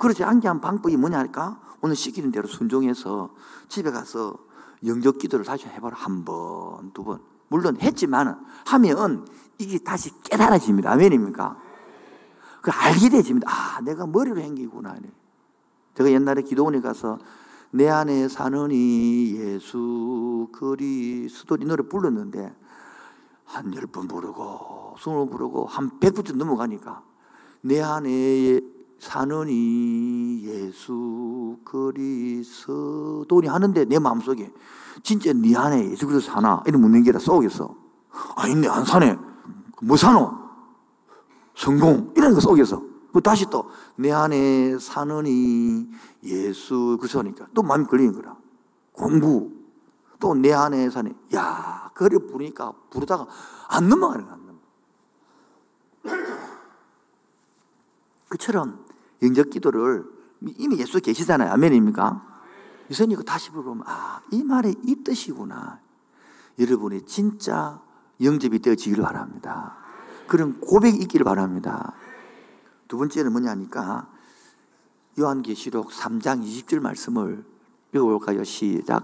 그렇지 0.03 0.25
않게 0.25 0.49
한 0.49 0.61
방법이 0.61 0.97
뭐냐 0.97 1.17
할까? 1.17 1.61
오늘 1.81 1.95
시키는 1.95 2.33
대로 2.33 2.49
순종해서 2.49 3.31
집에 3.69 3.93
가서 3.93 4.35
영적 4.85 5.19
기도를 5.19 5.45
다시 5.45 5.67
해봐라. 5.67 5.97
한 5.97 6.25
번, 6.25 6.93
두 6.93 7.05
번. 7.05 7.21
물론 7.47 7.77
했지만 7.81 8.45
하면 8.67 9.29
이게 9.59 9.79
다시 9.79 10.11
깨달아집니다. 10.23 10.91
아멘입니까? 10.91 11.57
그 12.63 12.71
알게 12.73 13.11
되집니다. 13.11 13.49
아, 13.49 13.81
내가 13.81 14.07
머리로 14.07 14.41
행기구나. 14.41 14.97
제가 15.95 16.11
옛날에 16.11 16.43
기도원에 16.43 16.81
가서 16.81 17.19
내 17.75 17.89
안에 17.89 18.29
사는 18.29 18.69
이 18.71 19.35
예수 19.39 20.49
그리스도. 20.53 21.57
이 21.57 21.65
노래 21.65 21.83
불렀는데 21.83 22.55
한 23.47 23.73
열 23.75 23.87
번 23.87 24.09
부르고 24.09 24.95
번 25.03 25.31
부르고 25.31 25.67
한백 25.67 26.15
번쯤 26.15 26.39
넘어가니까 26.39 27.03
내 27.63 27.81
안에 27.81 28.61
사는 28.99 29.47
이 29.49 30.43
예수 30.47 31.57
그리스도니 31.65 33.49
하는데 33.49 33.85
내 33.87 33.99
마음속에 33.99 34.53
진짜 35.03 35.33
네 35.33 35.57
안에 35.57 35.91
예수 35.91 36.07
그리스도 36.07 36.33
사나? 36.33 36.63
이런 36.67 36.81
묻는 36.83 37.03
게라 37.03 37.19
속에서 37.19 37.75
아닌데 38.37 38.69
안 38.69 38.85
사네. 38.85 39.17
뭐 39.83 39.97
사노? 39.97 40.33
성공. 41.55 42.13
이런 42.17 42.35
거 42.35 42.41
속에서 42.41 42.83
그 43.13 43.21
다시 43.21 43.47
또 43.47 43.71
내 43.97 44.11
안에 44.11 44.79
사는 44.79 45.25
이 45.27 45.87
예수 46.25 46.97
그리스도니까 47.01 47.47
또 47.55 47.63
마음이 47.63 47.85
걸리는 47.87 48.15
거라 48.15 48.37
공부 48.93 49.51
또 50.19 50.35
내 50.35 50.53
안에 50.53 50.89
사네 50.91 51.15
야 51.35 51.91
그래 51.95 52.19
부르니까 52.19 52.73
부르다가 52.91 53.27
안 53.69 53.89
넘어가는 53.89 54.27
거야 54.27 54.43
그처럼 58.29 58.85
영적 59.23 59.51
기도를 59.51 60.05
이미 60.59 60.79
예수 60.79 61.01
계시잖아요. 61.01 61.53
아멘입니까? 61.53 62.23
유선이 62.91 63.15
그 63.15 63.25
다시 63.25 63.51
부르면 63.51 63.85
아, 63.87 64.21
이 64.33 64.43
말이 64.43 64.75
이 64.85 64.97
뜻이구나. 65.05 65.81
여러분이 66.59 67.07
진짜 67.07 67.81
영접이 68.21 68.59
되어지기를 68.59 69.05
바랍니다. 69.05 69.77
그런 70.27 70.59
고백이 70.61 70.99
있기를 70.99 71.25
바랍니다. 71.25 71.93
두 72.93 72.99
번째는 72.99 73.33
뭐냐니까 73.33 74.07
요한계시록 75.19 75.89
3장 75.93 76.45
20절 76.45 76.81
말씀을 76.81 77.43
읽어볼까요? 77.95 78.45
시작. 78.45 79.03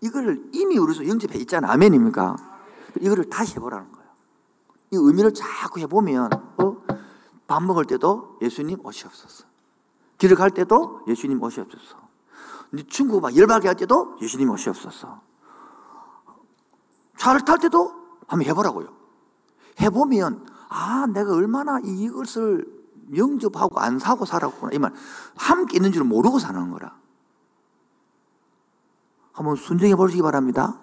이거를 0.00 0.48
이미 0.54 0.78
우리서 0.78 1.06
영접해 1.06 1.38
있잖아. 1.40 1.70
아멘입니까? 1.72 2.36
이거를 3.02 3.28
다시 3.28 3.56
해보라는 3.56 3.92
거예요. 3.92 4.08
이 4.92 4.96
의미를 4.96 5.34
자꾸 5.34 5.78
해보면, 5.80 6.32
어? 6.32 6.76
밥 7.46 7.62
먹을 7.62 7.84
때도 7.84 8.38
예수님 8.40 8.78
오시옵소서. 8.82 9.53
길을 10.24 10.36
갈 10.36 10.50
때도 10.50 11.02
예수님 11.06 11.42
오시옵소서. 11.42 11.96
친구 12.88 13.20
막 13.20 13.36
열받게 13.36 13.68
할 13.68 13.76
때도 13.76 14.16
예수님 14.22 14.48
오시옵소서. 14.50 15.20
차를 17.18 17.44
탈 17.44 17.58
때도 17.58 17.92
한번 18.26 18.48
해보라고요. 18.48 18.88
해보면, 19.82 20.46
아, 20.70 21.06
내가 21.12 21.34
얼마나 21.34 21.78
이것을 21.84 22.64
영접하고 23.14 23.78
안 23.80 23.98
사고 23.98 24.24
살았구나. 24.24 24.72
이 24.72 24.78
말, 24.78 24.94
함께 25.36 25.76
있는 25.76 25.92
줄 25.92 26.04
모르고 26.04 26.38
사는 26.38 26.70
거라. 26.70 26.96
한번 29.32 29.56
순종해 29.56 29.94
보시기 29.94 30.22
바랍니다. 30.22 30.80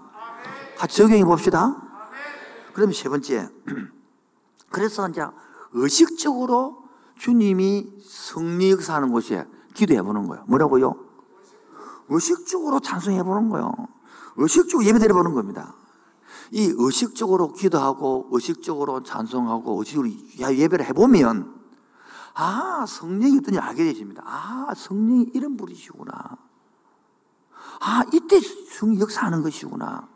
같이 0.77 0.97
적용해 0.97 1.25
봅시다. 1.25 1.81
그러면 2.73 2.93
세 2.93 3.09
번째. 3.09 3.49
그래서 4.69 5.09
이제 5.09 5.25
의식적으로 5.71 6.80
주님이 7.21 7.87
승리 8.01 8.71
역사하는 8.71 9.11
곳에 9.11 9.45
기도해 9.75 10.01
보는 10.01 10.27
거예요. 10.27 10.43
뭐라고요? 10.47 10.95
의식적으로 12.09 12.79
찬송해 12.79 13.21
보는 13.21 13.49
거예요. 13.49 13.71
의식적으로 14.37 14.87
예배 14.87 14.97
드려 14.97 15.13
보는 15.13 15.35
겁니다. 15.35 15.75
이 16.49 16.73
의식적으로 16.75 17.53
기도하고 17.53 18.27
의식적으로 18.31 19.03
찬송하고 19.03 19.77
의식적으로 19.77 20.09
예배를 20.39 20.83
해보면 20.87 21.61
아 22.33 22.85
성령이 22.87 23.37
어떤지 23.37 23.59
알게 23.59 23.83
되십니다. 23.83 24.23
아 24.25 24.73
성령이 24.75 25.29
이런 25.35 25.57
분이시구나. 25.57 26.37
아, 27.81 28.03
이때 28.11 28.39
성이 28.39 28.99
역사하는 28.99 29.43
것이구나. 29.43 30.07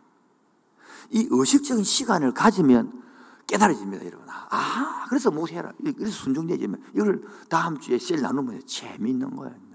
이 1.11 1.27
의식적인 1.29 1.83
시간을 1.83 2.33
가지면 2.33 3.04
깨달아집니다, 3.47 4.05
여러분. 4.05 4.27
아, 4.29 5.05
그래서 5.07 5.31
못해라. 5.31 5.71
그래서 5.77 6.11
순종되지만 6.11 6.81
이걸 6.93 7.23
다음 7.49 7.79
주에 7.79 7.99
셀 7.99 8.21
나누면 8.21 8.65
재미있는 8.65 9.35
거예요. 9.35 9.65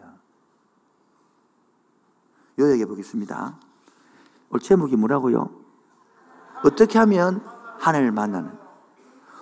요약해 2.58 2.84
보겠습니다. 2.84 3.58
오늘 4.50 4.60
제목이 4.60 4.96
뭐라고요? 4.96 5.48
어떻게 6.62 6.98
하면 6.98 7.42
하나님을 7.78 8.12
만나는? 8.12 8.52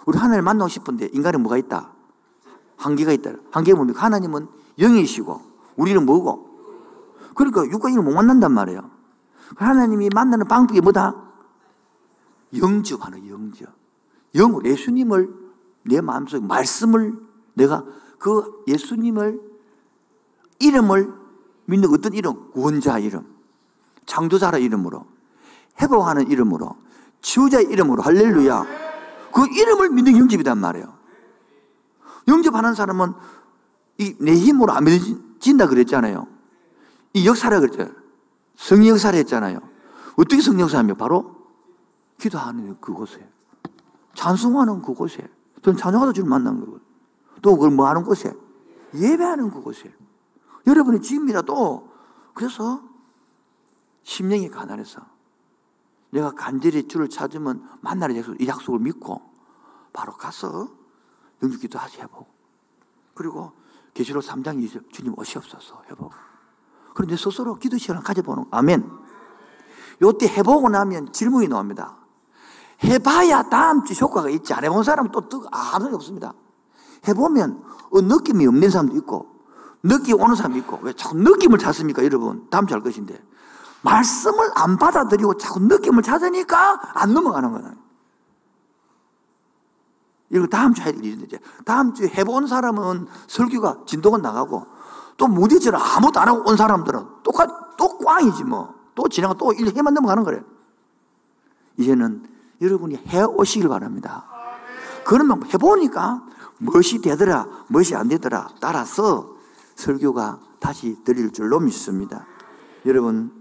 우리 0.07 0.17
하나님을 0.17 0.43
만나고 0.43 0.69
싶은데 0.69 1.09
인간은 1.13 1.43
뭐가 1.43 1.59
있다? 1.59 1.93
한계가 2.77 3.13
있다. 3.13 3.33
한계가 3.51 3.77
뭡니까? 3.77 4.03
하나님은 4.05 4.49
영이시고 4.79 5.43
우리는 5.77 6.07
뭐고? 6.07 6.49
그러니까 7.35 7.65
육과인을 7.65 8.03
못 8.03 8.13
만난단 8.13 8.53
말이에요. 8.53 8.91
하나님이 9.57 10.11
만나는 10.15 10.47
방법이 10.47 10.81
뭐다? 10.81 11.15
영접하는 12.57 13.27
영접. 13.29 13.78
영으로 14.35 14.69
예수님을 14.69 15.35
내 15.85 16.01
마음속에 16.01 16.45
말씀을 16.45 17.19
내가 17.55 17.85
그 18.19 18.65
예수님을 18.67 19.41
이름을 20.61 21.13
믿는 21.67 21.89
어떤 21.93 22.15
이름? 22.15 22.51
구원자 22.51 22.99
이름, 22.99 23.27
창조자의 24.07 24.63
이름으로, 24.65 25.07
회복하는 25.81 26.31
이름으로, 26.31 26.77
치유자의 27.21 27.67
이름으로 27.67 28.03
할렐루야. 28.03 28.65
그 29.33 29.47
이름을 29.47 29.91
믿는 29.91 30.17
영접이단 30.17 30.59
말이에요. 30.59 30.99
영접하는 32.27 32.75
사람은 32.75 33.13
이 33.99 34.15
내 34.21 34.33
힘으로 34.35 34.73
안 34.73 34.85
믿어진다 34.85 35.67
그랬잖아요. 35.67 36.27
이 37.15 37.27
역사라 37.27 37.61
그랬잖아요. 37.61 37.95
성령 38.57 38.89
역사를 38.95 39.19
했잖아요. 39.19 39.61
어떻게 40.17 40.41
성령 40.41 40.63
역사하며 40.63 40.95
바로 40.95 41.37
기도하는 42.19 42.81
그곳에 42.81 43.29
찬송하는 44.19 44.83
그곳에 44.83 45.31
또 45.63 45.75
찬송하다 45.75 46.13
주를 46.13 46.29
만난 46.29 46.59
그곳 46.59 46.83
또 47.41 47.55
그걸 47.55 47.71
뭐 47.71 47.87
하는 47.87 48.03
곳에 48.03 48.33
예배하는 48.93 49.51
그곳에. 49.51 49.95
여러분의 50.67 51.01
집이라도 51.01 51.89
그래서 52.35 52.83
심령이 54.03 54.49
가난해서 54.49 55.01
내가 56.11 56.33
간절히 56.33 56.89
주를 56.89 57.09
찾으면 57.09 57.69
만날 57.81 58.17
약속, 58.17 58.41
이 58.41 58.49
약속을 58.49 58.81
믿고 58.81 59.23
바로 59.93 60.13
가서 60.15 60.69
영주 61.43 61.61
기도 61.61 61.79
하지 61.79 62.01
해보고 62.01 62.27
그리고 63.15 63.53
계시록 63.95 64.25
3장 64.25 64.59
2절 64.65 64.91
주님 64.91 65.15
오시옵소서 65.17 65.85
해보고 65.91 66.13
그런데 66.95 67.17
스스로 67.17 67.55
기도 67.55 67.79
시간을 67.79 68.03
가져보는 68.03 68.47
아멘. 68.51 68.91
요때 70.03 70.27
해보고 70.27 70.71
나면 70.71 71.13
질문이 71.13 71.47
나옵니다 71.47 71.98
해봐야 72.85 73.43
다음 73.45 73.85
주 73.85 73.95
효과가 74.05 74.31
있지. 74.31 74.55
안 74.55 74.65
해본 74.65 74.85
사람은 74.85 75.11
또 75.11 75.23
아무 75.51 75.89
소 75.91 75.97
없습니다. 75.97 76.33
해보면 77.07 77.63
어, 77.91 78.01
느낌이 78.01 78.47
없는 78.47 78.71
사람도 78.71 78.97
있고, 78.99 79.27
느낌이 79.83 80.21
오는 80.21 80.35
사람도 80.35 80.59
있고, 80.59 80.79
왜 80.83 80.93
자꾸 80.93 81.17
느낌을 81.19 81.59
찾습니까, 81.59 82.05
여러분? 82.05 82.47
다음 82.51 82.67
주 82.67 82.75
할 82.75 82.83
것인데. 82.83 83.21
말씀을 83.83 84.51
안 84.55 84.77
받아들이고 84.77 85.37
자꾸 85.39 85.61
느낌을 85.61 86.03
찾으니까 86.03 86.81
안 86.95 87.15
넘어가는 87.15 87.53
거예요. 87.53 87.73
이거 90.31 90.47
다음 90.47 90.75
주에 90.75 90.91
일인데, 90.91 91.39
다음 91.65 91.95
주에 91.95 92.09
해본 92.09 92.47
사람은 92.47 93.07
설교가 93.27 93.85
진도가 93.87 94.19
나가고, 94.19 94.67
또 95.17 95.27
무디처럼 95.27 95.81
아무것도 95.81 96.21
안 96.21 96.29
하고 96.29 96.49
온 96.49 96.57
사람들은 96.57 97.07
똑같, 97.23 97.49
또 97.77 97.99
꽝이지 97.99 98.45
뭐. 98.45 98.75
또 98.95 99.09
지나가 99.09 99.35
또 99.35 99.53
일 99.53 99.75
해만 99.75 99.95
넘어가는 99.95 100.25
거래. 100.25 100.41
이제는 101.77 102.27
여러분이 102.61 102.97
해 102.97 103.23
오시길 103.23 103.69
바랍니다. 103.69 104.27
그러면 105.05 105.43
해보니까 105.53 106.27
무엇이 106.59 107.01
되더라, 107.01 107.65
무엇이 107.69 107.95
안 107.95 108.09
되더라 108.09 108.49
따라서 108.61 109.37
설교가 109.77 110.41
다시 110.59 111.03
드릴 111.05 111.33
줄로 111.33 111.61
믿습니다. 111.61 112.27
여러분, 112.85 113.33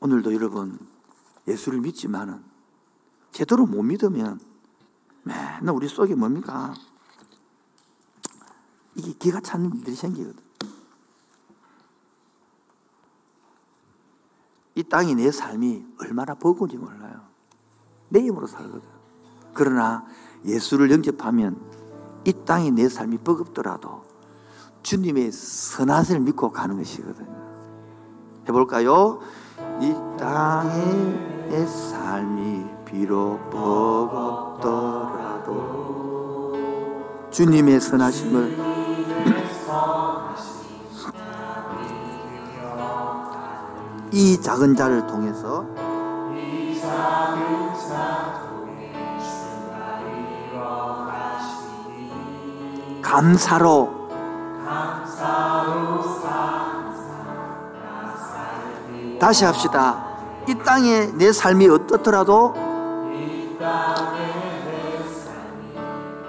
오늘도 0.00 0.34
여러분 0.34 0.78
예수를 1.46 1.80
믿지만은 1.80 2.42
제대로 3.30 3.66
못 3.66 3.82
믿으면 3.82 4.40
맨날 5.22 5.74
우리 5.74 5.88
속에 5.88 6.14
뭡니까? 6.14 6.74
이게 8.94 9.12
기가 9.12 9.40
차는 9.40 9.72
일들이 9.74 9.94
생기거든. 9.94 10.42
이 14.74 14.82
땅이 14.82 15.14
내 15.14 15.30
삶이 15.30 15.84
얼마나 16.00 16.34
버거운지 16.34 16.76
몰라요. 16.76 17.31
내 18.12 18.20
힘으로 18.20 18.46
살거든. 18.46 18.82
그러나 19.54 20.04
예수를 20.44 20.90
영접하면 20.90 21.56
이 22.24 22.32
땅이 22.44 22.72
내 22.72 22.88
삶이 22.88 23.18
버겁더라도 23.18 24.02
주님의 24.82 25.32
선하심을 25.32 26.20
믿고 26.20 26.50
가는 26.52 26.76
것이거든요. 26.76 27.42
해볼까요? 28.48 29.20
이 29.80 29.94
땅의 30.18 31.48
내 31.48 31.66
삶이 31.66 32.66
비록 32.84 33.48
버겁더라도 33.50 34.82
주님의 37.30 37.80
선하심을 37.80 38.72
이 44.12 44.38
작은 44.38 44.76
자를 44.76 45.06
통해서 45.06 45.66
감사로 53.02 54.08
다시 59.20 59.44
합시다. 59.44 60.04
이 60.48 60.54
땅에 60.64 61.06
내 61.14 61.30
삶이 61.30 61.68
어떻더라도 61.68 62.54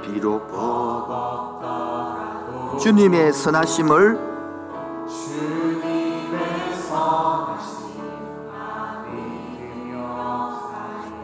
비록 0.03 0.51
주님의 2.79 3.33
선하심을 3.33 4.19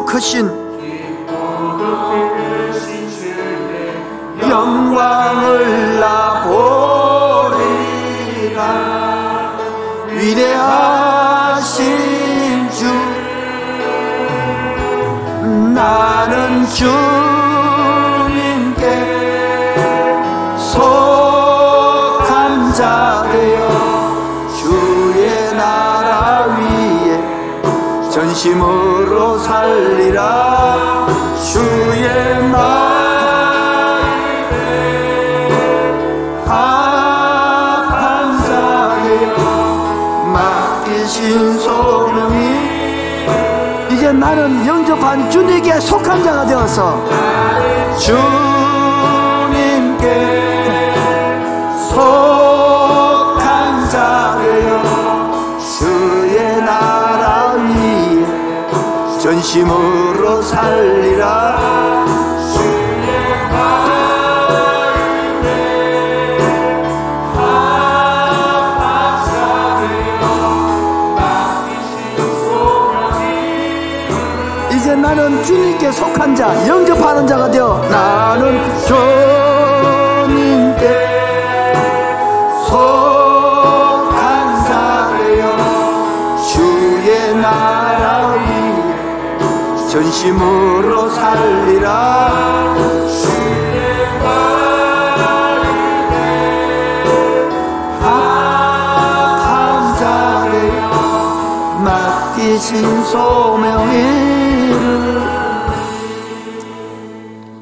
깊고도 0.00 0.04
크신 0.06 0.48
영광을 4.40 6.00
나 6.00 6.42
보리라. 7.52 8.62
위대하신 10.08 11.84
주 12.70 12.86
나는 15.74 16.64
주님께 16.66 18.84
속한 20.72 22.72
자 22.72 23.22
되어 23.30 23.68
주의 24.56 25.52
나라 25.54 26.46
위에 26.56 27.20
전심으로 28.10 28.99
살리라. 29.70 31.06
주의 31.52 32.42
말 32.48 32.66
신소명이 41.06 42.36
이제 43.90 44.12
나는 44.12 44.66
영접한 44.66 45.30
주님께 45.30 45.78
속한 45.80 46.24
자가 46.24 46.46
되어서 46.46 47.04
주 47.98 48.49
전심으로 59.30 60.42
살리라. 60.42 61.60
이제 74.72 74.96
나는 74.96 75.44
주님께 75.44 75.92
속한 75.92 76.34
자 76.34 76.66
영접하는 76.66 77.24
자가 77.24 77.48
되어 77.52 77.86
나는 77.88 78.60
주 78.84 79.49
전심으로 89.90 91.08
살리라 91.08 92.50
소명이를 103.10 104.30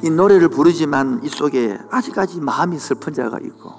이 0.03 0.09
노래를 0.11 0.49
부르지만 0.49 1.21
이 1.23 1.29
속에 1.29 1.79
아직까지 1.89 2.41
마음이 2.41 2.77
슬픈 2.77 3.13
자가 3.13 3.39
있고 3.39 3.71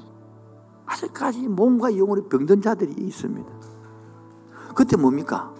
아직까지 0.87 1.47
몸과 1.47 1.97
영혼이 1.97 2.29
병든 2.29 2.63
자들이 2.63 2.93
있습니다. 2.99 3.49
그때 4.75 4.97
뭡니까? 4.97 5.53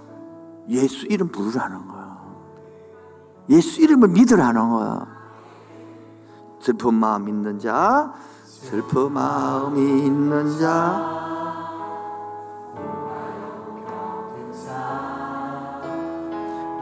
예수 0.69 1.07
이름 1.07 1.29
부르라는 1.29 1.87
거야. 1.87 2.00
예수 3.51 3.83
이름을 3.83 4.09
믿으라는 4.09 4.71
거야. 4.71 5.07
슬픈 6.61 6.95
마음 6.95 7.29
있는 7.29 7.59
자, 7.59 8.13
슬픈 8.45 9.13
마음이 9.13 10.07
있는 10.07 10.59
자. 10.59 11.19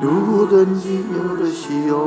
누구든지 0.01 1.09
부르시오 1.09 1.99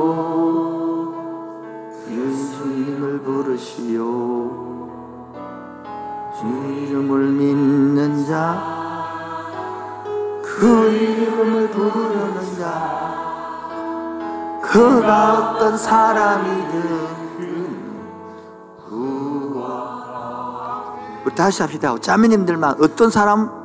예수님을 2.08 3.20
부르시오 3.20 4.00
주 6.40 6.48
이름을 6.48 7.32
믿는 7.32 8.26
자 8.26 8.82
그 10.62 10.92
이름을 10.92 11.70
부르는 11.72 12.56
자 12.56 13.01
그가 14.72 15.52
어떤 15.56 15.78
사람이든 15.78 17.22
우리 21.26 21.36
다시 21.36 21.62
합시다. 21.62 21.94
자매님들만 22.00 22.76
어떤 22.82 23.10
사람? 23.10 23.60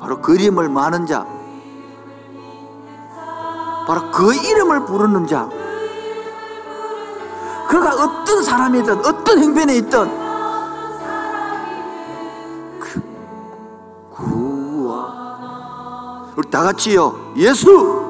바로 0.00 0.22
그 0.22 0.36
이름을 0.36 0.70
많은 0.70 1.04
자 1.04 1.35
바로 3.86 4.10
그 4.10 4.34
이름을 4.34 4.84
부르는 4.84 5.26
자. 5.26 5.48
그가 7.68 7.94
어떤 7.94 8.42
사람이든 8.42 9.04
어떤 9.04 9.38
행변에 9.38 9.76
있든 9.76 10.08
그 12.78 13.02
구원. 14.10 15.06
우리 16.36 16.50
다 16.50 16.62
같이요. 16.62 17.32
예수 17.36 18.05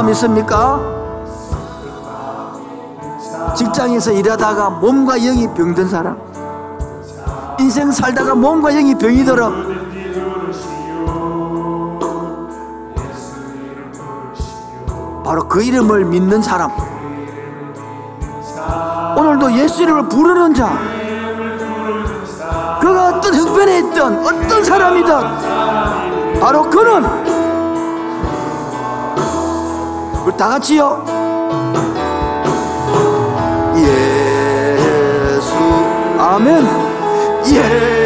마음 0.00 0.08
있습니까? 0.12 0.80
직장에서 3.54 4.12
일하다가 4.12 4.70
몸과 4.70 5.18
영이 5.18 5.52
병든 5.52 5.88
사람 5.90 6.18
인생 7.58 7.92
살다가 7.92 8.34
몸과 8.34 8.70
영이 8.70 8.94
병이 8.94 9.26
들어 9.26 9.52
바로 15.22 15.46
그 15.46 15.62
이름을 15.62 16.06
믿는 16.06 16.40
사람 16.40 16.70
오늘도 19.18 19.52
예수 19.52 19.82
이름을 19.82 20.08
부르는 20.08 20.54
자 20.54 20.78
그가 22.80 23.08
어떤 23.08 23.34
형편에 23.34 23.78
있든 23.80 24.26
어떤 24.26 24.64
사람이든 24.64 26.40
바로 26.40 26.62
그는 26.70 27.19
우리 30.30 30.36
다 30.36 30.48
같이요? 30.50 31.04
예수. 33.76 35.54
아멘. 36.18 36.64
예 37.52 37.99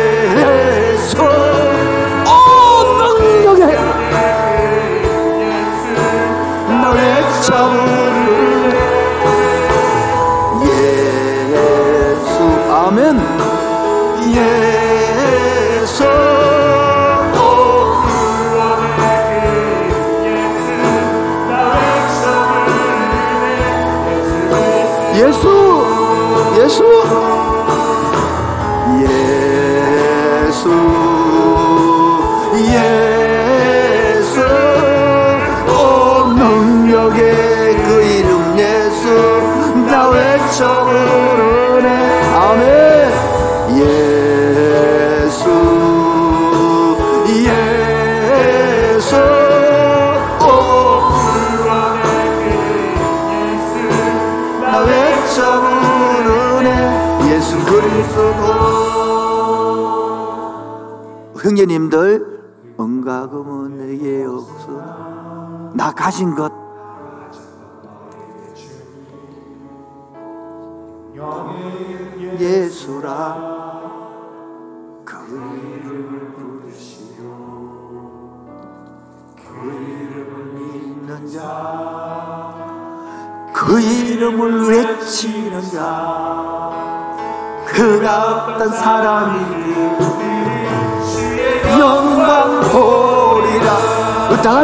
형제님들 61.65 62.43
은가금은 62.79 63.79
내게 63.79 64.25
없으나. 64.25 65.73
나 65.75 65.93
가진 65.93 66.35
것 66.35 66.53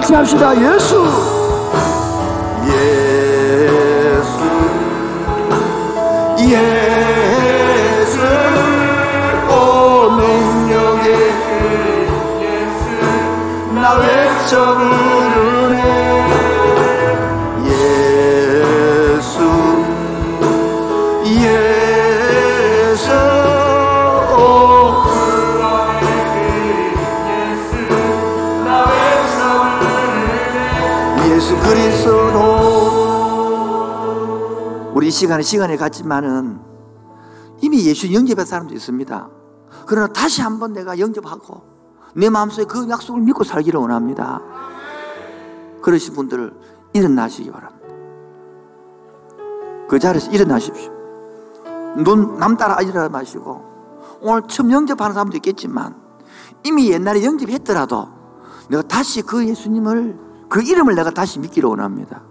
보리라 0.01 0.23
다 0.25 0.55
같이 0.55 1.30
시간에 35.21 35.43
시간을 35.43 35.77
갖지만은 35.77 36.59
이미 37.61 37.85
예수 37.85 38.11
영접한 38.11 38.47
사람도 38.47 38.73
있습니다. 38.75 39.29
그러나 39.87 40.07
다시 40.09 40.41
한번 40.41 40.73
내가 40.73 40.99
영접하고 40.99 41.63
내 42.15 42.31
마음속에 42.31 42.65
그 42.65 42.89
약속을 42.89 43.21
믿고 43.21 43.45
살기를 43.45 43.79
원합니다. 43.79 44.41
그러신 45.83 46.15
분들을 46.15 46.55
일어나시기 46.95 47.51
바랍니다. 47.51 47.87
그 49.91 49.99
자리에서 49.99 50.31
일어나십시오. 50.31 50.91
눈 51.99 52.39
남 52.39 52.57
따라 52.57 52.81
일어나 52.81 53.11
마시고 53.11 53.63
오늘 54.23 54.43
처음 54.49 54.73
영접하는 54.73 55.13
사람도 55.13 55.37
있겠지만 55.37 55.97
이미 56.65 56.91
옛날에 56.91 57.23
영접했더라도 57.23 58.09
내가 58.71 58.83
다시 58.83 59.21
그 59.21 59.47
예수님을 59.47 60.19
그 60.49 60.63
이름을 60.63 60.95
내가 60.95 61.11
다시 61.11 61.39
믿기를 61.41 61.69
원합니다. 61.69 62.23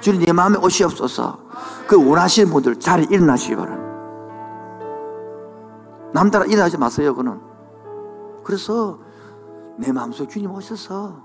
주님 0.00 0.24
내 0.24 0.32
마음에 0.32 0.58
오시옵소서. 0.58 1.38
그 1.86 2.08
원하시는 2.08 2.50
분들 2.52 2.76
자리 2.80 3.04
일어나시기 3.10 3.56
바랍니다. 3.56 3.90
남따라 6.12 6.46
일어나지 6.46 6.76
마세요, 6.78 7.14
그는. 7.14 7.38
그래서 8.42 8.98
내 9.76 9.92
마음속 9.92 10.28
주님 10.28 10.50
오셔서 10.50 11.22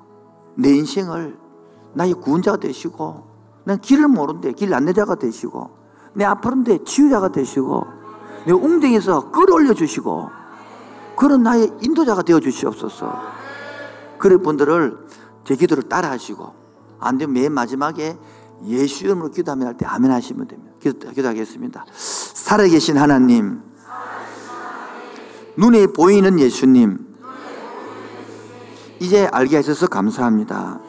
내 0.55 0.69
인생을 0.69 1.37
나의 1.93 2.13
구원자가 2.13 2.57
되시고 2.57 3.23
난 3.63 3.79
길을 3.79 4.07
모르는데 4.07 4.51
길 4.53 4.73
안내자가 4.73 5.15
되시고 5.15 5.71
내 6.13 6.23
아프는데 6.23 6.83
치유자가 6.83 7.29
되시고 7.29 7.83
내 8.45 8.53
웅덩이에서 8.53 9.31
끌어올려 9.31 9.73
주시고 9.73 10.29
그런 11.15 11.43
나의 11.43 11.71
인도자가 11.81 12.21
되어 12.21 12.39
주시옵소서. 12.39 13.19
그런 14.17 14.41
분들을 14.41 15.07
제 15.45 15.55
기도를 15.55 15.83
따라 15.83 16.11
하시고 16.11 16.53
안 16.99 17.17
되면 17.17 17.33
맨 17.33 17.51
마지막에 17.51 18.17
예수 18.63 19.03
이름으로 19.03 19.29
기도하면 19.31 19.67
할 19.67 19.77
때 19.77 19.85
아멘 19.85 20.11
하시면 20.11 20.47
됩니다. 20.47 20.73
기도, 20.79 21.09
기도하겠습니다. 21.11 21.85
살아계신 21.93 22.97
하나님, 22.97 23.61
눈에 25.57 25.87
보이는 25.87 26.39
예수님, 26.39 27.05
이제 28.99 29.27
알게 29.31 29.57
하셔서 29.57 29.87
감사합니다. 29.87 30.79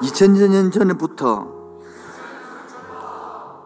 2000년 0.00 0.72
전부터 0.72 1.52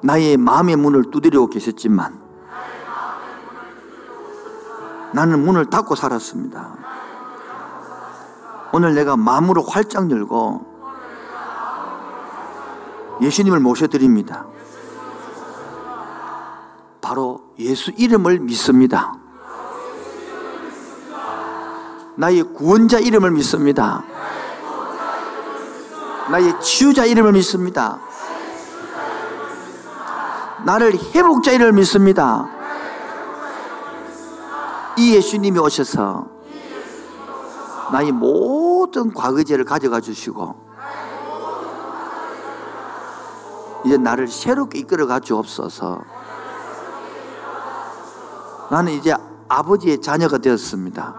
나의 0.03 0.37
마음의 0.37 0.77
문을 0.77 1.11
두드리고 1.11 1.49
계셨지만 1.49 2.21
나는 5.13 5.45
문을 5.45 5.71
닫고 5.71 5.95
살았습니다. 5.95 6.77
오늘 8.73 8.95
내가 8.95 9.17
마음으로 9.17 9.63
활짝 9.63 10.11
열고 10.11 10.78
예수님을 13.21 13.61
모셔드립니다. 13.61 14.47
바로 17.01 17.41
예수 17.59 17.91
이름을 17.91 18.41
믿습니다. 18.41 19.15
나의 22.17 22.43
구원자 22.43 22.99
이름을 22.99 23.31
믿습니다. 23.31 24.05
나의 26.31 26.61
치유자 26.61 27.05
이름을 27.07 27.33
믿습니다. 27.33 27.99
나를 30.65 30.99
회복자 31.15 31.53
이름을 31.53 31.73
믿습니다. 31.73 32.49
이 34.99 35.15
예수님이 35.15 35.59
오셔서 35.61 36.27
나의 37.93 38.13
모든 38.13 39.15
과거죄를 39.15 39.65
가져가 39.65 40.01
주시고 40.01 40.68
이제 43.85 43.97
나를 43.97 44.29
새롭게 44.29 44.81
이끌어 44.81 45.07
가 45.07 45.21
주옵소서. 45.21 46.03
나는 48.71 48.93
이제 48.93 49.15
아버지의 49.49 50.01
자녀가 50.01 50.39
되었습니다. 50.39 51.15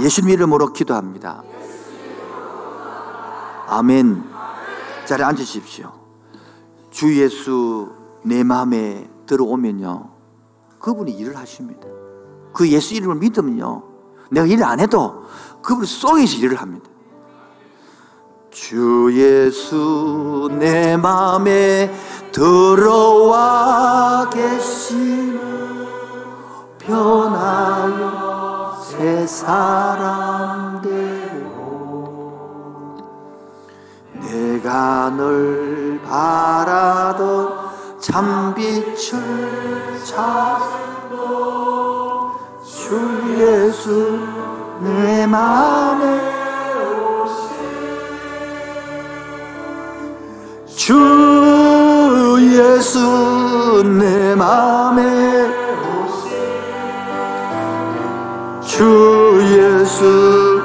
예수님 0.00 0.30
이름으로 0.30 0.72
기도합니다. 0.72 1.42
아멘. 3.68 4.24
자리에 5.06 5.24
앉으십시오. 5.24 5.92
주 6.90 7.16
예수 7.20 7.92
내 8.22 8.42
마음에 8.42 9.08
들어오면요. 9.26 10.10
그분이 10.78 11.12
일을 11.12 11.36
하십니다. 11.36 11.86
그 12.52 12.68
예수 12.68 12.94
이름을 12.94 13.16
믿으면요. 13.16 13.82
내가 14.30 14.46
일 14.46 14.62
안 14.62 14.80
해도 14.80 15.24
그분 15.62 15.84
속에서 15.84 16.38
일을 16.38 16.56
합니다. 16.56 16.90
주 18.56 19.10
예수 19.12 20.48
내 20.58 20.96
마음에 20.96 21.92
들어와 22.32 24.30
계시며 24.30 25.38
변하여 26.78 28.74
새 28.82 29.26
사람 29.26 30.80
되고 30.80 31.36
내가 34.14 35.10
늘 35.10 36.00
바라던 36.02 37.52
참빛을 38.00 39.18
찾고 40.02 40.70
주 42.64 42.98
예수 43.38 44.18
내 44.80 45.26
마음에 45.26 46.35
주 50.86 50.94
예수 52.40 53.82
내 53.82 54.36
마음에 54.36 55.02
주 58.60 59.36
예수 59.50 60.62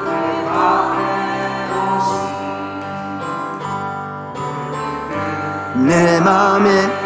내 5.87 6.19
마음에 6.19 7.00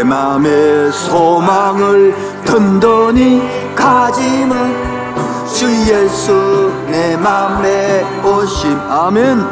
내 0.00 0.04
맘의 0.04 0.90
소망을 0.92 2.14
든든히 2.46 3.42
가지면 3.76 4.74
주 5.46 5.70
예수 5.92 6.72
내 6.86 7.18
맘에 7.18 8.02
오심. 8.24 8.80
아멘. 8.88 9.44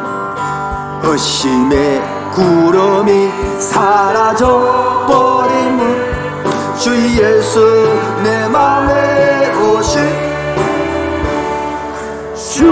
의심의 1.02 2.02
구름이 2.32 3.30
사라져 3.60 5.04
버리면 5.06 6.76
주 6.78 6.96
예수 7.22 7.92
내 8.22 8.48
맘에 8.48 9.52
오심. 9.54 10.00
주 12.34 12.64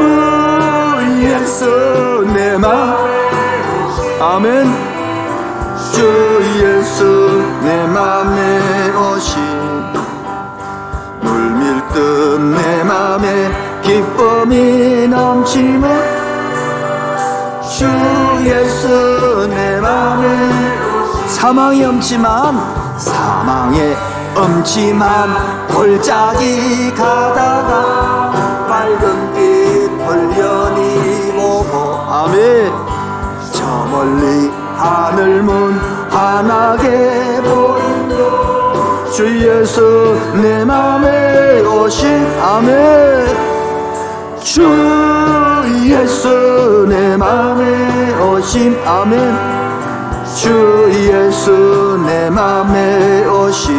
예수 1.20 2.24
내 2.32 2.56
맘. 2.56 2.96
아멘. 4.18 4.96
주 5.92 6.42
예수 6.58 7.35
내 7.66 7.84
맘에 7.84 8.90
오신 8.92 9.42
물밀듯 11.20 12.40
내 12.40 12.84
맘에 12.84 13.80
기쁨이 13.82 15.08
넘치면 15.08 15.90
주 17.68 17.84
예수 18.44 19.48
내 19.50 19.80
맘에 19.80 21.26
사망이 21.26 21.84
엄지만 21.84 22.56
사망에 22.98 23.96
엄지만 24.36 25.66
골짜기 25.66 26.94
가다가 26.94 28.30
밝은 28.68 29.34
빛 29.34 30.06
벌려 30.06 30.66
아멘. 32.26 32.72
저 33.52 33.64
멀리 33.86 34.50
하늘 34.76 35.42
문 35.42 35.95
환하게 36.10 37.42
보이며 37.42 39.10
주 39.12 39.26
예수 39.48 40.16
내 40.40 40.64
맘에 40.64 41.62
오신 41.62 42.26
아멘. 42.40 43.26
주 44.40 44.62
예수 45.86 46.86
내 46.88 47.16
맘에 47.16 48.14
오신 48.20 48.78
아멘. 48.84 49.56
주 50.36 50.90
예수 50.92 51.98
내 52.06 52.28
맘에 52.28 53.24
오신 53.24 53.74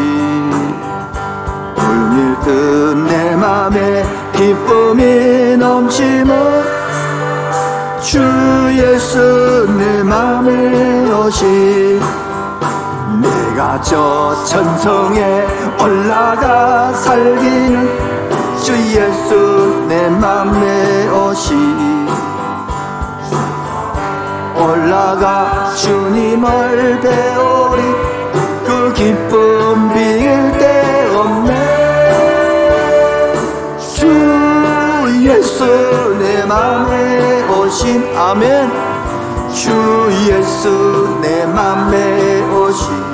물밀듯 1.75 2.97
내 3.07 3.35
맘에 3.35 4.03
기쁨이 4.35 5.55
넘치면 5.57 6.63
주 8.01 8.19
예수 8.73 9.67
내 9.77 10.01
맘에 10.03 11.11
오신 11.11 11.76
내가 13.57 13.81
저 13.81 14.45
천성에 14.45 15.47
올라가 15.81 16.93
살기는 16.93 17.89
주 18.63 18.73
예수 18.95 19.83
내 19.87 20.07
맘에 20.09 21.09
오신 21.09 22.07
올라가 24.55 25.73
주님을 25.75 26.99
배우리. 27.01 27.81
그 28.63 28.93
기쁨 28.93 29.89
비길 29.89 30.57
데 30.59 31.07
없네. 31.15 31.51
주 33.95 34.07
예수 35.27 36.15
내 36.19 36.45
맘에 36.45 37.43
오신 37.49 38.15
아멘. 38.15 38.71
주 39.51 39.71
예수 40.29 41.17
내 41.21 41.45
맘에 41.47 42.43
오신 42.51 43.06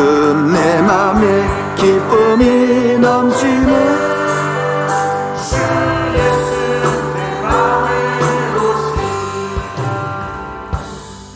물밀듯 0.00 0.52
내 0.52 0.82
맘에 0.82 1.74
기쁨이 1.76 2.98
넘치는 2.98 4.10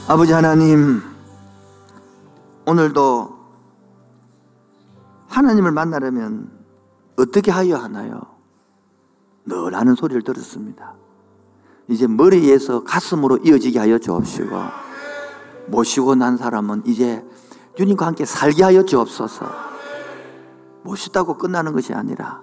아버지 0.06 0.32
하나님, 0.32 1.02
오늘도 2.66 3.34
하나님을 5.28 5.72
만나려면 5.72 6.50
어떻게 7.16 7.50
하여 7.50 7.76
하나요? 7.76 8.20
늘 9.46 9.74
하는 9.74 9.94
소리를 9.94 10.22
들었습니다. 10.22 10.94
이제 11.88 12.06
머리에서 12.06 12.84
가슴으로 12.84 13.38
이어지게 13.38 13.78
하여 13.78 13.98
주옵시고, 13.98 14.50
모시고 15.68 16.14
난 16.14 16.36
사람은 16.36 16.82
이제 16.86 17.24
주님과 17.76 18.06
함께 18.06 18.24
살게 18.24 18.62
하여 18.62 18.84
주옵소서. 18.84 19.46
모시다고 20.82 21.38
끝나는 21.38 21.72
것이 21.72 21.92
아니라, 21.94 22.42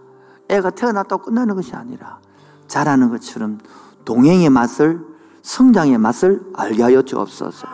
애가 0.50 0.72
태어났다고 0.72 1.26
끝나는 1.26 1.56
것이 1.56 1.76
아니라, 1.76 2.20
자라는 2.68 3.10
것처럼 3.10 3.60
동행의 4.06 4.50
맛을 4.50 5.00
성장의 5.42 5.98
맛을 5.98 6.42
알게 6.54 6.84
하여 6.84 7.02
주옵소서. 7.02 7.68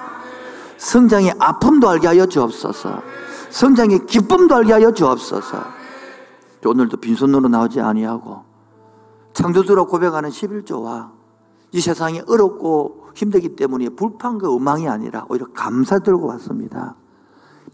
성장의 0.77 1.33
아픔도 1.39 1.89
알게 1.89 2.07
하여 2.07 2.25
주옵소서. 2.25 3.01
성장의 3.49 4.05
기쁨도 4.05 4.55
알게 4.55 4.73
하여 4.73 4.91
주옵소서. 4.91 5.77
오늘도 6.65 6.97
빈손으로 6.97 7.47
나오지 7.47 7.79
아니하고 7.79 8.43
창조주로 9.33 9.87
고백하는 9.87 10.29
11조와 10.29 11.11
이 11.71 11.79
세상이 11.81 12.23
어렵고 12.27 13.07
힘들기 13.15 13.55
때문에 13.55 13.89
불판과 13.89 14.53
음망이 14.53 14.87
아니라 14.87 15.25
오히려 15.29 15.47
감사 15.53 15.99
들고 15.99 16.27
왔습니다. 16.27 16.95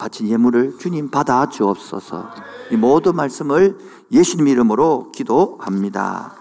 바친 0.04 0.28
예물을 0.28 0.80
주님 0.80 1.10
받아 1.10 1.48
주옵소서. 1.48 2.30
이 2.72 2.76
모든 2.76 3.16
말씀을 3.16 3.78
예수님 4.12 4.50
이름으로 4.50 5.14
기도합니다. 5.14 6.36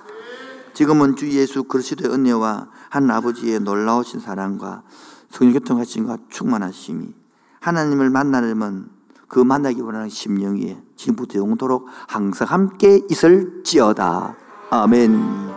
지금은 0.74 1.14
주 1.14 1.30
예수 1.30 1.62
그리스도의 1.62 2.12
은혜와 2.12 2.66
한 2.90 3.09
아버지의 3.09 3.60
놀라우신 3.60 4.18
사랑과 4.18 4.82
성교통하심과 5.30 6.18
충만하심이 6.28 7.14
하나님을 7.60 8.10
만나려면 8.10 8.90
그 9.28 9.39
만나기 9.39 9.80
원하는 9.80 10.09
심령이 10.09 10.76
지금부터 10.97 11.39
영토록 11.39 11.86
항상 12.09 12.48
함께 12.48 13.01
있을지어다. 13.09 14.34
아멘. 14.70 15.51